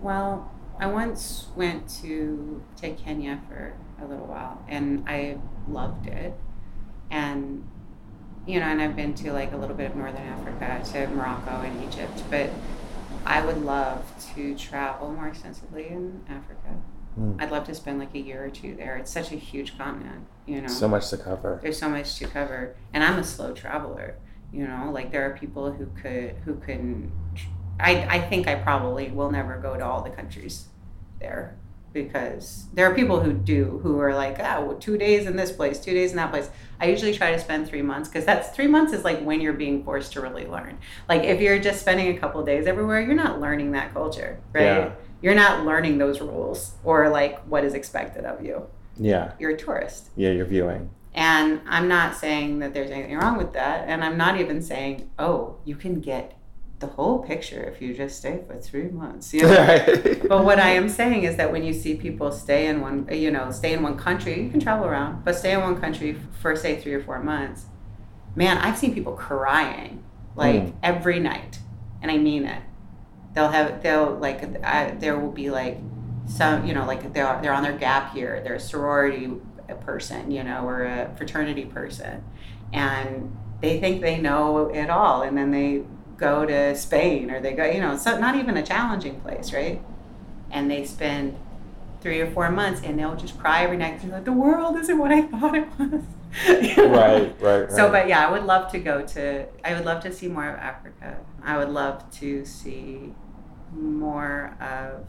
Well, 0.00 0.51
I 0.82 0.86
once 0.86 1.46
went 1.54 1.88
to 2.02 2.60
to 2.78 2.90
Kenya 2.94 3.40
for 3.48 3.72
a 4.02 4.04
little 4.04 4.26
while, 4.26 4.64
and 4.66 5.04
I 5.08 5.38
loved 5.68 6.08
it. 6.08 6.34
And 7.08 7.64
you 8.48 8.58
know, 8.58 8.66
and 8.66 8.82
I've 8.82 8.96
been 8.96 9.14
to 9.14 9.32
like 9.32 9.52
a 9.52 9.56
little 9.56 9.76
bit 9.76 9.92
of 9.92 9.96
Northern 9.96 10.26
Africa, 10.26 10.82
to 10.92 11.06
Morocco 11.14 11.60
and 11.60 11.84
Egypt, 11.84 12.24
but 12.28 12.50
I 13.24 13.46
would 13.46 13.58
love 13.58 14.04
to 14.34 14.56
travel 14.56 15.12
more 15.12 15.28
extensively 15.28 15.86
in 15.86 16.20
Africa. 16.28 16.74
Hmm. 17.14 17.34
I'd 17.38 17.52
love 17.52 17.64
to 17.66 17.76
spend 17.76 18.00
like 18.00 18.12
a 18.16 18.18
year 18.18 18.44
or 18.44 18.50
two 18.50 18.74
there. 18.74 18.96
It's 18.96 19.12
such 19.12 19.30
a 19.30 19.36
huge 19.36 19.78
continent, 19.78 20.26
you 20.46 20.62
know. 20.62 20.68
So 20.68 20.88
much 20.88 21.10
to 21.10 21.16
cover. 21.16 21.60
There's 21.62 21.78
so 21.78 21.88
much 21.88 22.18
to 22.18 22.26
cover, 22.26 22.74
and 22.92 23.04
I'm 23.04 23.20
a 23.20 23.24
slow 23.24 23.52
traveler. 23.52 24.16
You 24.52 24.66
know, 24.66 24.90
like 24.92 25.12
there 25.12 25.30
are 25.30 25.36
people 25.36 25.70
who 25.70 25.86
could 26.02 26.34
who 26.44 26.56
can. 26.56 27.12
I 27.78 28.16
I 28.16 28.20
think 28.20 28.48
I 28.48 28.56
probably 28.56 29.12
will 29.12 29.30
never 29.30 29.58
go 29.58 29.76
to 29.76 29.84
all 29.86 30.02
the 30.02 30.10
countries 30.10 30.70
there 31.22 31.56
because 31.92 32.66
there 32.72 32.90
are 32.90 32.94
people 32.94 33.20
who 33.20 33.32
do 33.32 33.80
who 33.82 33.98
are 34.00 34.14
like 34.14 34.38
ah 34.40 34.60
well, 34.60 34.76
two 34.76 34.96
days 34.98 35.26
in 35.26 35.36
this 35.36 35.52
place, 35.52 35.78
two 35.78 35.94
days 35.94 36.10
in 36.10 36.16
that 36.16 36.30
place. 36.30 36.50
I 36.80 36.86
usually 36.86 37.14
try 37.14 37.30
to 37.32 37.38
spend 37.38 37.68
three 37.68 37.82
months 37.82 38.08
because 38.08 38.24
that's 38.24 38.48
three 38.50 38.66
months 38.66 38.92
is 38.92 39.04
like 39.04 39.20
when 39.22 39.40
you're 39.40 39.52
being 39.52 39.84
forced 39.84 40.12
to 40.14 40.20
really 40.20 40.46
learn. 40.46 40.78
Like 41.08 41.22
if 41.22 41.40
you're 41.40 41.58
just 41.58 41.80
spending 41.80 42.16
a 42.16 42.18
couple 42.18 42.42
days 42.44 42.66
everywhere, 42.66 43.00
you're 43.00 43.14
not 43.14 43.40
learning 43.40 43.72
that 43.72 43.92
culture, 43.94 44.40
right? 44.52 44.62
Yeah. 44.64 44.92
You're 45.22 45.34
not 45.36 45.64
learning 45.64 45.98
those 45.98 46.20
rules 46.20 46.72
or 46.82 47.08
like 47.08 47.38
what 47.44 47.64
is 47.64 47.74
expected 47.74 48.24
of 48.24 48.44
you. 48.44 48.66
Yeah, 48.98 49.32
You're 49.38 49.52
a 49.52 49.56
tourist. 49.56 50.10
yeah, 50.16 50.30
you're 50.32 50.44
viewing. 50.44 50.90
And 51.14 51.60
I'm 51.66 51.88
not 51.88 52.14
saying 52.16 52.58
that 52.58 52.74
there's 52.74 52.90
anything 52.90 53.16
wrong 53.16 53.38
with 53.38 53.52
that. 53.52 53.88
And 53.88 54.02
I'm 54.04 54.16
not 54.18 54.40
even 54.40 54.60
saying, 54.60 55.10
oh, 55.18 55.56
you 55.64 55.76
can 55.76 56.00
get 56.00 56.36
the 56.82 56.88
whole 56.88 57.20
picture 57.22 57.62
if 57.62 57.80
you 57.80 57.94
just 57.94 58.18
stay 58.18 58.42
for 58.46 58.56
three 58.58 58.88
months. 58.88 59.32
You 59.32 59.42
know? 59.48 59.84
but 60.28 60.44
what 60.44 60.58
I 60.58 60.70
am 60.70 60.88
saying 60.90 61.22
is 61.24 61.36
that 61.36 61.50
when 61.50 61.62
you 61.64 61.72
see 61.72 61.94
people 61.94 62.30
stay 62.30 62.66
in 62.66 62.80
one, 62.82 63.08
you 63.10 63.30
know, 63.30 63.50
stay 63.50 63.72
in 63.72 63.82
one 63.82 63.96
country, 63.96 64.42
you 64.42 64.50
can 64.50 64.60
travel 64.60 64.86
around, 64.86 65.24
but 65.24 65.34
stay 65.36 65.52
in 65.54 65.60
one 65.60 65.80
country 65.80 66.18
for 66.40 66.54
say 66.54 66.78
three 66.78 66.92
or 66.92 67.02
four 67.02 67.22
months. 67.22 67.64
Man, 68.36 68.58
I've 68.58 68.76
seen 68.76 68.92
people 68.94 69.14
crying 69.14 70.04
like 70.36 70.62
Mm. 70.62 70.72
every 70.82 71.18
night, 71.20 71.58
and 72.02 72.10
I 72.10 72.18
mean 72.18 72.44
it. 72.44 72.62
They'll 73.34 73.48
have 73.48 73.82
they'll 73.82 74.14
like 74.16 74.62
I, 74.64 74.90
there 74.98 75.18
will 75.18 75.32
be 75.32 75.50
like 75.50 75.78
some 76.26 76.66
you 76.66 76.74
know 76.74 76.86
like 76.86 77.12
they're 77.14 77.38
they're 77.42 77.52
on 77.54 77.62
their 77.62 77.76
gap 77.78 78.14
year. 78.16 78.40
They're 78.44 78.54
a 78.54 78.60
sorority 78.60 79.30
person, 79.86 80.30
you 80.30 80.42
know, 80.44 80.66
or 80.66 80.84
a 80.84 81.14
fraternity 81.16 81.64
person, 81.64 82.24
and 82.72 83.34
they 83.60 83.78
think 83.80 84.02
they 84.02 84.18
know 84.18 84.68
it 84.68 84.90
all, 84.90 85.22
and 85.22 85.36
then 85.38 85.50
they 85.50 85.82
go 86.16 86.46
to 86.46 86.74
Spain 86.76 87.30
or 87.30 87.40
they 87.40 87.52
go, 87.52 87.64
you 87.64 87.80
know, 87.80 87.96
so 87.96 88.18
not 88.18 88.36
even 88.36 88.56
a 88.56 88.62
challenging 88.62 89.20
place, 89.20 89.52
right? 89.52 89.82
And 90.50 90.70
they 90.70 90.84
spend 90.84 91.36
three 92.02 92.20
or 92.20 92.30
four 92.30 92.50
months, 92.50 92.82
and 92.82 92.98
they'll 92.98 93.16
just 93.16 93.38
cry 93.38 93.62
every 93.62 93.76
night. 93.76 94.02
They're 94.02 94.10
like, 94.10 94.24
the 94.24 94.32
world 94.32 94.76
isn't 94.76 94.98
what 94.98 95.12
I 95.12 95.22
thought 95.22 95.54
it 95.54 95.68
was. 95.78 96.02
You 96.46 96.76
know? 96.76 96.88
right, 96.88 97.42
right, 97.42 97.60
right. 97.60 97.70
So, 97.70 97.90
but 97.90 98.08
yeah, 98.08 98.26
I 98.26 98.30
would 98.30 98.44
love 98.44 98.72
to 98.72 98.78
go 98.78 99.06
to. 99.06 99.46
I 99.66 99.74
would 99.74 99.84
love 99.84 100.02
to 100.04 100.12
see 100.14 100.28
more 100.28 100.48
of 100.48 100.58
Africa. 100.58 101.18
I 101.44 101.58
would 101.58 101.68
love 101.68 102.10
to 102.20 102.46
see 102.46 103.12
more 103.70 104.56
of. 104.58 105.06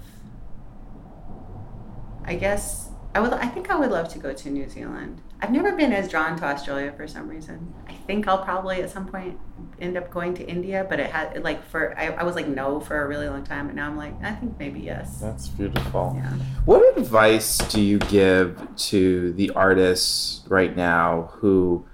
I 2.26 2.36
guess 2.36 2.89
I 3.16 3.22
would. 3.22 3.32
I 3.32 3.47
think 3.47 3.72
I 3.72 3.78
would 3.78 3.89
love 3.89 4.10
to 4.10 4.20
go 4.20 4.34
to 4.34 4.49
New 4.49 4.68
Zealand. 4.68 5.22
I've 5.44 5.52
never 5.52 5.74
been 5.74 5.91
as 5.91 6.08
drawn 6.08 6.38
to 6.38 6.46
Australia 6.46 6.94
for 6.96 7.06
some 7.06 7.28
reason. 7.28 7.74
I 7.89 7.91
think 8.08 8.30
I'll 8.30 8.46
probably 8.46 8.82
at 8.82 8.89
some 8.89 9.06
point 9.06 9.38
end 9.82 9.98
up 9.98 10.10
going 10.10 10.34
to 10.36 10.48
India, 10.48 10.88
but 10.89 11.02
it 11.02 11.12
had 11.12 11.44
like 11.44 11.66
for 11.66 12.00
I, 12.00 12.12
I 12.12 12.24
was 12.24 12.36
like 12.36 12.48
no 12.48 12.80
for 12.80 13.04
a 13.04 13.08
really 13.10 13.28
long 13.28 13.44
time, 13.44 13.68
and 13.68 13.76
now 13.76 13.89
I'm 13.89 13.98
like 13.98 14.14
I 14.24 14.32
think 14.36 14.58
maybe 14.58 14.80
yes. 14.80 15.20
That's 15.20 15.50
beautiful. 15.50 16.14
Yeah. 16.16 16.32
What 16.64 16.98
advice 16.98 17.58
do 17.58 17.82
you 17.82 18.00
give 18.00 18.66
to 18.88 19.34
the 19.34 19.50
artists 19.50 20.48
right 20.48 20.74
now 20.74 21.32
who 21.34 21.86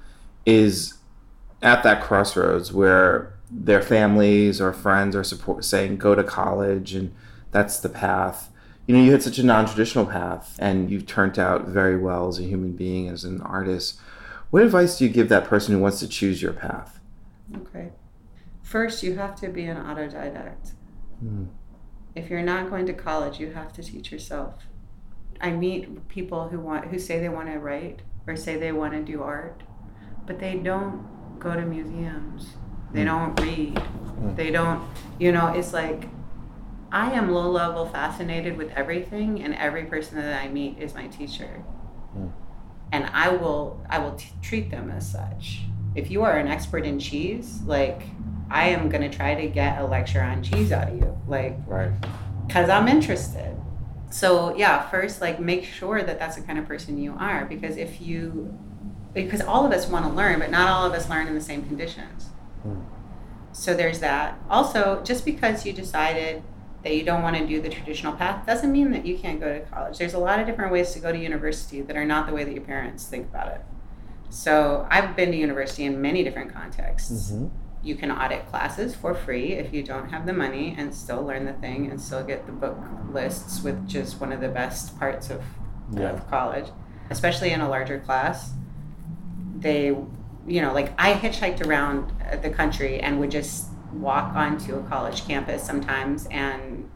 is 0.46 1.00
at 1.64 1.82
that 1.82 2.04
crossroads 2.04 2.72
where 2.72 3.34
their 3.50 3.82
families 3.82 4.62
or 4.62 4.72
friends 4.72 5.16
are 5.16 5.24
support 5.24 5.66
saying 5.66 5.98
go 5.98 6.14
to 6.14 6.24
college 6.24 6.94
and 6.94 7.16
that's 7.50 7.80
the 7.80 7.90
path. 7.90 8.52
You 8.90 8.98
know, 8.98 9.04
you 9.04 9.12
had 9.12 9.22
such 9.22 9.38
a 9.38 9.44
non-traditional 9.44 10.08
path 10.08 10.56
and 10.58 10.90
you've 10.90 11.06
turned 11.06 11.38
out 11.38 11.68
very 11.68 11.96
well 11.96 12.28
as 12.28 12.40
a 12.40 12.42
human 12.42 12.72
being, 12.72 13.08
as 13.08 13.24
an 13.24 13.40
artist. 13.42 14.00
What 14.50 14.64
advice 14.64 14.98
do 14.98 15.06
you 15.06 15.12
give 15.12 15.30
that 15.30 15.46
person 15.46 15.76
who 15.76 15.80
wants 15.80 16.00
to 16.00 16.08
choose 16.08 16.42
your 16.42 16.54
path? 16.54 17.00
Okay. 17.56 17.90
First, 18.64 19.04
you 19.04 19.14
have 19.14 19.36
to 19.42 19.50
be 19.50 19.66
an 19.66 19.78
autodidact. 19.78 20.72
Hmm. 21.20 21.44
If 22.16 22.32
you're 22.32 22.42
not 22.42 22.72
going 22.72 22.88
to 22.88 22.94
college, 22.94 23.40
you 23.40 23.52
have 23.52 23.72
to 23.74 23.84
teach 23.84 24.12
yourself. 24.12 24.56
I 25.40 25.52
meet 25.52 26.08
people 26.08 26.50
who 26.50 26.60
want 26.60 26.88
who 26.88 26.98
say 26.98 27.20
they 27.20 27.30
want 27.30 27.48
to 27.50 27.60
write 27.60 28.00
or 28.26 28.36
say 28.36 28.58
they 28.58 28.72
want 28.72 28.94
to 28.94 29.04
do 29.04 29.22
art, 29.22 29.62
but 30.26 30.40
they 30.40 30.56
don't 30.56 31.06
go 31.38 31.54
to 31.54 31.62
museums. 31.62 32.56
They 32.92 33.02
hmm. 33.02 33.06
don't 33.06 33.40
read. 33.40 33.78
Hmm. 33.78 34.34
They 34.34 34.50
don't, 34.50 34.90
you 35.20 35.32
know, 35.32 35.50
it's 35.50 35.74
like 35.74 36.08
I 36.92 37.12
am 37.12 37.32
low 37.32 37.50
level 37.50 37.86
fascinated 37.86 38.58
with 38.58 38.72
everything 38.72 39.44
and 39.44 39.54
every 39.56 39.86
person 39.86 40.18
that 40.18 40.42
I 40.42 40.48
meet 40.48 40.78
is 40.80 40.94
my 40.94 41.08
teacher. 41.08 41.64
Hmm. 42.14 42.28
And 42.92 43.06
I 43.14 43.30
will 43.30 43.86
I 43.90 44.00
will 44.00 44.14
t- 44.14 44.32
treat 44.42 44.72
them 44.72 44.90
as 44.90 45.10
such. 45.12 45.62
If 45.96 46.10
you 46.10 46.24
are 46.24 46.38
an 46.38 46.48
expert 46.48 46.86
in 46.86 47.00
cheese, 47.00 47.62
like 47.66 48.02
I 48.50 48.70
am 48.70 48.90
going 48.90 49.10
to 49.10 49.16
try 49.16 49.36
to 49.36 49.48
get 49.48 49.80
a 49.80 49.86
lecture 49.86 50.22
on 50.22 50.42
cheese 50.42 50.72
out 50.72 50.90
of 50.90 50.98
you. 50.98 51.16
Like 51.28 51.58
Right. 51.68 51.92
because 52.48 52.70
I'm 52.70 52.88
interested. 52.88 53.56
So 54.10 54.56
yeah, 54.56 54.90
first 54.90 55.22
like 55.22 55.40
make 55.40 55.66
sure 55.66 56.02
that 56.02 56.18
that's 56.18 56.36
the 56.36 56.42
kind 56.42 56.58
of 56.58 56.66
person 56.66 56.98
you 56.98 57.16
are 57.20 57.46
because 57.46 57.78
if 57.78 58.02
you 58.02 58.58
because 59.14 59.42
all 59.42 59.66
of 59.66 59.72
us 59.72 59.88
want 59.88 60.06
to 60.06 60.12
learn, 60.12 60.40
but 60.40 60.50
not 60.50 60.70
all 60.70 60.86
of 60.86 60.94
us 60.94 61.10
learn 61.10 61.28
in 61.28 61.36
the 61.36 61.42
same 61.42 61.64
conditions. 61.64 62.30
Hmm. 62.64 62.80
So 63.52 63.76
there's 63.76 64.00
that. 64.00 64.40
Also, 64.50 65.02
just 65.04 65.26
because 65.26 65.66
you 65.66 65.74
decided 65.74 66.42
that 66.84 66.96
you 66.96 67.04
don't 67.04 67.22
want 67.22 67.36
to 67.38 67.46
do 67.46 67.62
the 67.62 67.70
traditional 67.70 68.14
path 68.14 68.46
doesn't 68.46 68.72
mean 68.72 68.92
that 68.92 69.06
you 69.06 69.18
can't 69.18 69.40
go 69.40 69.54
to 69.54 69.60
college. 69.66 69.98
There's 69.98 70.14
a 70.14 70.20
lot 70.20 70.40
of 70.40 70.48
different 70.48 70.72
ways 70.72 70.92
to 70.92 71.00
go 71.00 71.12
to 71.12 71.18
university 71.18 71.82
that 71.82 71.96
are 71.98 72.06
not 72.06 72.28
the 72.28 72.34
way 72.34 72.44
that 72.44 72.54
your 72.54 72.64
parents 72.64 73.06
think 73.06 73.28
about 73.28 73.48
it. 73.50 73.62
So 74.30 74.88
I've 74.90 75.16
been 75.16 75.32
to 75.32 75.38
university 75.38 75.86
in 75.86 76.02
many 76.02 76.24
different 76.24 76.54
contexts 76.54 77.32
mm-hmm. 77.32 77.48
you 77.84 77.96
can 77.96 78.12
audit 78.12 78.48
classes 78.48 78.96
for 78.96 79.16
free 79.16 79.54
if 79.54 79.74
you 79.74 79.84
don't 79.84 80.10
have 80.10 80.26
the 80.26 80.34
money 80.34 80.76
and 80.78 80.94
still 80.94 81.24
learn 81.24 81.46
the 81.46 81.54
thing 81.54 81.90
and 81.90 82.00
still 82.00 82.24
get 82.24 82.46
the 82.46 82.52
book 82.52 82.78
lists 83.12 83.64
which 83.64 83.96
is 83.96 84.16
one 84.16 84.32
of 84.32 84.40
the 84.40 84.50
best 84.50 84.98
parts 85.00 85.30
of, 85.30 85.42
Yeah. 85.92 86.12
of 86.12 86.30
college 86.30 86.68
especially 87.10 87.50
in 87.52 87.62
a 87.62 87.68
larger 87.68 88.00
class 88.00 88.52
they 89.58 89.88
you 90.48 90.62
know 90.62 90.74
like 90.74 90.94
i 90.98 91.14
hitchhiked 91.14 91.66
around 91.66 92.14
the 92.44 92.50
country 92.50 93.00
and 93.00 93.20
would 93.20 93.32
just 93.32 93.69
walk 93.94 94.36
onto 94.36 94.76
a 94.76 94.84
college 94.84 95.26
campus 95.26 95.64
sometimes 95.64 96.28
and 96.28 96.90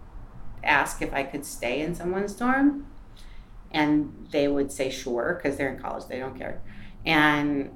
ask 0.63 1.01
if 1.01 1.13
i 1.13 1.23
could 1.23 1.45
stay 1.45 1.81
in 1.81 1.93
someone's 1.93 2.33
dorm 2.33 2.85
and 3.71 4.27
they 4.31 4.47
would 4.47 4.71
say 4.71 4.89
sure 4.89 5.39
because 5.41 5.57
they're 5.57 5.73
in 5.73 5.81
college 5.81 6.05
they 6.07 6.19
don't 6.19 6.37
care 6.37 6.61
and 7.05 7.69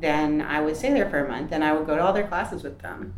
then 0.00 0.42
I 0.42 0.60
would 0.60 0.76
stay 0.76 0.92
there 0.92 1.08
for 1.08 1.24
a 1.24 1.28
month 1.28 1.52
and 1.52 1.64
I 1.64 1.72
would 1.72 1.86
go 1.86 1.96
to 1.96 2.02
all 2.02 2.12
their 2.12 2.26
classes 2.26 2.62
with 2.62 2.80
them, 2.80 3.14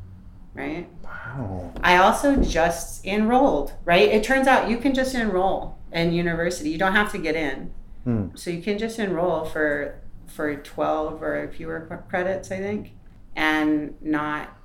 right? 0.55 0.89
Wow. 1.03 1.72
I 1.83 1.97
also 1.97 2.37
just 2.37 3.05
enrolled, 3.05 3.72
right? 3.85 4.09
It 4.09 4.24
turns 4.24 4.47
out 4.47 4.70
you 4.70 4.79
can 4.79 4.95
just 4.95 5.14
enroll 5.14 5.79
in 5.93 6.12
university. 6.12 6.70
You 6.70 6.79
don't 6.79 6.95
have 6.95 7.12
to 7.12 7.18
get 7.18 7.35
in. 7.35 7.72
Hmm. 8.05 8.29
So 8.35 8.51
you 8.51 8.62
can 8.62 8.79
just 8.79 8.99
enroll 8.99 9.45
for 9.45 10.01
for 10.26 10.55
12 10.55 11.22
or 11.22 11.51
fewer 11.51 12.05
credits, 12.09 12.51
I 12.51 12.59
think, 12.59 12.93
and 13.35 13.95
not 14.03 14.57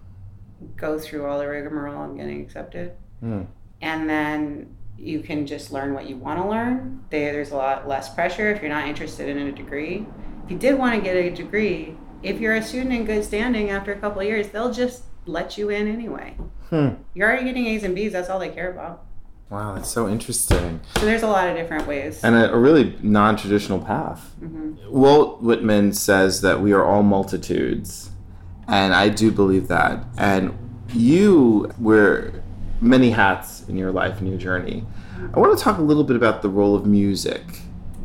go 0.76 0.98
through 1.00 1.26
all 1.26 1.40
the 1.40 1.48
rigmarole 1.48 2.12
of 2.12 2.18
getting 2.18 2.42
accepted. 2.42 2.94
Hmm. 3.20 3.44
And 3.82 4.10
then 4.10 4.76
you 4.98 5.20
can 5.20 5.46
just 5.46 5.72
learn 5.72 5.94
what 5.94 6.08
you 6.08 6.18
want 6.18 6.42
to 6.42 6.48
learn. 6.48 7.04
There's 7.10 7.52
a 7.52 7.56
lot 7.56 7.88
less 7.88 8.14
pressure 8.14 8.50
if 8.52 8.62
you're 8.62 8.70
not 8.70 8.88
interested 8.88 9.28
in 9.28 9.38
a 9.38 9.52
degree. 9.52 10.06
If 10.46 10.52
you 10.52 10.58
did 10.58 10.78
want 10.78 10.96
to 10.96 11.02
get 11.02 11.16
a 11.16 11.30
degree, 11.30 11.98
if 12.22 12.40
you're 12.40 12.56
a 12.56 12.62
student 12.62 12.94
in 12.94 13.06
good 13.06 13.24
standing 13.24 13.70
after 13.70 13.92
a 13.92 14.00
couple 14.00 14.22
of 14.22 14.28
years, 14.28 14.50
they'll 14.50 14.74
just 14.74 15.04
let 15.26 15.58
you 15.58 15.70
in 15.70 15.88
anyway. 15.88 16.38
Hmm. 16.70 16.90
You're 17.14 17.28
already 17.30 17.46
getting 17.46 17.68
A's 17.68 17.84
and 17.84 17.96
B's, 17.96 18.14
that's 18.14 18.30
all 18.30 18.40
they 18.40 18.50
care 18.50 18.72
about. 18.72 19.06
Wow, 19.50 19.76
that's 19.76 19.90
so 19.90 20.10
interesting. 20.10 20.82
So 20.98 21.06
there's 21.06 21.22
a 21.22 21.28
lot 21.28 21.48
of 21.48 21.56
different 21.56 21.86
ways. 21.86 22.24
And 22.24 22.34
a, 22.36 22.52
a 22.54 22.58
really 22.58 22.98
non 23.04 23.36
traditional 23.38 23.80
path. 23.80 24.34
hmm 24.40 24.74
Walt 24.90 25.42
Whitman 25.42 25.94
says 25.94 26.42
that 26.42 26.62
we 26.62 26.72
are 26.72 26.84
all 26.84 27.04
multitudes. 27.04 28.10
And 28.68 28.94
I 28.94 29.10
do 29.10 29.32
believe 29.32 29.68
that. 29.68 30.04
And 30.18 30.58
you 30.94 31.72
wear 31.80 32.44
many 32.82 33.10
hats 33.12 33.68
in 33.68 33.78
your 33.78 33.92
life 33.92 34.20
and 34.20 34.28
your 34.28 34.38
journey. 34.38 34.86
I 35.34 35.40
want 35.40 35.58
to 35.58 35.64
talk 35.64 35.78
a 35.78 35.82
little 35.82 36.04
bit 36.04 36.16
about 36.16 36.42
the 36.42 36.50
role 36.50 36.76
of 36.76 36.86
music 36.86 37.42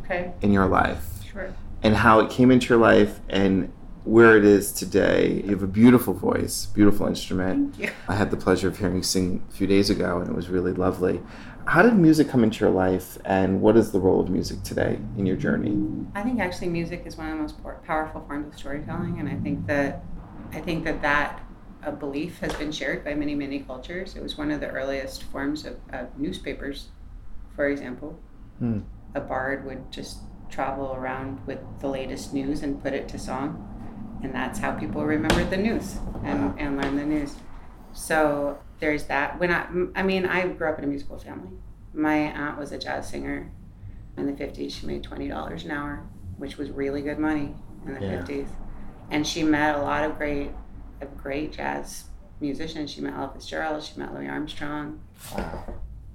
Okay, 0.05 0.33
in 0.41 0.53
your 0.53 0.67
life 0.67 1.05
sure. 1.25 1.53
and 1.83 1.97
how 1.97 2.21
it 2.21 2.31
came 2.31 2.51
into 2.51 2.69
your 2.69 2.79
life 2.79 3.21
and 3.29 3.73
where 4.05 4.37
it 4.39 4.45
is 4.45 4.73
today. 4.73 5.43
You 5.45 5.51
have 5.51 5.63
a 5.63 5.67
beautiful 5.67 6.15
voice, 6.15 6.67
beautiful 6.67 7.07
instrument. 7.07 7.75
Thank 7.77 7.91
you. 7.91 7.95
I 8.09 8.15
had 8.15 8.31
the 8.31 8.37
pleasure 8.39 8.69
of 8.69 8.79
hearing 8.79 8.97
you 8.97 9.03
sing 9.03 9.45
a 9.51 9.53
few 9.53 9.67
days 9.67 9.91
ago, 9.91 10.19
and 10.21 10.31
it 10.31 10.35
was 10.35 10.49
really 10.49 10.73
lovely. 10.73 11.21
How 11.67 11.83
did 11.83 11.95
music 11.99 12.29
come 12.31 12.43
into 12.43 12.65
your 12.65 12.71
life, 12.73 13.19
and 13.27 13.61
what 13.61 13.77
is 13.77 13.91
the 13.93 14.01
role 14.01 14.21
of 14.21 14.31
music 14.31 14.63
today 14.63 14.99
in 15.19 15.27
your 15.27 15.37
journey? 15.37 15.77
I 16.15 16.23
think 16.23 16.41
actually 16.41 16.69
music 16.69 17.03
is 17.05 17.19
one 17.19 17.27
of 17.29 17.37
the 17.37 17.43
most 17.43 17.85
powerful 17.85 18.25
forms 18.27 18.47
of 18.47 18.59
storytelling, 18.59 19.19
and 19.21 19.29
I 19.29 19.35
think 19.43 19.67
that 19.67 20.03
I 20.53 20.61
think 20.61 20.85
that 20.85 21.03
that 21.03 21.43
a 21.83 21.93
belief 21.93 22.41
has 22.41 22.53
been 22.55 22.73
shared 22.73 23.05
by 23.05 23.15
many 23.15 23.35
many 23.35 23.61
cultures. 23.61 24.17
It 24.17 24.23
was 24.23 24.37
one 24.37 24.51
of 24.51 24.61
the 24.61 24.69
earliest 24.69 25.23
forms 25.25 25.65
of, 25.65 25.77
of 25.93 26.19
newspapers, 26.19 26.89
for 27.55 27.69
example. 27.69 28.19
Hmm. 28.59 28.81
A 29.15 29.21
bard 29.21 29.65
would 29.65 29.91
just 29.91 30.19
travel 30.51 30.95
around 30.95 31.47
with 31.47 31.59
the 31.81 31.89
latest 31.89 32.33
news 32.35 32.63
and 32.63 32.83
put 32.83 32.93
it 32.95 33.09
to 33.11 33.19
song, 33.19 34.19
and 34.23 34.35
that's 34.35 34.59
how 34.59 34.73
people 34.73 35.05
remembered 35.05 35.51
the 35.51 35.57
news 35.57 35.99
and, 36.25 36.47
Wow. 36.47 36.55
and 36.59 36.77
learned 36.77 36.99
the 36.99 37.07
news. 37.07 37.37
So 37.93 38.59
there's 38.81 39.05
that. 39.05 39.39
When 39.39 39.51
I, 39.51 39.67
I 39.95 40.03
mean, 40.03 40.27
I 40.27 40.47
grew 40.49 40.69
up 40.69 40.79
in 40.79 40.85
a 40.85 40.89
musical 40.89 41.19
family. 41.19 41.51
My 41.95 42.17
aunt 42.17 42.59
was 42.59 42.71
a 42.73 42.79
jazz 42.79 43.09
singer 43.09 43.51
in 44.17 44.27
the 44.27 44.33
50s. 44.33 44.73
She 44.73 44.87
made 44.87 45.03
$20 45.05 45.65
an 45.65 45.71
hour, 45.71 46.07
which 46.37 46.57
was 46.59 46.71
really 46.71 47.03
good 47.03 47.19
money 47.19 47.55
in 47.87 47.95
the 47.95 48.01
Yeah. 48.01 48.23
50s. 48.23 48.49
And 49.11 49.27
she 49.27 49.43
met 49.43 49.77
a 49.77 49.83
lot 49.83 50.05
of 50.05 50.17
great, 50.19 50.51
of 51.01 51.17
great 51.17 51.53
jazz 51.53 52.05
musicians. 52.41 52.91
She 52.91 53.01
met 53.01 53.15
Ella 53.15 53.31
Fitzgerald. 53.33 53.83
She 53.83 53.99
met 53.99 54.15
Louis 54.15 54.29
Armstrong, 54.29 55.01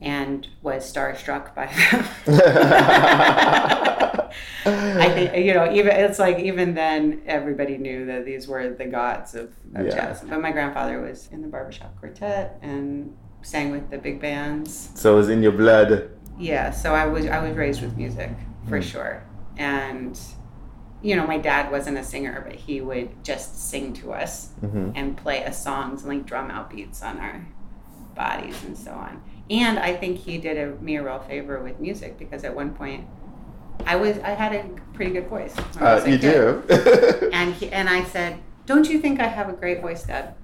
and 0.02 0.48
was 0.62 0.92
starstruck 0.92 1.56
by 1.56 1.68
them. 1.68 2.06
I 4.66 5.10
think 5.14 5.46
you 5.46 5.54
know, 5.54 5.72
even 5.72 5.92
it's 5.92 6.20
like 6.20 6.40
even 6.40 6.74
then, 6.74 7.22
everybody 7.26 7.78
knew 7.78 8.06
that 8.06 8.26
these 8.26 8.48
were 8.48 8.70
the 8.70 8.86
gods 8.86 9.36
of, 9.36 9.52
of 9.76 9.86
Yeah. 9.88 9.96
jazz. 9.96 10.22
But 10.22 10.42
my 10.42 10.52
grandfather 10.52 11.02
was 11.02 11.30
in 11.32 11.42
the 11.42 11.48
barbershop 11.48 11.98
quartet 12.00 12.60
and 12.62 13.16
sang 13.42 13.72
with 13.72 13.90
the 13.90 13.98
big 13.98 14.22
bands. 14.22 14.90
So 14.96 15.14
it 15.14 15.18
was 15.18 15.30
in 15.30 15.44
your 15.44 15.52
blood. 15.52 16.10
Yeah, 16.40 16.72
so 16.72 16.96
I 16.96 17.06
was 17.06 17.26
I 17.28 17.46
was 17.46 17.56
raised 17.56 17.82
with 17.82 17.96
music 17.98 18.32
for 18.68 18.80
Mm. 18.80 18.84
sure, 18.84 19.24
and 19.58 20.20
you 21.04 21.16
know, 21.18 21.28
my 21.28 21.38
dad 21.38 21.70
wasn't 21.72 21.98
a 21.98 22.04
singer, 22.04 22.42
but 22.48 22.56
he 22.56 22.80
would 22.82 23.24
just 23.24 23.70
sing 23.70 23.94
to 23.94 24.14
us 24.14 24.50
hmm 24.62 24.90
and 24.96 25.16
play 25.18 25.44
us 25.46 25.62
songs 25.64 26.04
and 26.04 26.10
like 26.14 26.26
drum 26.26 26.50
out 26.50 26.70
beats 26.70 27.04
on 27.04 27.20
our 27.20 27.46
bodies 28.16 28.64
and 28.64 28.78
so 28.78 28.92
on. 28.92 29.22
And 29.50 29.78
I 29.78 29.94
think 29.96 30.18
he 30.18 30.38
did 30.38 30.58
a, 30.58 30.68
me 30.82 30.96
a 30.96 31.04
real 31.04 31.20
favor 31.20 31.62
with 31.62 31.80
music 31.80 32.18
because 32.18 32.44
at 32.46 32.56
one 32.56 32.74
point 32.74 33.06
I 33.86 33.96
was 33.98 34.18
I 34.20 34.30
had 34.30 34.54
a 34.56 34.64
pretty 34.94 35.12
good 35.12 35.28
voice. 35.28 35.54
when 35.56 35.84
I 35.86 35.96
was 35.96 36.04
Uh, 36.06 36.08
you 36.08 36.18
do. 36.18 36.64
And 37.34 37.54
he, 37.56 37.70
and 37.72 37.90
I 37.90 38.04
said, 38.06 38.40
"Don't 38.66 38.88
you 38.90 39.00
think 39.00 39.20
I 39.20 39.28
have 39.28 39.50
a 39.50 39.54
great 39.54 39.82
voice, 39.82 40.04
Dad?" 40.04 40.36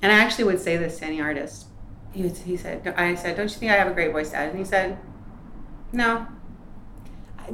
And 0.00 0.10
I 0.10 0.18
actually 0.24 0.44
would 0.44 0.60
say 0.60 0.76
this 0.78 0.98
to 1.00 1.04
any 1.04 1.20
artist. 1.20 1.66
He 2.12 2.22
was, 2.22 2.38
he 2.42 2.56
said, 2.56 2.86
I 2.96 3.14
said, 3.16 3.36
"Don't 3.36 3.50
you 3.52 3.58
think 3.58 3.72
I 3.72 3.76
have 3.76 3.88
a 3.88 3.94
great 3.94 4.12
voice, 4.12 4.30
Dad?" 4.30 4.50
And 4.50 4.58
he 4.58 4.64
said, 4.64 4.96
"No. 5.92 6.26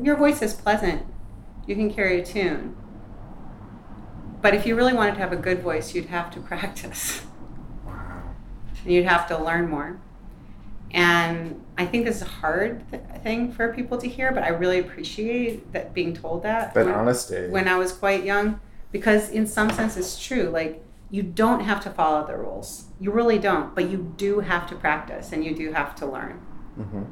Your 0.02 0.16
voice 0.16 0.42
is 0.42 0.52
pleasant. 0.54 1.02
You 1.68 1.76
can 1.76 1.92
carry 1.92 2.20
a 2.20 2.24
tune. 2.26 2.74
But 4.42 4.54
if 4.54 4.66
you 4.66 4.74
really 4.74 4.92
wanted 4.92 5.14
to 5.14 5.20
have 5.20 5.32
a 5.32 5.36
good 5.36 5.62
voice, 5.62 5.94
you'd 5.94 6.06
have 6.06 6.30
to 6.32 6.40
practice. 6.52 7.22
wow. 7.86 8.22
And 8.84 8.92
you'd 8.92 9.04
have 9.06 9.28
to 9.28 9.38
learn 9.42 9.68
more." 9.68 10.00
And 10.90 11.62
I 11.76 11.84
think 11.84 12.06
this 12.06 12.16
is 12.16 12.22
a 12.22 12.24
hard 12.24 12.90
th- 12.90 13.02
thing 13.22 13.52
for 13.52 13.74
people 13.74 13.98
to 13.98 14.08
hear, 14.08 14.32
but 14.32 14.42
I 14.42 14.48
really 14.48 14.78
appreciate 14.78 15.70
that 15.74 15.92
being 15.92 16.14
told 16.14 16.42
that. 16.44 16.72
That 16.72 16.86
when- 16.86 16.94
honesty. 16.94 17.48
when 17.50 17.68
I 17.68 17.76
was 17.76 17.92
quite 17.92 18.24
young 18.24 18.58
because 18.90 19.28
in 19.28 19.46
some 19.46 19.68
sense 19.68 19.98
it's 19.98 20.18
true 20.18 20.44
like 20.44 20.82
you 21.10 21.22
don't 21.22 21.60
have 21.60 21.82
to 21.84 21.90
follow 21.90 22.26
the 22.26 22.34
rules 22.34 22.86
you 22.98 23.10
really 23.10 23.38
don't 23.38 23.74
but 23.74 23.90
you 23.90 24.14
do 24.16 24.40
have 24.40 24.66
to 24.66 24.74
practice 24.74 25.30
and 25.30 25.44
you 25.44 25.54
do 25.54 25.72
have 25.72 25.94
to 25.94 26.06
learn 26.06 26.40
Mm-hmm. 26.80 27.02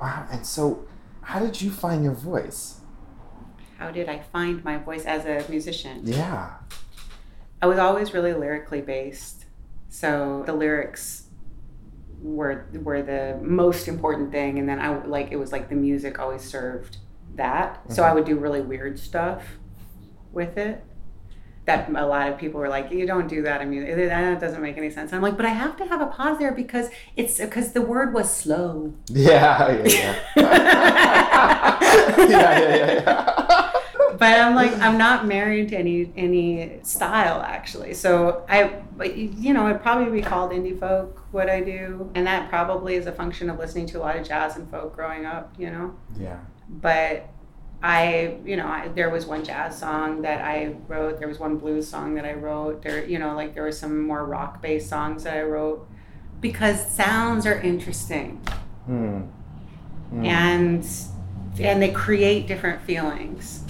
Wow. 0.00 0.26
And 0.32 0.46
so, 0.46 0.86
how 1.20 1.38
did 1.40 1.60
you 1.60 1.70
find 1.70 2.02
your 2.02 2.14
voice? 2.14 2.80
How 3.84 3.90
did 3.90 4.08
I 4.08 4.18
find 4.32 4.64
my 4.64 4.78
voice 4.78 5.04
as 5.04 5.26
a 5.26 5.44
musician? 5.50 6.00
Yeah. 6.04 6.54
I 7.60 7.66
was 7.66 7.78
always 7.78 8.14
really 8.14 8.32
lyrically 8.32 8.80
based. 8.80 9.44
So 9.90 10.42
the 10.46 10.54
lyrics 10.54 11.24
were 12.22 12.66
were 12.72 13.02
the 13.02 13.38
most 13.42 13.86
important 13.86 14.32
thing 14.32 14.58
and 14.58 14.66
then 14.66 14.80
I 14.80 15.04
like 15.04 15.28
it 15.32 15.36
was 15.36 15.52
like 15.52 15.68
the 15.68 15.74
music 15.74 16.18
always 16.18 16.42
served 16.42 16.96
that. 17.34 17.92
So 17.92 18.02
I 18.02 18.14
would 18.14 18.24
do 18.24 18.36
really 18.38 18.62
weird 18.62 18.98
stuff 18.98 19.42
with 20.32 20.56
it. 20.56 20.82
That 21.66 21.88
a 21.94 22.06
lot 22.06 22.30
of 22.30 22.38
people 22.38 22.60
were 22.60 22.68
like, 22.68 22.90
"You 22.90 23.06
don't 23.06 23.26
do 23.26 23.40
that." 23.42 23.62
I 23.62 23.64
mean, 23.64 23.82
eh, 23.84 23.96
it- 24.04 24.08
that 24.08 24.38
doesn't 24.38 24.60
make 24.60 24.76
any 24.76 24.90
sense. 24.90 25.12
I'm 25.14 25.22
like, 25.22 25.36
but 25.38 25.46
I 25.46 25.54
have 25.64 25.76
to 25.78 25.84
have 25.86 26.00
a 26.02 26.06
pause 26.06 26.38
there 26.38 26.52
because 26.52 26.90
it's 27.16 27.38
because 27.40 27.72
the 27.72 27.80
word 27.80 28.12
was 28.12 28.28
slow. 28.30 28.92
Yeah, 29.08 29.72
yeah, 29.72 29.86
yeah. 29.86 30.14
yeah, 32.34 32.58
yeah, 32.58 32.74
yeah, 32.76 32.92
yeah. 32.92 33.43
But 34.24 34.40
I'm 34.40 34.54
like 34.54 34.72
I'm 34.78 34.96
not 34.96 35.26
married 35.26 35.68
to 35.68 35.76
any 35.76 36.10
any 36.16 36.78
style 36.82 37.42
actually. 37.42 37.92
So 37.92 38.46
I, 38.48 38.80
you 39.04 39.52
know, 39.52 39.68
it'd 39.68 39.82
probably 39.82 40.10
be 40.10 40.22
called 40.26 40.50
indie 40.50 40.78
folk 40.78 41.20
what 41.30 41.50
I 41.50 41.60
do, 41.60 42.10
and 42.14 42.26
that 42.26 42.48
probably 42.48 42.94
is 42.94 43.06
a 43.06 43.12
function 43.12 43.50
of 43.50 43.58
listening 43.58 43.84
to 43.88 43.98
a 43.98 44.00
lot 44.00 44.16
of 44.16 44.26
jazz 44.26 44.56
and 44.56 44.70
folk 44.70 44.96
growing 44.96 45.26
up. 45.26 45.52
You 45.58 45.70
know, 45.70 45.94
yeah. 46.18 46.38
but 46.70 47.28
I, 47.82 48.38
you 48.46 48.56
know, 48.56 48.66
I, 48.66 48.88
there 48.88 49.10
was 49.10 49.26
one 49.26 49.44
jazz 49.44 49.78
song 49.78 50.22
that 50.22 50.42
I 50.42 50.76
wrote. 50.88 51.18
There 51.18 51.28
was 51.28 51.38
one 51.38 51.58
blues 51.58 51.86
song 51.86 52.14
that 52.14 52.24
I 52.24 52.32
wrote. 52.32 52.82
There, 52.82 53.04
you 53.04 53.18
know, 53.18 53.34
like 53.34 53.52
there 53.52 53.64
were 53.64 53.72
some 53.72 54.06
more 54.06 54.24
rock 54.24 54.62
based 54.62 54.88
songs 54.88 55.24
that 55.24 55.36
I 55.36 55.42
wrote 55.42 55.86
because 56.40 56.90
sounds 56.90 57.44
are 57.44 57.60
interesting 57.60 58.40
Hmm. 58.86 59.20
Hmm. 60.08 60.24
and 60.24 60.86
and 61.60 61.82
they 61.82 61.90
create 61.90 62.46
different 62.46 62.80
feelings. 62.82 63.63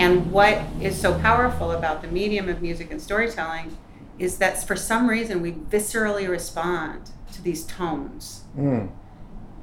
And 0.00 0.32
what 0.32 0.62
is 0.80 0.98
so 0.98 1.18
powerful 1.18 1.72
about 1.72 2.00
the 2.00 2.08
medium 2.08 2.48
of 2.48 2.62
music 2.62 2.90
and 2.90 3.00
storytelling 3.00 3.76
is 4.18 4.38
that 4.38 4.66
for 4.66 4.74
some 4.74 5.06
reason 5.06 5.42
we 5.42 5.52
viscerally 5.52 6.26
respond 6.26 7.10
to 7.34 7.42
these 7.42 7.66
tones. 7.66 8.44
Hmm. 8.54 8.86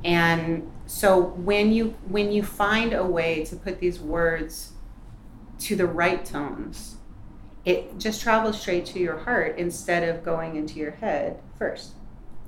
And 0.06 0.72
so 0.86 1.20
when 1.20 1.72
you 1.72 1.96
when 2.08 2.32
you 2.32 2.44
find 2.44 2.94
a 2.94 3.04
way 3.04 3.46
to 3.46 3.56
put 3.56 3.80
these 3.80 4.00
words 4.00 4.74
to 5.62 5.76
the 5.76 5.88
right 5.88 6.24
tones, 6.24 6.98
it 7.66 7.98
just 7.98 8.22
travels 8.22 8.62
straight 8.62 8.86
to 8.88 9.00
your 9.00 9.18
heart 9.18 9.58
instead 9.58 10.08
of 10.08 10.24
going 10.24 10.56
into 10.56 10.78
your 10.78 10.92
head 10.92 11.40
first. 11.58 11.94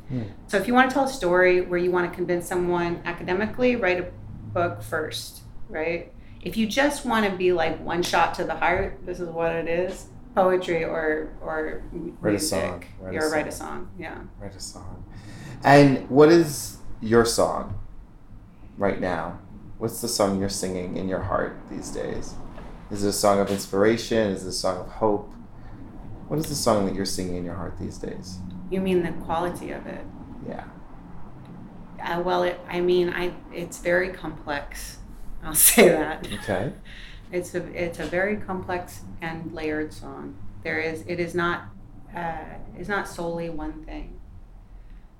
Hmm. 0.09 0.23
So 0.45 0.57
if 0.57 0.67
you 0.67 0.75
want 0.75 0.91
to 0.91 0.93
tell 0.93 1.05
a 1.05 1.09
story 1.09 1.61
where 1.61 1.79
you 1.79 1.89
want 1.89 2.07
to 2.11 2.15
convince 2.15 2.47
someone 2.47 3.01
academically, 3.03 3.75
write 3.75 3.99
a 3.99 4.11
book 4.53 4.83
first, 4.83 5.41
right? 5.69 6.13
If 6.41 6.55
you 6.57 6.67
just 6.67 7.05
want 7.05 7.25
to 7.29 7.35
be 7.35 7.51
like 7.51 7.79
one 7.83 8.01
shot 8.03 8.33
to 8.35 8.43
the 8.43 8.55
heart, 8.55 8.99
this 9.05 9.19
is 9.19 9.29
what 9.29 9.51
it 9.53 9.67
is. 9.67 10.05
Poetry 10.35 10.83
or 10.85 11.33
or 11.41 11.83
Write 11.91 12.29
a 12.29 12.31
music. 12.31 12.49
song, 12.49 12.83
write 12.99 13.15
a 13.15 13.17
Or 13.19 13.31
write 13.31 13.47
a 13.47 13.51
song. 13.51 13.67
song. 13.67 13.89
Yeah. 13.97 14.17
Write 14.39 14.55
a 14.55 14.59
song. 14.59 15.03
And 15.63 16.09
what 16.09 16.29
is 16.29 16.77
your 17.01 17.25
song 17.25 17.77
right 18.77 19.01
now? 19.01 19.39
What's 19.79 20.01
the 20.01 20.07
song 20.07 20.39
you're 20.39 20.47
singing 20.49 20.97
in 20.97 21.09
your 21.09 21.19
heart 21.21 21.57
these 21.69 21.89
days? 21.89 22.35
Is 22.91 23.03
it 23.03 23.09
a 23.09 23.13
song 23.13 23.39
of 23.39 23.49
inspiration? 23.49 24.31
Is 24.31 24.45
it 24.45 24.49
a 24.49 24.53
song 24.53 24.77
of 24.79 24.87
hope? 24.87 25.31
What 26.27 26.39
is 26.39 26.47
the 26.47 26.55
song 26.55 26.85
that 26.85 26.95
you're 26.95 27.05
singing 27.05 27.37
in 27.37 27.43
your 27.45 27.55
heart 27.55 27.77
these 27.79 27.97
days? 27.97 28.37
You 28.69 28.81
mean 28.81 29.03
the 29.03 29.11
quality 29.25 29.71
of 29.71 29.85
it? 29.87 30.05
Yeah. 30.47 30.63
Uh, 32.03 32.21
well, 32.21 32.43
it, 32.43 32.59
I 32.69 32.79
mean, 32.81 33.09
I 33.09 33.33
it's 33.51 33.79
very 33.79 34.09
complex. 34.09 34.97
I'll 35.43 35.55
say 35.55 35.89
that. 35.89 36.27
Okay. 36.31 36.73
It's 37.31 37.53
a 37.53 37.63
it's 37.79 37.99
a 37.99 38.05
very 38.05 38.37
complex 38.37 39.01
and 39.21 39.53
layered 39.53 39.93
song. 39.93 40.35
There 40.63 40.79
is 40.79 41.03
it 41.05 41.19
is 41.19 41.35
not 41.35 41.65
uh, 42.15 42.55
it's 42.75 42.89
not 42.89 43.07
solely 43.07 43.51
one 43.51 43.85
thing, 43.85 44.19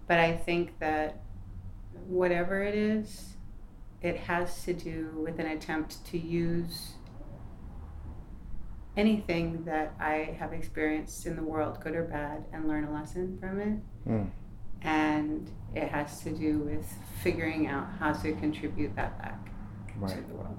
but 0.08 0.18
I 0.18 0.36
think 0.36 0.80
that 0.80 1.22
whatever 2.08 2.64
it 2.64 2.74
is, 2.74 3.36
it 4.02 4.18
has 4.18 4.64
to 4.64 4.74
do 4.74 5.12
with 5.24 5.38
an 5.38 5.46
attempt 5.46 6.04
to 6.08 6.18
use 6.18 6.94
anything 8.98 9.64
that 9.66 9.94
I 10.00 10.36
have 10.40 10.52
experienced 10.52 11.28
in 11.28 11.36
the 11.36 11.44
world, 11.44 11.80
good 11.80 11.96
or 11.96 12.06
bad, 12.06 12.44
and 12.52 12.68
learn 12.68 12.86
a 12.86 12.92
lesson 12.92 13.38
from 13.40 13.60
it. 13.60 14.10
Mm. 14.10 14.30
And 14.82 15.52
it 15.76 15.90
has 15.90 16.22
to 16.22 16.32
do 16.32 16.58
with 16.58 16.92
figuring 17.22 17.68
out 17.68 17.88
how 18.00 18.14
to 18.14 18.34
contribute 18.34 18.96
that 18.96 19.20
back 19.20 19.50
to 20.08 20.16
Right. 20.16 20.28
the 20.28 20.34
world. 20.36 20.58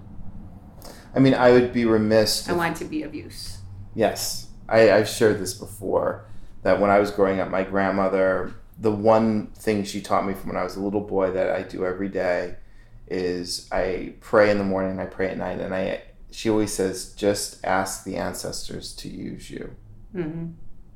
I 1.14 1.18
mean, 1.18 1.34
I 1.34 1.50
would 1.52 1.72
be 1.72 1.84
remiss. 1.84 2.48
I 2.48 2.52
if- 2.52 2.58
want 2.58 2.76
to 2.78 2.84
be 2.84 3.02
of 3.02 3.14
use. 3.14 3.58
Yes, 3.94 4.48
I, 4.68 4.92
I've 4.92 5.08
shared 5.08 5.38
this 5.40 5.54
before. 5.54 6.24
That 6.62 6.80
when 6.80 6.90
I 6.90 6.98
was 6.98 7.10
growing 7.10 7.40
up, 7.40 7.50
my 7.50 7.64
grandmother, 7.64 8.52
the 8.78 8.92
one 8.92 9.48
thing 9.48 9.82
she 9.84 10.00
taught 10.00 10.26
me 10.26 10.34
from 10.34 10.48
when 10.50 10.56
I 10.56 10.62
was 10.62 10.76
a 10.76 10.80
little 10.80 11.00
boy 11.00 11.30
that 11.32 11.50
I 11.50 11.62
do 11.62 11.84
every 11.86 12.08
day 12.08 12.56
is 13.08 13.66
I 13.72 14.14
pray 14.20 14.50
in 14.50 14.58
the 14.58 14.64
morning, 14.64 15.00
I 15.00 15.06
pray 15.06 15.28
at 15.30 15.36
night, 15.38 15.58
and 15.60 15.74
I. 15.74 16.02
She 16.32 16.48
always 16.48 16.72
says, 16.72 17.12
just 17.14 17.64
ask 17.64 18.04
the 18.04 18.14
ancestors 18.16 18.94
to 18.96 19.08
use 19.08 19.50
you, 19.50 19.74
hmm 20.12 20.48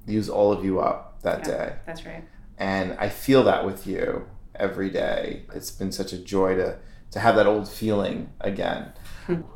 use 0.07 0.29
all 0.29 0.53
of 0.53 0.65
you 0.65 0.79
up 0.81 1.23
that 1.23 1.41
Yeah. 1.41 1.57
day, 1.57 1.73
That's 1.87 2.05
right. 2.07 2.23
and 2.59 2.95
I 3.01 3.09
feel 3.09 3.43
that 3.45 3.65
with 3.67 3.85
you 3.87 4.27
every 4.55 4.91
day. 4.91 5.45
It's 5.55 5.71
been 5.73 5.91
such 5.91 6.13
a 6.13 6.19
joy 6.19 6.55
to 6.57 6.77
to 7.15 7.21
have 7.21 7.37
that 7.37 7.47
old 7.47 7.69
feeling 7.69 8.29
again. 8.41 8.93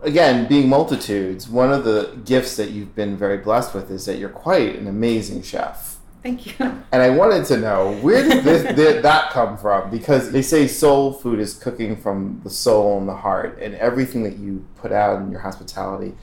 again, 0.03 0.49
being 0.49 0.69
multitudes, 0.69 1.49
one 1.49 1.73
of 1.73 1.85
the 1.85 2.17
gifts 2.25 2.57
that 2.57 2.71
you've 2.71 2.95
been 2.95 3.17
very 3.17 3.37
blessed 3.37 3.75
with 3.75 3.91
is 3.91 4.07
that 4.07 4.17
you're 4.19 4.29
quite 4.29 4.77
an 4.77 4.87
amazing 4.87 5.43
chef. 5.43 5.99
Thank 6.23 6.47
you. 6.47 6.55
And 6.93 7.03
I 7.03 7.11
wanted 7.11 7.45
to 7.47 7.57
know 7.57 7.99
where 8.01 8.23
did 8.23 8.45
this, 8.45 8.63
did 8.77 9.03
that 9.03 9.31
come 9.31 9.59
from? 9.59 9.91
Because 9.91 10.31
they 10.31 10.41
say 10.41 10.69
soul 10.69 11.13
food 11.13 11.41
is 11.41 11.55
cooking 11.55 11.97
from 11.97 12.41
the 12.45 12.51
soul 12.51 12.97
and 12.99 13.09
the 13.09 13.17
heart, 13.17 13.59
and 13.61 13.75
everything 13.75 14.23
that 14.23 14.37
you 14.37 14.65
put 14.77 14.93
out 14.93 15.21
in 15.21 15.33
your 15.33 15.41
hospitality 15.41 16.15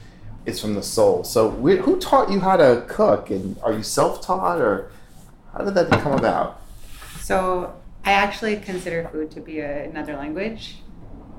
is 0.46 0.58
from 0.58 0.74
the 0.74 0.82
soul. 0.82 1.22
So, 1.22 1.50
where, 1.50 1.76
who 1.76 2.00
taught 2.00 2.30
you 2.30 2.40
how 2.40 2.56
to 2.56 2.84
cook? 2.88 3.30
And 3.30 3.58
are 3.62 3.74
you 3.74 3.82
self-taught, 3.82 4.58
or 4.58 4.90
how 5.52 5.64
did 5.64 5.74
that 5.74 5.90
come 6.00 6.12
about? 6.12 6.62
So 7.20 7.74
I 8.06 8.12
actually 8.12 8.56
consider 8.56 9.08
food 9.12 9.30
to 9.32 9.40
be 9.40 9.58
a, 9.58 9.84
another 9.84 10.16
language. 10.16 10.76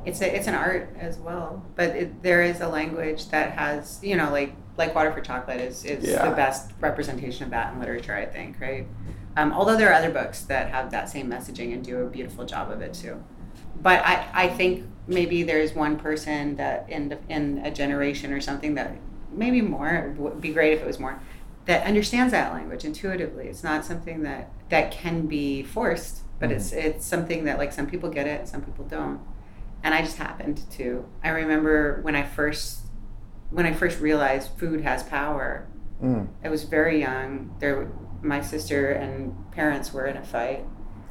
It's 0.07 0.21
a, 0.21 0.35
it's 0.35 0.47
an 0.47 0.55
art 0.55 0.95
as 0.99 1.17
well, 1.17 1.63
but 1.75 1.89
it, 1.89 2.23
there 2.23 2.41
is 2.41 2.61
a 2.61 2.67
language 2.67 3.29
that 3.29 3.51
has 3.51 3.99
you 4.01 4.15
know 4.15 4.31
like 4.31 4.53
like 4.77 4.95
Water 4.95 5.11
for 5.11 5.21
Chocolate 5.21 5.59
is 5.59 5.83
is 5.85 6.07
Yeah. 6.09 6.29
the 6.29 6.35
best 6.35 6.71
representation 6.79 7.43
of 7.45 7.49
that 7.51 7.73
in 7.73 7.79
literature, 7.79 8.15
I 8.15 8.25
think, 8.25 8.59
right? 8.59 8.87
Um, 9.35 9.51
although 9.53 9.75
there 9.77 9.89
are 9.89 9.93
other 9.93 10.09
books 10.11 10.41
that 10.43 10.69
have 10.69 10.91
that 10.91 11.09
same 11.09 11.29
messaging 11.29 11.73
and 11.73 11.83
do 11.83 11.99
a 12.01 12.09
beautiful 12.09 12.45
job 12.45 12.71
of 12.71 12.81
it 12.81 12.93
too. 12.93 13.21
But 13.81 14.03
I, 14.05 14.27
I 14.33 14.47
think 14.49 14.85
maybe 15.07 15.43
there's 15.43 15.73
one 15.75 15.97
person 15.97 16.55
that 16.55 16.89
in 16.89 17.09
the, 17.09 17.17
in 17.29 17.59
a 17.63 17.69
generation 17.71 18.33
or 18.33 18.41
something 18.41 18.73
that 18.75 18.97
maybe 19.31 19.61
more 19.61 20.15
would 20.17 20.41
be 20.41 20.51
great 20.53 20.73
if 20.73 20.81
it 20.81 20.87
was 20.87 20.99
more 20.99 21.19
that 21.65 21.85
understands 21.85 22.31
that 22.31 22.53
language 22.53 22.85
intuitively. 22.85 23.47
It's 23.47 23.63
not 23.63 23.83
something 23.85 24.23
that 24.23 24.49
that 24.69 24.91
can 24.91 25.27
be 25.27 25.63
forced, 25.63 26.21
but 26.39 26.51
it's 26.51 26.71
it's 26.71 27.05
something 27.05 27.43
that 27.45 27.57
like 27.57 27.73
some 27.73 27.87
people 27.87 28.09
get 28.09 28.25
it, 28.25 28.47
some 28.47 28.61
people 28.61 28.85
don't. 28.85 29.19
And 29.83 29.93
I 29.93 30.01
just 30.01 30.17
happened 30.17 30.61
to. 30.71 31.05
I 31.23 31.29
remember 31.29 31.99
when 32.01 32.15
I 32.15 32.23
first 32.23 32.81
when 33.49 33.65
I 33.65 33.73
first 33.73 33.99
realized 33.99 34.51
food 34.57 34.81
has 34.81 35.03
power. 35.03 35.67
Mm. 36.03 36.27
I 36.43 36.49
was 36.49 36.63
very 36.63 36.99
young. 36.99 37.55
There, 37.59 37.89
my 38.21 38.41
sister 38.41 38.91
and 38.91 39.33
parents 39.51 39.93
were 39.93 40.05
in 40.05 40.17
a 40.17 40.23
fight, 40.23 40.65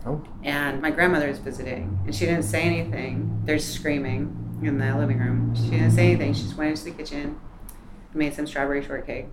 Oh, 0.05 0.23
and 0.45 0.81
my 0.83 0.91
grandmother 0.91 1.29
was 1.29 1.39
visiting, 1.39 1.99
and 2.05 2.15
she 2.15 2.27
didn't 2.27 2.45
say 2.45 2.63
anything. 2.63 3.43
They're 3.45 3.59
screaming 3.59 4.61
in 4.63 4.79
the 4.79 4.97
living 4.97 5.19
room. 5.19 5.55
She 5.57 5.71
didn't 5.71 5.93
say 5.93 6.11
anything. 6.11 6.35
She 6.35 6.43
just 6.43 6.57
went 6.57 6.71
into 6.71 6.85
the 6.85 6.91
kitchen, 6.93 7.41
made 8.15 8.35
some 8.35 8.47
strawberry 8.47 8.85
shortcake, 8.85 9.27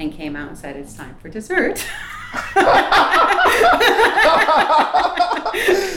and 0.00 0.12
came 0.12 0.34
out 0.34 0.48
and 0.48 0.58
said, 0.58 0.76
"It's 0.76 0.94
time 0.94 1.14
for 1.20 1.28
dessert." 1.28 1.86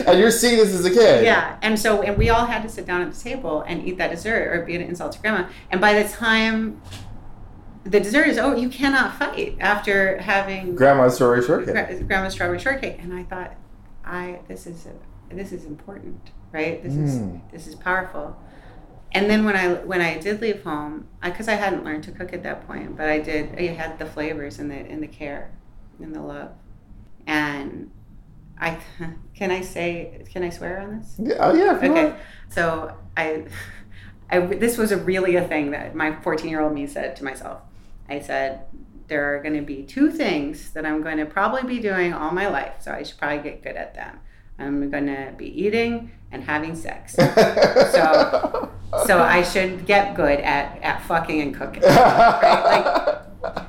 and 0.07 0.19
you're 0.19 0.31
seeing 0.31 0.57
this 0.57 0.73
as 0.73 0.85
a 0.85 0.89
kid. 0.89 1.23
yeah, 1.23 1.57
and 1.61 1.79
so 1.79 2.01
and 2.01 2.17
we 2.17 2.29
all 2.29 2.45
had 2.45 2.61
to 2.63 2.69
sit 2.69 2.85
down 2.85 3.01
at 3.01 3.13
the 3.13 3.19
table 3.19 3.61
and 3.67 3.85
eat 3.87 3.97
that 3.97 4.11
dessert, 4.11 4.53
or 4.53 4.65
be 4.65 4.75
an 4.75 4.81
insult 4.81 5.13
to 5.13 5.19
grandma. 5.19 5.47
And 5.71 5.79
by 5.81 6.01
the 6.01 6.07
time 6.09 6.81
the 7.85 7.99
dessert 7.99 8.27
is 8.27 8.37
over, 8.37 8.57
you 8.57 8.69
cannot 8.69 9.15
fight 9.17 9.57
after 9.59 10.17
having 10.19 10.75
Grandma's 10.75 11.15
story 11.15 11.41
shortcake. 11.43 12.07
grandma's 12.07 12.33
strawberry 12.33 12.59
shortcake. 12.59 12.99
And 13.01 13.13
I 13.13 13.23
thought, 13.23 13.55
I 14.05 14.39
this 14.47 14.67
is 14.67 14.85
a, 14.85 15.35
this 15.35 15.51
is 15.51 15.65
important, 15.65 16.31
right? 16.51 16.81
This 16.83 16.95
is 16.95 17.15
Mm. 17.19 17.41
this 17.51 17.67
is 17.67 17.75
powerful. 17.75 18.35
And 19.13 19.29
then 19.29 19.45
when 19.45 19.55
I 19.55 19.73
when 19.73 20.01
I 20.01 20.17
did 20.17 20.41
leave 20.41 20.63
home, 20.63 21.07
because 21.23 21.47
I, 21.47 21.53
hadn't 21.53 21.83
learned 21.83 22.03
to 22.05 22.11
cook 22.11 22.33
at 22.33 22.43
that 22.43 22.65
point, 22.65 22.97
but 22.97 23.09
I 23.09 23.19
did. 23.19 23.55
I 23.57 23.67
had 23.67 23.99
the 23.99 24.07
flavors 24.07 24.59
and 24.59 24.71
the 24.71 24.75
and 24.75 25.03
the 25.03 25.07
care, 25.07 25.51
and 25.99 26.15
the 26.15 26.21
love, 26.21 26.51
and 27.27 27.91
I 28.59 28.79
can 29.35 29.51
I 29.51 29.61
say 29.61 30.25
can 30.31 30.43
I 30.43 30.49
swear 30.49 30.79
on 30.79 30.99
this? 30.99 31.15
Yeah, 31.19 31.35
oh 31.39 31.53
yeah. 31.53 31.75
Okay, 31.75 32.05
on. 32.07 32.15
so 32.49 32.97
I 33.15 33.45
I, 34.33 34.39
this 34.39 34.79
was 34.79 34.91
a 34.91 34.97
really 34.97 35.35
a 35.35 35.47
thing 35.47 35.71
that 35.71 35.93
my 35.93 36.15
14 36.21 36.49
year 36.49 36.61
old 36.61 36.73
me 36.73 36.87
said 36.87 37.15
to 37.17 37.23
myself. 37.23 37.61
I 38.09 38.19
said, 38.19 38.65
there 39.07 39.35
are 39.35 39.41
going 39.41 39.55
to 39.55 39.61
be 39.61 39.83
two 39.83 40.11
things 40.11 40.71
that 40.71 40.85
I'm 40.85 41.03
going 41.03 41.17
to 41.17 41.25
probably 41.25 41.63
be 41.63 41.79
doing 41.79 42.13
all 42.13 42.31
my 42.31 42.47
life, 42.47 42.75
so 42.79 42.91
I 42.91 43.03
should 43.03 43.17
probably 43.17 43.43
get 43.43 43.61
good 43.61 43.75
at 43.75 43.93
them. 43.93 44.19
I'm 44.59 44.89
going 44.89 45.07
to 45.07 45.33
be 45.37 45.45
eating 45.65 46.11
and 46.31 46.43
having 46.43 46.75
sex. 46.75 47.13
so, 47.15 48.71
so 49.05 49.21
I 49.21 49.43
should 49.43 49.85
get 49.85 50.15
good 50.15 50.39
at, 50.39 50.81
at 50.81 51.01
fucking 51.03 51.41
and 51.41 51.55
cooking. 51.55 51.83
Right? 51.83 53.19
Like, 53.43 53.59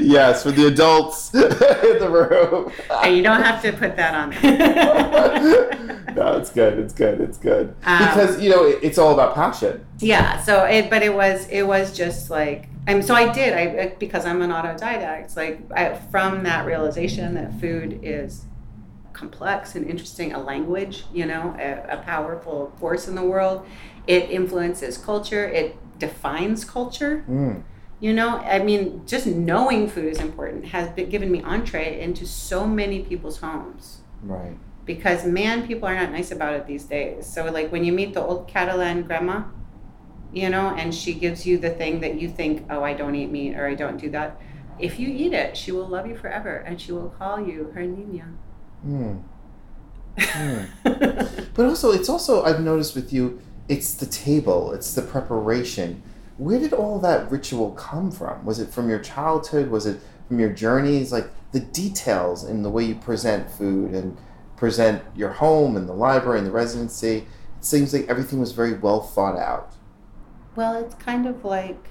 yes, 0.00 0.42
for 0.42 0.50
the 0.50 0.66
adults 0.66 1.32
in 1.34 1.40
the 1.40 2.08
room. 2.10 2.72
and 3.04 3.16
you 3.16 3.22
don't 3.22 3.42
have 3.42 3.62
to 3.62 3.72
put 3.72 3.96
that 3.96 4.14
on 4.14 4.30
there. 4.30 6.14
no, 6.14 6.36
it's 6.36 6.50
good. 6.50 6.78
It's 6.78 6.92
good. 6.92 7.20
It's 7.20 7.38
good 7.38 7.74
Um, 7.84 7.98
because 8.08 8.40
you 8.42 8.50
know 8.50 8.64
it, 8.66 8.80
it's 8.82 8.98
all 8.98 9.14
about 9.14 9.34
passion. 9.36 9.84
yeah 10.00 10.40
so 10.42 10.64
it 10.64 10.90
but 10.90 11.02
it 11.02 11.14
was 11.14 11.46
it 11.48 11.62
was 11.62 11.96
just 11.96 12.28
like 12.30 12.68
and 12.86 13.04
so 13.04 13.14
i 13.14 13.32
did 13.32 13.52
i 13.54 13.94
because 13.98 14.26
i'm 14.26 14.42
an 14.42 14.50
autodidact 14.50 15.36
like 15.36 15.60
I, 15.72 15.94
from 16.10 16.42
that 16.44 16.66
realization 16.66 17.34
that 17.34 17.58
food 17.60 18.00
is 18.02 18.44
complex 19.14 19.74
and 19.74 19.86
interesting 19.86 20.32
a 20.34 20.38
language 20.38 21.04
you 21.12 21.24
know 21.24 21.56
a, 21.58 21.96
a 21.96 22.02
powerful 22.02 22.72
force 22.78 23.08
in 23.08 23.14
the 23.14 23.22
world. 23.22 23.66
It 24.06 24.30
influences 24.30 24.98
culture. 24.98 25.46
It 25.46 25.76
defines 25.98 26.64
culture. 26.64 27.24
Mm. 27.28 27.62
you 28.00 28.12
know 28.12 28.38
i 28.38 28.58
mean 28.58 29.06
just 29.06 29.26
knowing 29.26 29.88
food 29.88 30.06
is 30.06 30.18
important 30.18 30.64
has 30.66 30.90
been, 30.90 31.08
given 31.08 31.30
me 31.30 31.40
entree 31.42 32.00
into 32.00 32.26
so 32.26 32.66
many 32.66 32.98
people's 33.02 33.38
homes. 33.38 34.00
Right. 34.22 34.56
because 34.84 35.24
man 35.24 35.66
people 35.66 35.88
are 35.88 35.94
not 35.94 36.10
nice 36.10 36.30
about 36.32 36.54
it 36.54 36.66
these 36.66 36.84
days. 36.84 37.26
So 37.26 37.44
like 37.58 37.70
when 37.70 37.84
you 37.84 37.92
meet 37.92 38.12
the 38.14 38.22
old 38.22 38.48
catalan 38.48 39.04
grandma 39.04 39.44
you 40.34 40.50
know 40.50 40.74
and 40.76 40.94
she 40.94 41.14
gives 41.14 41.46
you 41.46 41.56
the 41.56 41.70
thing 41.70 42.00
that 42.00 42.20
you 42.20 42.28
think 42.28 42.66
oh 42.68 42.82
i 42.82 42.92
don't 42.92 43.14
eat 43.14 43.30
meat 43.30 43.54
or 43.54 43.66
i 43.66 43.74
don't 43.74 43.98
do 44.00 44.10
that 44.10 44.40
if 44.78 44.98
you 44.98 45.08
eat 45.08 45.32
it 45.32 45.56
she 45.56 45.70
will 45.70 45.86
love 45.86 46.06
you 46.06 46.16
forever 46.16 46.56
and 46.66 46.80
she 46.80 46.90
will 46.92 47.10
call 47.10 47.40
you 47.40 47.70
her 47.74 47.84
nina 47.84 48.26
Mm. 48.86 49.22
But 51.54 51.66
also, 51.66 51.92
it's 51.92 52.08
also 52.08 52.42
I've 52.42 52.60
noticed 52.60 52.94
with 52.94 53.12
you, 53.12 53.40
it's 53.68 53.94
the 53.94 54.06
table, 54.06 54.72
it's 54.72 54.94
the 54.94 55.02
preparation. 55.02 56.02
Where 56.36 56.58
did 56.58 56.72
all 56.72 56.98
that 57.00 57.30
ritual 57.30 57.70
come 57.72 58.10
from? 58.10 58.44
Was 58.44 58.58
it 58.58 58.70
from 58.70 58.88
your 58.90 58.98
childhood? 58.98 59.70
Was 59.70 59.86
it 59.86 60.00
from 60.26 60.40
your 60.40 60.50
journeys? 60.50 61.12
Like 61.12 61.28
the 61.52 61.60
details 61.60 62.44
in 62.44 62.62
the 62.62 62.70
way 62.70 62.84
you 62.84 62.96
present 62.96 63.48
food 63.50 63.92
and 63.92 64.16
present 64.56 65.02
your 65.14 65.30
home 65.30 65.76
and 65.76 65.88
the 65.88 65.92
library 65.92 66.38
and 66.38 66.46
the 66.46 66.52
residency. 66.52 67.26
It 67.58 67.64
seems 67.64 67.94
like 67.94 68.08
everything 68.08 68.40
was 68.40 68.52
very 68.52 68.74
well 68.74 69.00
thought 69.00 69.38
out. 69.38 69.74
well 70.56 70.74
it's 70.74 70.94
kind 70.96 71.26
of 71.26 71.44
like 71.44 71.88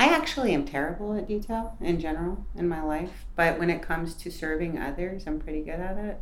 i 0.00 0.06
actually 0.06 0.52
am 0.52 0.64
terrible 0.64 1.14
at 1.14 1.28
detail 1.28 1.76
in 1.80 2.00
general 2.00 2.44
in 2.56 2.68
my 2.68 2.82
life 2.82 3.26
but 3.36 3.58
when 3.58 3.70
it 3.70 3.80
comes 3.80 4.14
to 4.14 4.30
serving 4.30 4.78
others 4.78 5.26
i'm 5.26 5.38
pretty 5.38 5.60
good 5.60 5.80
at 5.80 5.96
it 5.96 6.20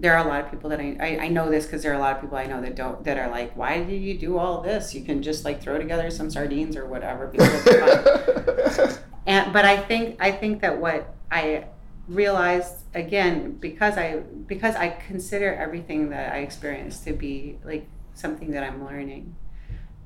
there 0.00 0.16
are 0.16 0.24
a 0.24 0.28
lot 0.28 0.42
of 0.42 0.50
people 0.50 0.70
that 0.70 0.80
I, 0.80 0.96
I, 0.98 1.24
I 1.24 1.28
know 1.28 1.50
this 1.50 1.66
because 1.66 1.82
there 1.82 1.92
are 1.92 1.96
a 1.96 1.98
lot 1.98 2.16
of 2.16 2.22
people 2.22 2.38
I 2.38 2.46
know 2.46 2.60
that 2.62 2.74
don't 2.74 3.04
that 3.04 3.18
are 3.18 3.28
like, 3.28 3.54
why 3.54 3.84
did 3.84 4.00
you 4.00 4.16
do 4.16 4.38
all 4.38 4.62
this? 4.62 4.94
You 4.94 5.02
can 5.02 5.22
just 5.22 5.44
like 5.44 5.62
throw 5.62 5.76
together 5.76 6.10
some 6.10 6.30
sardines 6.30 6.74
or 6.74 6.86
whatever. 6.86 7.28
People 7.28 7.46
will 7.46 7.64
be 7.64 8.70
fine. 8.70 8.98
and 9.26 9.52
but 9.52 9.66
I 9.66 9.76
think 9.76 10.16
I 10.18 10.32
think 10.32 10.62
that 10.62 10.80
what 10.80 11.14
I 11.30 11.66
realized 12.08 12.76
again 12.94 13.52
because 13.60 13.98
I 13.98 14.20
because 14.46 14.74
I 14.74 14.88
consider 14.88 15.54
everything 15.54 16.08
that 16.10 16.32
I 16.32 16.38
experience 16.38 17.00
to 17.00 17.12
be 17.12 17.58
like 17.62 17.86
something 18.14 18.52
that 18.52 18.64
I'm 18.64 18.84
learning. 18.84 19.36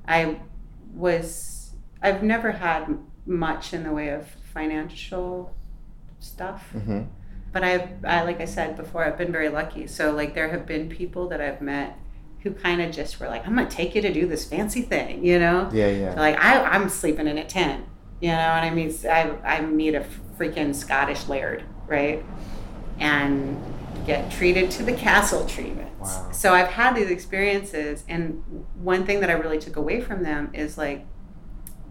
I 0.09 0.41
was 0.93 1.53
I've 2.05 2.22
never 2.22 2.52
had 2.52 2.98
much 3.26 3.72
in 3.72 3.82
the 3.82 3.92
way 3.92 4.11
of 4.11 4.28
financial 4.52 5.55
stuff 6.20 6.70
hmm 6.70 7.02
but 7.55 7.62
I've, 7.62 8.05
I, 8.05 8.22
like 8.24 8.40
I 8.40 8.46
said 8.46 8.76
before, 8.76 9.05
I've 9.05 9.16
been 9.16 9.30
very 9.30 9.48
lucky. 9.48 9.86
So 9.86 10.11
like 10.11 10.34
there 10.34 10.48
have 10.48 10.66
been 10.66 10.88
people 10.88 11.28
that 11.28 11.40
I've 11.40 11.62
met 11.62 11.96
who 12.40 12.50
kind 12.50 12.82
of 12.82 12.90
just 12.90 13.20
were 13.20 13.28
like, 13.28 13.46
I'm 13.46 13.55
gonna 13.55 13.70
take 13.70 13.94
you 13.94 14.02
to 14.02 14.12
do 14.12 14.26
this 14.26 14.44
fancy 14.44 14.82
thing, 14.82 15.24
you 15.24 15.38
know? 15.38 15.70
Yeah, 15.72 15.88
yeah. 15.88 16.14
Like 16.14 16.36
I, 16.36 16.61
I'm 16.61 16.88
sleeping 16.88 17.28
in 17.28 17.38
a 17.38 17.44
tent, 17.44 17.86
you 18.20 18.30
know 18.30 18.34
And 18.34 18.66
I 18.66 18.70
mean? 18.70 18.92
I, 19.09 19.30
I 19.44 19.61
meet 19.61 19.94
a 19.94 20.05
freaking 20.36 20.74
Scottish 20.74 21.28
laird, 21.28 21.62
right? 21.86 22.24
And 22.98 23.57
get 24.05 24.32
treated 24.32 24.72
to 24.72 24.82
the 24.82 24.92
castle 24.92 25.46
treatment. 25.46 25.96
Wow. 26.00 26.32
So 26.32 26.52
I've 26.52 26.68
had 26.68 26.96
these 26.96 27.09
experiences, 27.09 28.02
and 28.09 28.42
one 28.74 29.07
thing 29.07 29.20
that 29.20 29.30
I 29.30 29.34
really 29.34 29.61
took 29.61 29.76
away 29.76 30.00
from 30.00 30.24
them 30.24 30.50
is 30.52 30.76
like, 30.76 31.07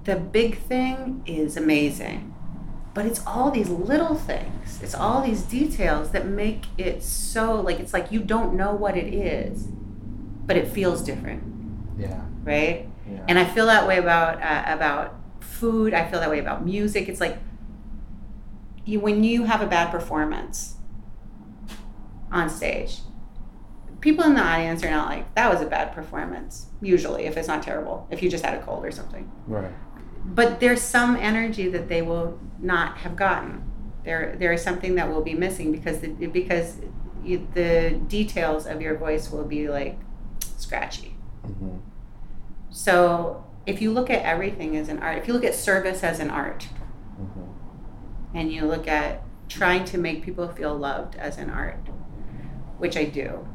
the 0.03 0.15
big 0.15 0.57
thing 0.59 1.23
is 1.25 1.55
amazing 1.57 2.29
but 2.93 3.05
it's 3.05 3.25
all 3.25 3.49
these 3.51 3.69
little 3.69 4.15
things 4.15 4.79
it's 4.81 4.93
all 4.95 5.21
these 5.21 5.41
details 5.43 6.11
that 6.11 6.25
make 6.27 6.65
it 6.77 7.01
so 7.03 7.59
like 7.61 7.79
it's 7.79 7.93
like 7.93 8.11
you 8.11 8.19
don't 8.19 8.53
know 8.53 8.73
what 8.73 8.95
it 8.97 9.13
is 9.13 9.67
but 10.45 10.57
it 10.57 10.67
feels 10.67 11.01
different 11.03 11.41
Yeah. 11.97 12.21
right 12.43 12.87
Yeah. 13.09 13.23
and 13.27 13.39
i 13.39 13.45
feel 13.45 13.65
that 13.67 13.87
way 13.87 13.97
about 13.97 14.41
uh, 14.41 14.63
about 14.67 15.15
food 15.39 15.93
i 15.93 16.09
feel 16.09 16.19
that 16.19 16.29
way 16.29 16.39
about 16.39 16.65
music 16.65 17.07
it's 17.09 17.21
like 17.21 17.37
you 18.85 18.99
when 18.99 19.23
you 19.23 19.45
have 19.45 19.61
a 19.61 19.67
bad 19.67 19.89
performance 19.91 20.75
on 22.31 22.49
stage 22.49 22.99
people 24.01 24.25
in 24.25 24.33
the 24.33 24.41
audience 24.41 24.83
are 24.83 24.89
not 24.89 25.07
like 25.07 25.33
that 25.35 25.51
was 25.51 25.61
a 25.61 25.65
bad 25.65 25.93
performance 25.93 26.67
usually 26.81 27.23
if 27.25 27.37
it's 27.37 27.47
not 27.47 27.63
terrible 27.63 28.05
if 28.11 28.21
you 28.21 28.29
just 28.29 28.43
had 28.43 28.55
a 28.57 28.61
cold 28.63 28.83
or 28.83 28.91
something 28.91 29.31
right. 29.47 29.71
But 30.25 30.59
there's 30.59 30.81
some 30.81 31.15
energy 31.15 31.69
that 31.69 31.89
they 31.89 32.01
will 32.01 32.39
not 32.59 32.97
have 32.99 33.15
gotten. 33.15 33.69
There, 34.03 34.35
there 34.37 34.53
is 34.53 34.61
something 34.61 34.95
that 34.95 35.09
will 35.09 35.21
be 35.21 35.33
missing 35.33 35.71
because 35.71 35.99
the, 35.99 36.09
because 36.27 36.77
you, 37.23 37.47
the 37.53 37.99
details 38.07 38.65
of 38.65 38.81
your 38.81 38.97
voice 38.97 39.31
will 39.31 39.45
be 39.45 39.69
like 39.69 39.97
scratchy. 40.57 41.15
hmm 41.43 41.77
So 42.69 43.45
if 43.65 43.81
you 43.81 43.91
look 43.91 44.09
at 44.09 44.23
everything 44.23 44.75
as 44.75 44.89
an 44.89 44.99
art, 44.99 45.17
if 45.17 45.27
you 45.27 45.33
look 45.33 45.45
at 45.45 45.55
service 45.55 46.03
as 46.03 46.19
an 46.19 46.29
art, 46.29 46.67
hmm 47.17 47.43
and 48.33 48.51
you 48.51 48.65
look 48.65 48.87
at 48.87 49.21
trying 49.47 49.85
to 49.85 49.97
make 49.97 50.23
people 50.23 50.47
feel 50.47 50.75
loved 50.75 51.15
as 51.15 51.37
an 51.37 51.49
art, 51.49 51.87
which 52.79 52.97
I 52.97 53.05
do, 53.05 53.47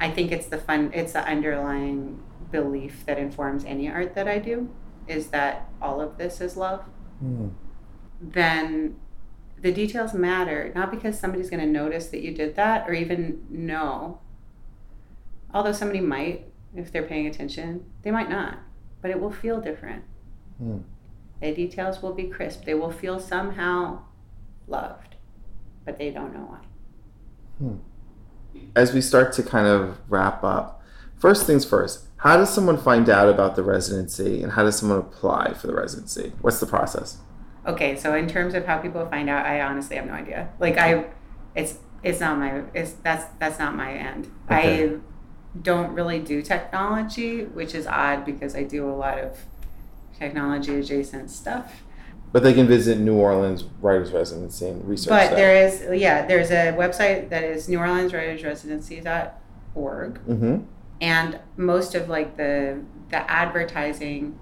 I 0.00 0.10
think 0.10 0.32
it's 0.32 0.46
the 0.46 0.58
fun, 0.58 0.90
it's 0.94 1.12
the 1.12 1.22
underlying 1.24 2.22
belief 2.50 3.04
that 3.04 3.18
informs 3.18 3.64
any 3.64 3.88
art 3.88 4.14
that 4.14 4.26
I 4.26 4.38
do, 4.38 4.70
is 5.08 5.28
that 5.28 5.68
all 5.80 6.00
of 6.00 6.18
this 6.18 6.40
is 6.40 6.56
love. 6.56 6.84
Mm. 7.24 7.50
then 8.20 8.96
the 9.60 9.72
details 9.72 10.14
matter 10.14 10.70
not 10.74 10.88
because 10.90 11.18
somebody's 11.18 11.50
going 11.50 11.60
to 11.60 11.66
notice 11.66 12.06
that 12.08 12.20
you 12.20 12.32
did 12.32 12.54
that 12.54 12.88
or 12.88 12.92
even 12.92 13.44
know 13.50 14.20
although 15.52 15.72
somebody 15.72 16.00
might 16.00 16.46
if 16.76 16.92
they're 16.92 17.02
paying 17.02 17.26
attention 17.26 17.84
they 18.02 18.12
might 18.12 18.30
not 18.30 18.58
but 19.02 19.10
it 19.10 19.20
will 19.20 19.32
feel 19.32 19.60
different 19.60 20.04
Hmm. 20.58 20.78
the 21.40 21.52
details 21.54 22.02
will 22.02 22.14
be 22.14 22.24
crisp 22.28 22.64
they 22.64 22.74
will 22.74 22.90
feel 22.92 23.18
somehow 23.18 24.00
loved 24.68 25.16
but 25.84 25.98
they 25.98 26.10
don't 26.10 26.32
know 26.34 26.46
why 26.52 27.70
As 28.76 28.92
we 28.92 29.00
start 29.00 29.32
to 29.34 29.42
kind 29.42 29.66
of 29.66 29.98
wrap 30.08 30.42
up, 30.44 30.77
first 31.18 31.46
things 31.46 31.64
first, 31.64 32.04
how 32.18 32.36
does 32.36 32.52
someone 32.52 32.76
find 32.78 33.08
out 33.08 33.28
about 33.28 33.54
the 33.56 33.62
residency 33.62 34.42
and 34.42 34.52
how 34.52 34.64
does 34.64 34.76
someone 34.78 34.98
apply 34.98 35.54
for 35.54 35.66
the 35.66 35.74
residency? 35.74 36.32
What's 36.40 36.60
the 36.60 36.66
process? 36.66 37.18
okay 37.66 37.96
so 37.96 38.14
in 38.14 38.26
terms 38.26 38.54
of 38.54 38.64
how 38.64 38.78
people 38.78 39.04
find 39.10 39.28
out 39.28 39.44
i 39.44 39.60
honestly 39.60 39.96
have 39.96 40.06
no 40.06 40.12
idea 40.12 40.48
like 40.58 40.78
i 40.78 41.04
it's 41.54 41.76
it's 42.02 42.18
not 42.20 42.38
my 42.38 42.62
it's 42.72 42.92
that's 43.02 43.24
that's 43.40 43.58
not 43.58 43.74
my 43.74 43.92
end 43.92 44.30
Okay. 44.50 44.84
i 44.86 44.96
don't 45.60 45.92
really 45.92 46.18
do 46.20 46.40
technology 46.40 47.44
which 47.44 47.74
is 47.74 47.86
odd 47.86 48.24
because 48.24 48.54
i 48.54 48.62
do 48.62 48.88
a 48.88 48.94
lot 48.94 49.18
of 49.18 49.36
technology 50.18 50.76
adjacent 50.76 51.28
stuff 51.30 51.82
But 52.32 52.42
they 52.42 52.54
can 52.54 52.66
visit 52.68 52.98
New 52.98 53.16
Orleans 53.16 53.64
Writers 53.82 54.12
Residency 54.12 54.68
and 54.68 54.88
research 54.88 55.10
but 55.10 55.30
that. 55.30 55.36
there 55.36 55.66
is 55.66 56.00
yeah 56.00 56.24
there's 56.26 56.50
a 56.50 56.72
website 56.72 57.28
that 57.28 57.42
is 57.44 57.68
new 57.68 57.78
orleans 57.80 58.14
writers 58.14 58.44
residency.org 58.44 60.18
hmm 60.20 60.56
and 61.00 61.38
most 61.56 61.94
of 61.94 62.08
like 62.08 62.36
the 62.36 62.82
the 63.10 63.30
advertising 63.30 64.38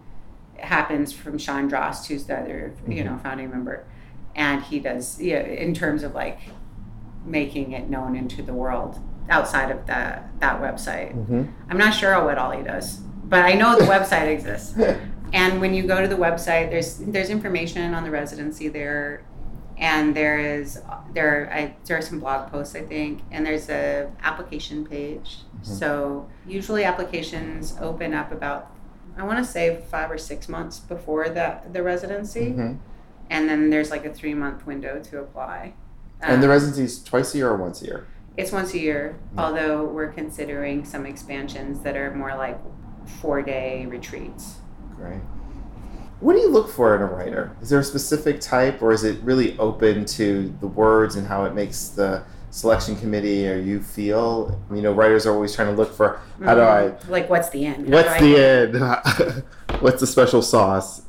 happens 0.59 1.13
from 1.13 1.39
Sean 1.39 1.71
Drost, 1.71 2.07
who's 2.07 2.25
the 2.25 2.39
other 2.39 2.75
you 2.89 3.05
know 3.05 3.19
founding 3.23 3.51
member, 3.51 3.85
and 4.35 4.63
he 4.63 4.81
does 4.81 5.21
yeah 5.21 5.41
in 5.41 5.75
terms 5.75 6.03
of 6.03 6.15
like 6.15 6.39
making 7.25 7.73
it 7.73 7.91
known 7.91 8.15
into 8.17 8.43
the 8.43 8.53
world 8.55 8.99
outside 9.29 9.71
of 9.71 9.87
that 9.87 10.31
that 10.41 10.61
website. 10.61 11.13
hmm 11.13 11.45
I'm 11.69 11.79
not 11.79 11.93
sure 11.95 12.23
what 12.25 12.39
all 12.39 12.53
he 12.53 12.63
does, 12.63 12.99
but 13.25 13.41
I 13.45 13.53
know 13.53 13.77
the 13.77 13.85
website 13.97 14.29
exists. 14.29 14.79
And 15.33 15.61
when 15.61 15.75
you 15.75 15.83
go 15.87 16.01
to 16.01 16.07
the 16.09 16.15
website, 16.15 16.71
there's 16.71 16.99
there's 16.99 17.31
information 17.31 17.93
on 17.95 18.05
the 18.05 18.11
residency 18.11 18.69
there. 18.69 19.26
And 19.79 20.15
there 20.17 20.39
is 20.39 20.81
there 21.13 21.51
I, 21.53 21.77
there 21.85 21.99
are 21.99 22.03
some 22.03 22.21
blog 22.21 22.51
posts 22.51 22.75
I 22.75 22.83
think, 22.83 23.23
and 23.31 23.45
there's 23.45 23.69
a 23.69 24.11
application 24.23 24.87
page. 24.87 25.39
So 25.63 26.29
usually 26.47 26.85
applications 26.85 27.77
open 27.81 28.15
up 28.15 28.31
about 28.33 28.71
I 29.19 29.25
want 29.25 29.39
to 29.39 29.45
say 29.51 29.83
five 29.91 30.11
or 30.11 30.19
six 30.19 30.49
months 30.49 30.79
before 30.79 31.29
the 31.29 31.59
the 31.73 31.83
residency, 31.83 32.53
Mhm. 32.53 32.79
and 33.31 33.49
then 33.49 33.71
there's 33.71 33.91
like 33.91 34.05
a 34.05 34.13
three 34.13 34.35
month 34.35 34.67
window 34.67 35.01
to 35.01 35.21
apply. 35.21 35.75
And 36.21 36.43
the 36.43 36.47
Um, 36.47 36.53
residency 36.53 36.85
is 36.85 37.03
twice 37.03 37.35
a 37.35 37.39
year 37.39 37.49
or 37.51 37.57
once 37.57 37.83
a 37.83 37.87
year? 37.87 38.07
it's 38.37 38.53
once 38.53 38.75
a 38.75 38.79
year, 38.79 39.17
although 39.39 39.85
we're 39.85 40.13
considering 40.13 40.85
some 40.85 41.07
expansions 41.07 41.81
that 41.81 41.97
are 41.97 42.15
more 42.15 42.35
like 42.37 42.59
four 43.07 43.41
day 43.43 43.87
retreats. 43.87 44.59
Great. 44.97 45.21
What 46.21 46.33
do 46.33 46.39
you 46.41 46.49
look 46.49 46.69
for 46.69 46.97
in 46.97 47.03
a 47.03 47.07
writer? 47.07 47.55
Is 47.61 47.69
there 47.69 47.81
a 47.81 47.85
specific 47.85 48.41
type, 48.41 48.81
or 48.81 48.93
is 48.93 49.05
it 49.05 49.21
really 49.23 49.59
open 49.59 50.05
to 50.07 50.55
the 50.61 50.67
words 50.67 51.17
and 51.17 51.27
how 51.27 51.45
it 51.45 51.55
makes 51.55 51.89
the 51.89 52.23
selection 52.51 52.97
committee 52.97 53.47
or 53.49 53.59
you 53.59 53.83
feel? 53.83 54.59
You 54.75 54.81
know, 54.81 54.93
writers 54.93 55.27
are 55.27 55.35
always 55.35 55.55
trying 55.55 55.69
to 55.69 55.75
look 55.75 55.93
for 55.93 56.21
how 56.43 56.55
do 56.55 56.61
mm-hmm. 56.63 57.07
I, 57.07 57.11
like 57.11 57.29
what's 57.29 57.51
the 57.51 57.67
end? 57.67 57.93
What's 57.93 58.19
the 58.19 58.37
end? 58.37 59.43
what's 59.81 60.01
the 60.01 60.07
special 60.07 60.41
sauce? 60.41 61.03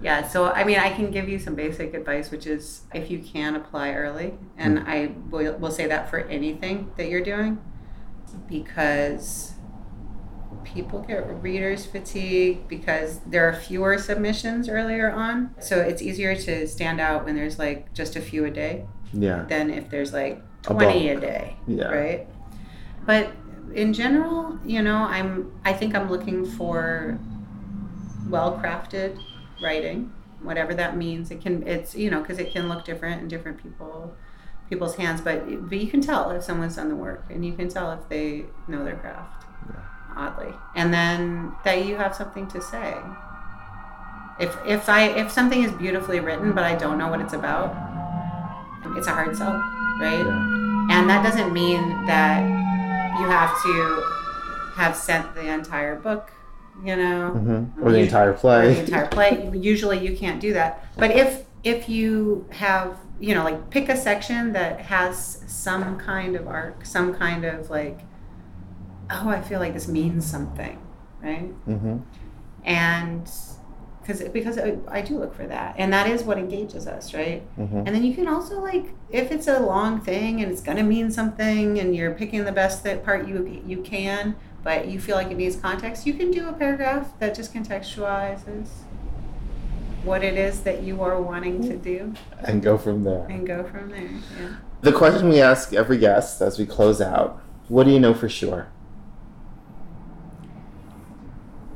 Yeah, 0.00 0.26
so 0.26 0.46
I 0.46 0.64
mean, 0.64 0.78
I 0.78 0.90
can 0.90 1.10
give 1.10 1.28
you 1.28 1.38
some 1.38 1.54
basic 1.54 1.94
advice, 1.94 2.30
which 2.30 2.46
is 2.46 2.82
if 2.94 3.10
you 3.10 3.18
can 3.18 3.56
apply 3.56 3.92
early, 3.92 4.34
and 4.56 4.78
mm. 4.78 4.86
I 4.86 5.12
will, 5.30 5.54
will 5.54 5.70
say 5.70 5.86
that 5.86 6.10
for 6.10 6.20
anything 6.20 6.92
that 6.96 7.08
you're 7.08 7.24
doing, 7.24 7.58
because 8.48 9.52
people 10.66 11.00
get 11.00 11.24
readers 11.42 11.86
fatigue 11.86 12.66
because 12.68 13.20
there 13.26 13.48
are 13.48 13.52
fewer 13.54 13.96
submissions 13.98 14.68
earlier 14.68 15.10
on. 15.10 15.54
So 15.60 15.78
it's 15.80 16.02
easier 16.02 16.34
to 16.34 16.66
stand 16.66 17.00
out 17.00 17.24
when 17.24 17.34
there's 17.36 17.58
like 17.58 17.92
just 17.94 18.16
a 18.16 18.20
few 18.20 18.44
a 18.44 18.50
day 18.50 18.84
Yeah. 19.12 19.44
than 19.48 19.70
if 19.70 19.88
there's 19.88 20.12
like 20.12 20.42
20 20.62 21.08
a, 21.08 21.12
bulk. 21.14 21.22
day, 21.22 21.56
Yeah. 21.66 21.86
right? 21.88 22.26
But 23.06 23.30
in 23.74 23.92
general, 23.92 24.58
you 24.64 24.82
know, 24.82 24.96
I'm 24.96 25.52
I 25.64 25.72
think 25.72 25.94
I'm 25.94 26.10
looking 26.10 26.44
for 26.44 27.18
well-crafted 28.28 29.18
writing, 29.62 30.12
whatever 30.42 30.74
that 30.74 30.96
means. 30.96 31.30
It 31.30 31.40
can 31.40 31.66
it's 31.66 31.94
you 31.94 32.10
know 32.10 32.20
because 32.20 32.38
it 32.38 32.50
can 32.52 32.68
look 32.68 32.84
different 32.84 33.22
in 33.22 33.28
different 33.28 33.62
people 33.62 34.14
people's 34.68 34.96
hands, 34.96 35.20
but 35.20 35.68
but 35.68 35.78
you 35.78 35.86
can 35.86 36.00
tell 36.00 36.30
if 36.30 36.42
someone's 36.42 36.76
done 36.76 36.88
the 36.88 36.96
work, 36.96 37.24
and 37.30 37.44
you 37.46 37.52
can 37.54 37.68
tell 37.68 37.92
if 37.92 38.08
they 38.08 38.46
know 38.66 38.84
their 38.84 38.96
craft. 38.96 39.44
Oddly, 40.16 40.54
and 40.74 40.92
then 40.94 41.52
that 41.64 41.84
you 41.84 41.96
have 41.96 42.14
something 42.14 42.46
to 42.48 42.60
say. 42.62 42.96
If 44.38 44.56
if 44.66 44.88
I 44.88 45.08
if 45.08 45.30
something 45.30 45.62
is 45.62 45.72
beautifully 45.72 46.20
written, 46.20 46.52
but 46.52 46.64
I 46.64 46.74
don't 46.74 46.98
know 46.98 47.08
what 47.08 47.20
it's 47.20 47.32
about, 47.34 47.74
it's 48.96 49.06
a 49.06 49.10
hard 49.12 49.36
sell, 49.36 49.52
right? 50.00 50.24
Yeah. 50.24 50.88
And 50.90 51.10
that 51.10 51.22
doesn't 51.22 51.52
mean 51.52 51.82
that 52.06 52.40
you 53.18 53.26
have 53.26 53.50
to 53.62 54.02
have 54.76 54.94
sent 54.96 55.34
the 55.34 55.46
entire 55.52 55.96
book, 55.96 56.30
you 56.84 56.96
know, 56.96 57.30
hmm 57.30 57.64
Or 57.82 57.90
the 57.92 57.98
You- 57.98 58.04
entire 58.04 58.32
play. 58.34 58.74
the 58.74 58.80
entire 58.84 59.06
play. 59.08 59.50
Usually, 59.54 59.98
you 60.06 60.16
can't 60.16 60.40
do 60.40 60.52
that. 60.54 60.84
But 60.96 61.10
if 61.10 61.44
if 61.64 61.88
you 61.88 62.46
have, 62.52 62.96
you 63.18 63.34
know, 63.34 63.42
like 63.42 63.70
pick 63.70 63.88
a 63.88 63.96
section 63.96 64.52
that 64.52 64.80
has 64.80 65.42
some 65.46 65.98
kind 65.98 66.36
of 66.36 66.46
arc, 66.46 66.84
some 66.86 67.12
kind 67.14 67.44
of 67.44 67.70
like, 67.70 67.98
oh, 69.10 69.28
I 69.28 69.40
feel 69.42 69.60
like 69.60 69.72
this 69.74 69.88
means 69.88 70.24
something, 70.24 70.78
right? 71.22 71.46
hmm 71.64 71.98
And 72.64 73.30
because 74.00 74.22
because 74.28 74.56
I, 74.58 74.76
I 74.88 75.00
do 75.02 75.18
look 75.18 75.34
for 75.34 75.46
that, 75.48 75.74
and 75.78 75.92
that 75.92 76.08
is 76.08 76.22
what 76.22 76.38
engages 76.38 76.86
us, 76.86 77.12
right? 77.14 77.42
hmm 77.56 77.78
And 77.78 77.88
then 77.88 78.04
you 78.04 78.14
can 78.14 78.28
also 78.28 78.60
like 78.60 78.86
if 79.10 79.30
it's 79.32 79.48
a 79.48 79.60
long 79.60 80.00
thing 80.00 80.40
and 80.42 80.50
it's 80.52 80.60
gonna 80.62 80.84
mean 80.84 81.10
something, 81.10 81.78
and 81.78 81.94
you're 81.94 82.12
picking 82.12 82.44
the 82.44 82.52
best 82.52 82.84
that 82.84 83.04
part 83.04 83.26
you 83.28 83.62
you 83.66 83.82
can, 83.82 84.36
but 84.62 84.88
you 84.88 84.98
feel 85.00 85.16
like 85.16 85.30
it 85.30 85.36
needs 85.36 85.56
context, 85.56 86.06
you 86.06 86.14
can 86.14 86.30
do 86.30 86.48
a 86.48 86.52
paragraph 86.52 87.18
that 87.20 87.34
just 87.34 87.52
contextualizes 87.54 88.68
what 90.04 90.22
it 90.22 90.36
is 90.38 90.60
that 90.60 90.84
you 90.84 91.02
are 91.02 91.20
wanting 91.20 91.60
to 91.62 91.76
do, 91.76 92.14
And 92.44 92.62
go 92.62 92.78
from 92.78 93.02
there. 93.02 93.26
and 93.26 93.44
go 93.44 93.64
from 93.64 93.90
there. 93.90 94.02
Yeah. 94.40 94.54
The 94.82 94.92
question 94.92 95.28
we 95.28 95.40
ask 95.40 95.72
every 95.72 95.98
guest 95.98 96.40
as 96.40 96.58
we 96.60 96.66
close 96.66 97.00
out 97.00 97.40
what 97.68 97.84
do 97.86 97.90
you 97.90 97.98
know 97.98 98.14
for 98.14 98.28
sure? 98.28 98.68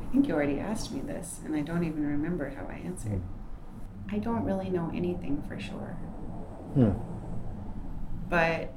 think 0.11 0.27
you 0.27 0.33
already 0.33 0.59
asked 0.59 0.91
me 0.91 1.01
this, 1.01 1.39
and 1.45 1.55
I 1.55 1.61
don't 1.61 1.83
even 1.83 2.05
remember 2.05 2.49
how 2.49 2.65
I 2.67 2.75
answered. 2.85 3.21
I 4.11 4.19
don't 4.19 4.43
really 4.43 4.69
know 4.69 4.91
anything 4.93 5.43
for 5.47 5.59
sure. 5.59 5.97
Hmm. 6.73 6.91
but 8.29 8.73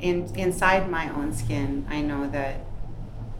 in 0.00 0.26
inside 0.34 0.90
my 0.90 1.08
own 1.10 1.32
skin 1.32 1.86
i 1.88 2.00
know 2.00 2.28
that 2.28 2.56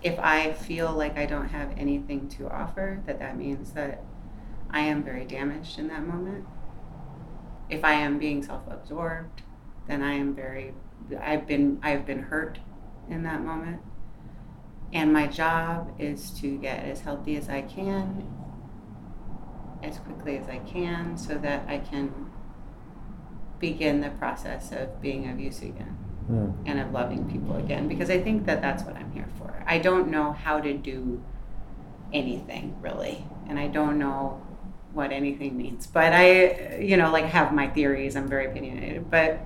if 0.02 0.16
i 0.20 0.52
feel 0.52 0.92
like 0.92 1.18
i 1.18 1.26
don't 1.26 1.48
have 1.48 1.76
anything 1.76 2.28
to 2.28 2.48
offer 2.48 3.02
that 3.06 3.18
that 3.18 3.36
means 3.36 3.72
that 3.72 4.04
i 4.70 4.80
am 4.80 5.02
very 5.02 5.24
damaged 5.24 5.76
in 5.78 5.88
that 5.88 6.06
moment 6.06 6.44
if 7.68 7.84
i 7.84 7.92
am 7.92 8.18
being 8.18 8.42
self-absorbed 8.44 9.42
then 9.88 10.02
i 10.02 10.12
am 10.12 10.32
very 10.34 10.72
i've 11.20 11.46
been 11.46 11.80
i've 11.82 12.06
been 12.06 12.22
hurt 12.22 12.60
in 13.10 13.24
that 13.24 13.42
moment 13.42 13.80
and 14.92 15.12
my 15.12 15.26
job 15.26 15.92
is 15.98 16.30
to 16.30 16.58
get 16.58 16.84
as 16.84 17.00
healthy 17.00 17.36
as 17.36 17.48
i 17.48 17.62
can 17.62 18.26
as 19.82 19.98
quickly 19.98 20.36
as 20.36 20.48
i 20.48 20.58
can 20.58 21.16
so 21.16 21.36
that 21.38 21.64
i 21.68 21.78
can 21.78 22.30
begin 23.58 24.00
the 24.00 24.10
process 24.10 24.72
of 24.72 25.00
being 25.00 25.28
of 25.28 25.38
use 25.38 25.62
again 25.62 25.96
Hmm. 26.26 26.50
and 26.66 26.78
of 26.78 26.92
loving 26.92 27.28
people 27.28 27.56
again 27.56 27.88
because 27.88 28.08
I 28.08 28.22
think 28.22 28.46
that 28.46 28.62
that's 28.62 28.84
what 28.84 28.94
I'm 28.94 29.10
here 29.10 29.26
for. 29.38 29.64
I 29.66 29.78
don't 29.78 30.08
know 30.08 30.30
how 30.30 30.60
to 30.60 30.72
do 30.72 31.20
anything 32.12 32.76
really, 32.80 33.24
and 33.48 33.58
I 33.58 33.66
don't 33.66 33.98
know 33.98 34.40
what 34.92 35.10
anything 35.10 35.56
means, 35.56 35.88
but 35.88 36.12
I, 36.12 36.76
you 36.76 36.96
know, 36.96 37.10
like 37.10 37.24
have 37.24 37.52
my 37.52 37.66
theories. 37.66 38.14
I'm 38.14 38.28
very 38.28 38.46
opinionated, 38.46 39.10
but 39.10 39.40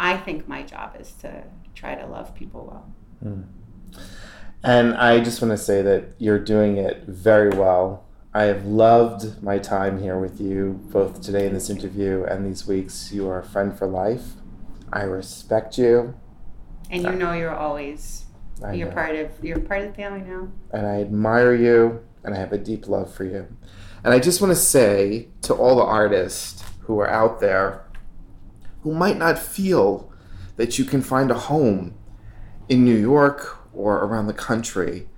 I 0.00 0.16
think 0.16 0.48
my 0.48 0.62
job 0.62 0.96
is 0.98 1.12
to 1.20 1.44
try 1.74 1.94
to 1.94 2.06
love 2.06 2.34
people 2.34 2.64
well. 3.22 3.42
And 4.62 4.94
I 4.94 5.20
just 5.20 5.40
want 5.40 5.52
to 5.52 5.62
say 5.62 5.82
that 5.82 6.14
you're 6.18 6.38
doing 6.38 6.76
it 6.76 7.04
very 7.06 7.50
well. 7.50 8.04
I 8.34 8.44
have 8.44 8.64
loved 8.66 9.42
my 9.42 9.58
time 9.58 10.00
here 10.00 10.18
with 10.18 10.40
you, 10.40 10.80
both 10.92 11.20
today 11.22 11.46
in 11.46 11.54
this 11.54 11.70
interview 11.70 12.24
and 12.24 12.44
these 12.44 12.66
weeks. 12.66 13.12
You 13.12 13.28
are 13.28 13.40
a 13.40 13.44
friend 13.44 13.76
for 13.76 13.86
life. 13.86 14.32
I 14.92 15.02
respect 15.02 15.78
you. 15.78 16.14
And 16.90 17.02
you 17.02 17.12
know, 17.12 17.32
you're 17.32 17.54
always 17.54 18.24
I 18.64 18.72
you're 18.74 18.88
know. 18.88 18.94
part 18.94 19.14
of 19.16 19.30
you're 19.42 19.60
part 19.60 19.82
of 19.82 19.88
the 19.88 19.94
family 19.94 20.20
now. 20.22 20.48
and 20.72 20.86
I 20.86 21.00
admire 21.00 21.54
you, 21.54 22.00
and 22.24 22.34
I 22.34 22.38
have 22.38 22.52
a 22.52 22.58
deep 22.58 22.88
love 22.88 23.12
for 23.12 23.24
you. 23.24 23.46
And 24.04 24.14
I 24.14 24.18
just 24.18 24.40
want 24.40 24.50
to 24.52 24.56
say 24.60 25.28
to 25.42 25.54
all 25.54 25.76
the 25.76 25.82
artists 25.84 26.64
who 26.82 26.98
are 27.00 27.08
out 27.08 27.40
there 27.40 27.84
who 28.82 28.94
might 28.94 29.16
not 29.18 29.38
feel 29.38 30.12
that 30.56 30.78
you 30.78 30.84
can 30.84 31.02
find 31.02 31.30
a 31.30 31.34
home 31.34 31.94
in 32.68 32.84
New 32.84 32.96
York 32.96 33.57
or 33.72 33.96
around 33.98 34.26
the 34.26 34.34
country, 34.34 35.08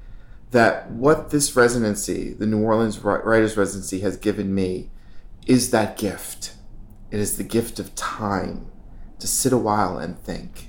that 0.51 0.91
what 0.91 1.31
this 1.31 1.55
residency, 1.55 2.33
the 2.33 2.47
New 2.47 2.63
Orleans 2.63 2.99
Writers 2.99 3.57
Residency, 3.57 4.01
has 4.01 4.17
given 4.17 4.55
me 4.55 4.91
is 5.47 5.71
that 5.71 5.97
gift. 5.97 6.55
It 7.11 7.21
is 7.21 7.37
the 7.37 7.45
gift 7.45 7.79
of 7.79 7.95
time 7.95 8.67
to 9.19 9.27
sit 9.27 9.53
a 9.53 9.59
while 9.59 9.99
and 9.99 10.19
think. 10.19 10.69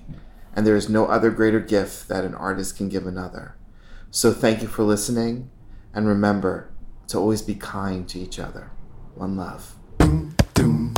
And 0.55 0.67
there 0.67 0.75
is 0.75 0.89
no 0.89 1.05
other 1.05 1.31
greater 1.31 1.59
gift 1.59 2.07
that 2.09 2.25
an 2.25 2.35
artist 2.35 2.77
can 2.77 2.89
give 2.89 3.07
another. 3.07 3.55
So 4.09 4.33
thank 4.33 4.61
you 4.61 4.67
for 4.67 4.83
listening, 4.83 5.49
and 5.93 6.07
remember 6.07 6.71
to 7.07 7.17
always 7.17 7.41
be 7.41 7.55
kind 7.55 8.07
to 8.09 8.19
each 8.19 8.39
other. 8.39 8.71
One 9.15 9.37
love. 9.37 9.75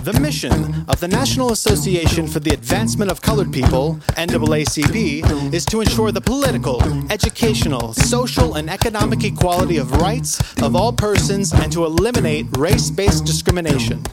The 0.04 0.20
mission 0.20 0.84
of 0.90 1.00
the 1.00 1.08
National 1.08 1.54
Association 1.54 2.28
for 2.28 2.42
the 2.42 2.54
Advancement 2.54 3.10
of 3.10 3.22
Colored 3.22 3.54
People, 3.54 3.96
NAACP, 4.18 5.54
is 5.54 5.66
to 5.68 5.80
ensure 5.80 6.12
the 6.12 6.20
political, 6.20 6.84
educational, 7.10 7.94
social, 7.94 8.56
and 8.56 8.70
economic 8.70 9.24
equality 9.24 9.78
of 9.78 9.94
rights 9.94 10.42
of 10.62 10.76
all 10.76 10.92
persons 10.92 11.54
and 11.54 11.72
to 11.72 11.86
eliminate 11.86 12.48
race 12.58 12.90
based 12.90 13.24
discrimination. 13.24 14.04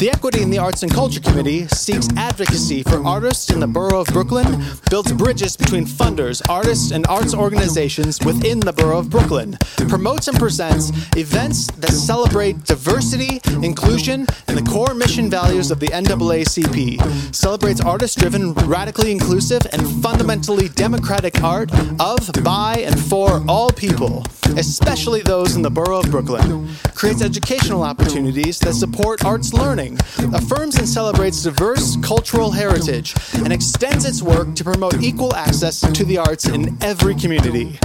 The 0.00 0.10
Equity 0.10 0.40
in 0.40 0.48
the 0.48 0.56
Arts 0.56 0.82
and 0.82 0.90
Culture 0.90 1.20
Committee 1.20 1.66
seeks 1.68 2.08
advocacy 2.16 2.82
for 2.84 3.04
artists 3.04 3.50
in 3.50 3.60
the 3.60 3.66
borough 3.66 4.00
of 4.00 4.06
Brooklyn, 4.06 4.64
builds 4.88 5.12
bridges 5.12 5.58
between 5.58 5.84
funders, 5.84 6.40
artists, 6.48 6.90
and 6.90 7.06
arts 7.06 7.34
organizations 7.34 8.18
within 8.24 8.60
the 8.60 8.72
borough 8.72 9.00
of 9.00 9.10
Brooklyn, 9.10 9.58
promotes 9.88 10.28
and 10.28 10.38
presents 10.38 10.90
events 11.18 11.66
that 11.72 11.92
celebrate 11.92 12.64
diversity, 12.64 13.42
inclusion, 13.62 14.26
and 14.48 14.56
the 14.56 14.70
core 14.70 14.94
mission 15.00 15.30
values 15.30 15.70
of 15.70 15.80
the 15.80 15.86
NAACP 15.86 17.34
celebrates 17.34 17.80
artist 17.80 18.18
driven, 18.18 18.52
radically 18.52 19.10
inclusive, 19.10 19.62
and 19.72 19.80
fundamentally 20.02 20.68
democratic 20.68 21.42
art 21.42 21.70
of, 21.98 22.30
by, 22.44 22.84
and 22.86 23.00
for 23.00 23.42
all 23.48 23.70
people, 23.70 24.22
especially 24.58 25.22
those 25.22 25.56
in 25.56 25.62
the 25.62 25.70
borough 25.70 26.00
of 26.00 26.10
Brooklyn, 26.10 26.68
creates 26.94 27.22
educational 27.22 27.82
opportunities 27.82 28.58
that 28.58 28.74
support 28.74 29.24
arts 29.24 29.54
learning, 29.54 29.98
affirms 30.34 30.76
and 30.76 30.86
celebrates 30.86 31.42
diverse 31.42 31.96
cultural 32.02 32.50
heritage, 32.50 33.14
and 33.36 33.54
extends 33.54 34.04
its 34.04 34.20
work 34.20 34.54
to 34.54 34.62
promote 34.62 35.02
equal 35.02 35.34
access 35.34 35.80
to 35.80 36.04
the 36.04 36.18
arts 36.18 36.46
in 36.46 36.76
every 36.82 37.14
community. 37.14 37.78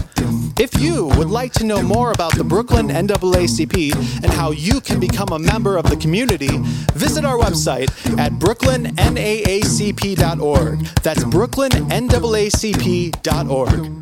If 0.57 0.79
you 0.79 1.07
would 1.17 1.29
like 1.29 1.51
to 1.53 1.65
know 1.65 1.81
more 1.81 2.11
about 2.11 2.35
the 2.35 2.43
Brooklyn 2.43 2.87
NAACP 2.87 3.95
and 4.23 4.31
how 4.31 4.51
you 4.51 4.79
can 4.81 4.99
become 4.99 5.29
a 5.31 5.39
member 5.39 5.77
of 5.77 5.89
the 5.89 5.97
community, 5.97 6.49
visit 6.93 7.25
our 7.25 7.37
website 7.37 7.89
at 8.17 8.31
brooklynnAACP.org. 8.33 10.79
That's 11.03 11.23
brooklynnAACP.org. 11.25 13.95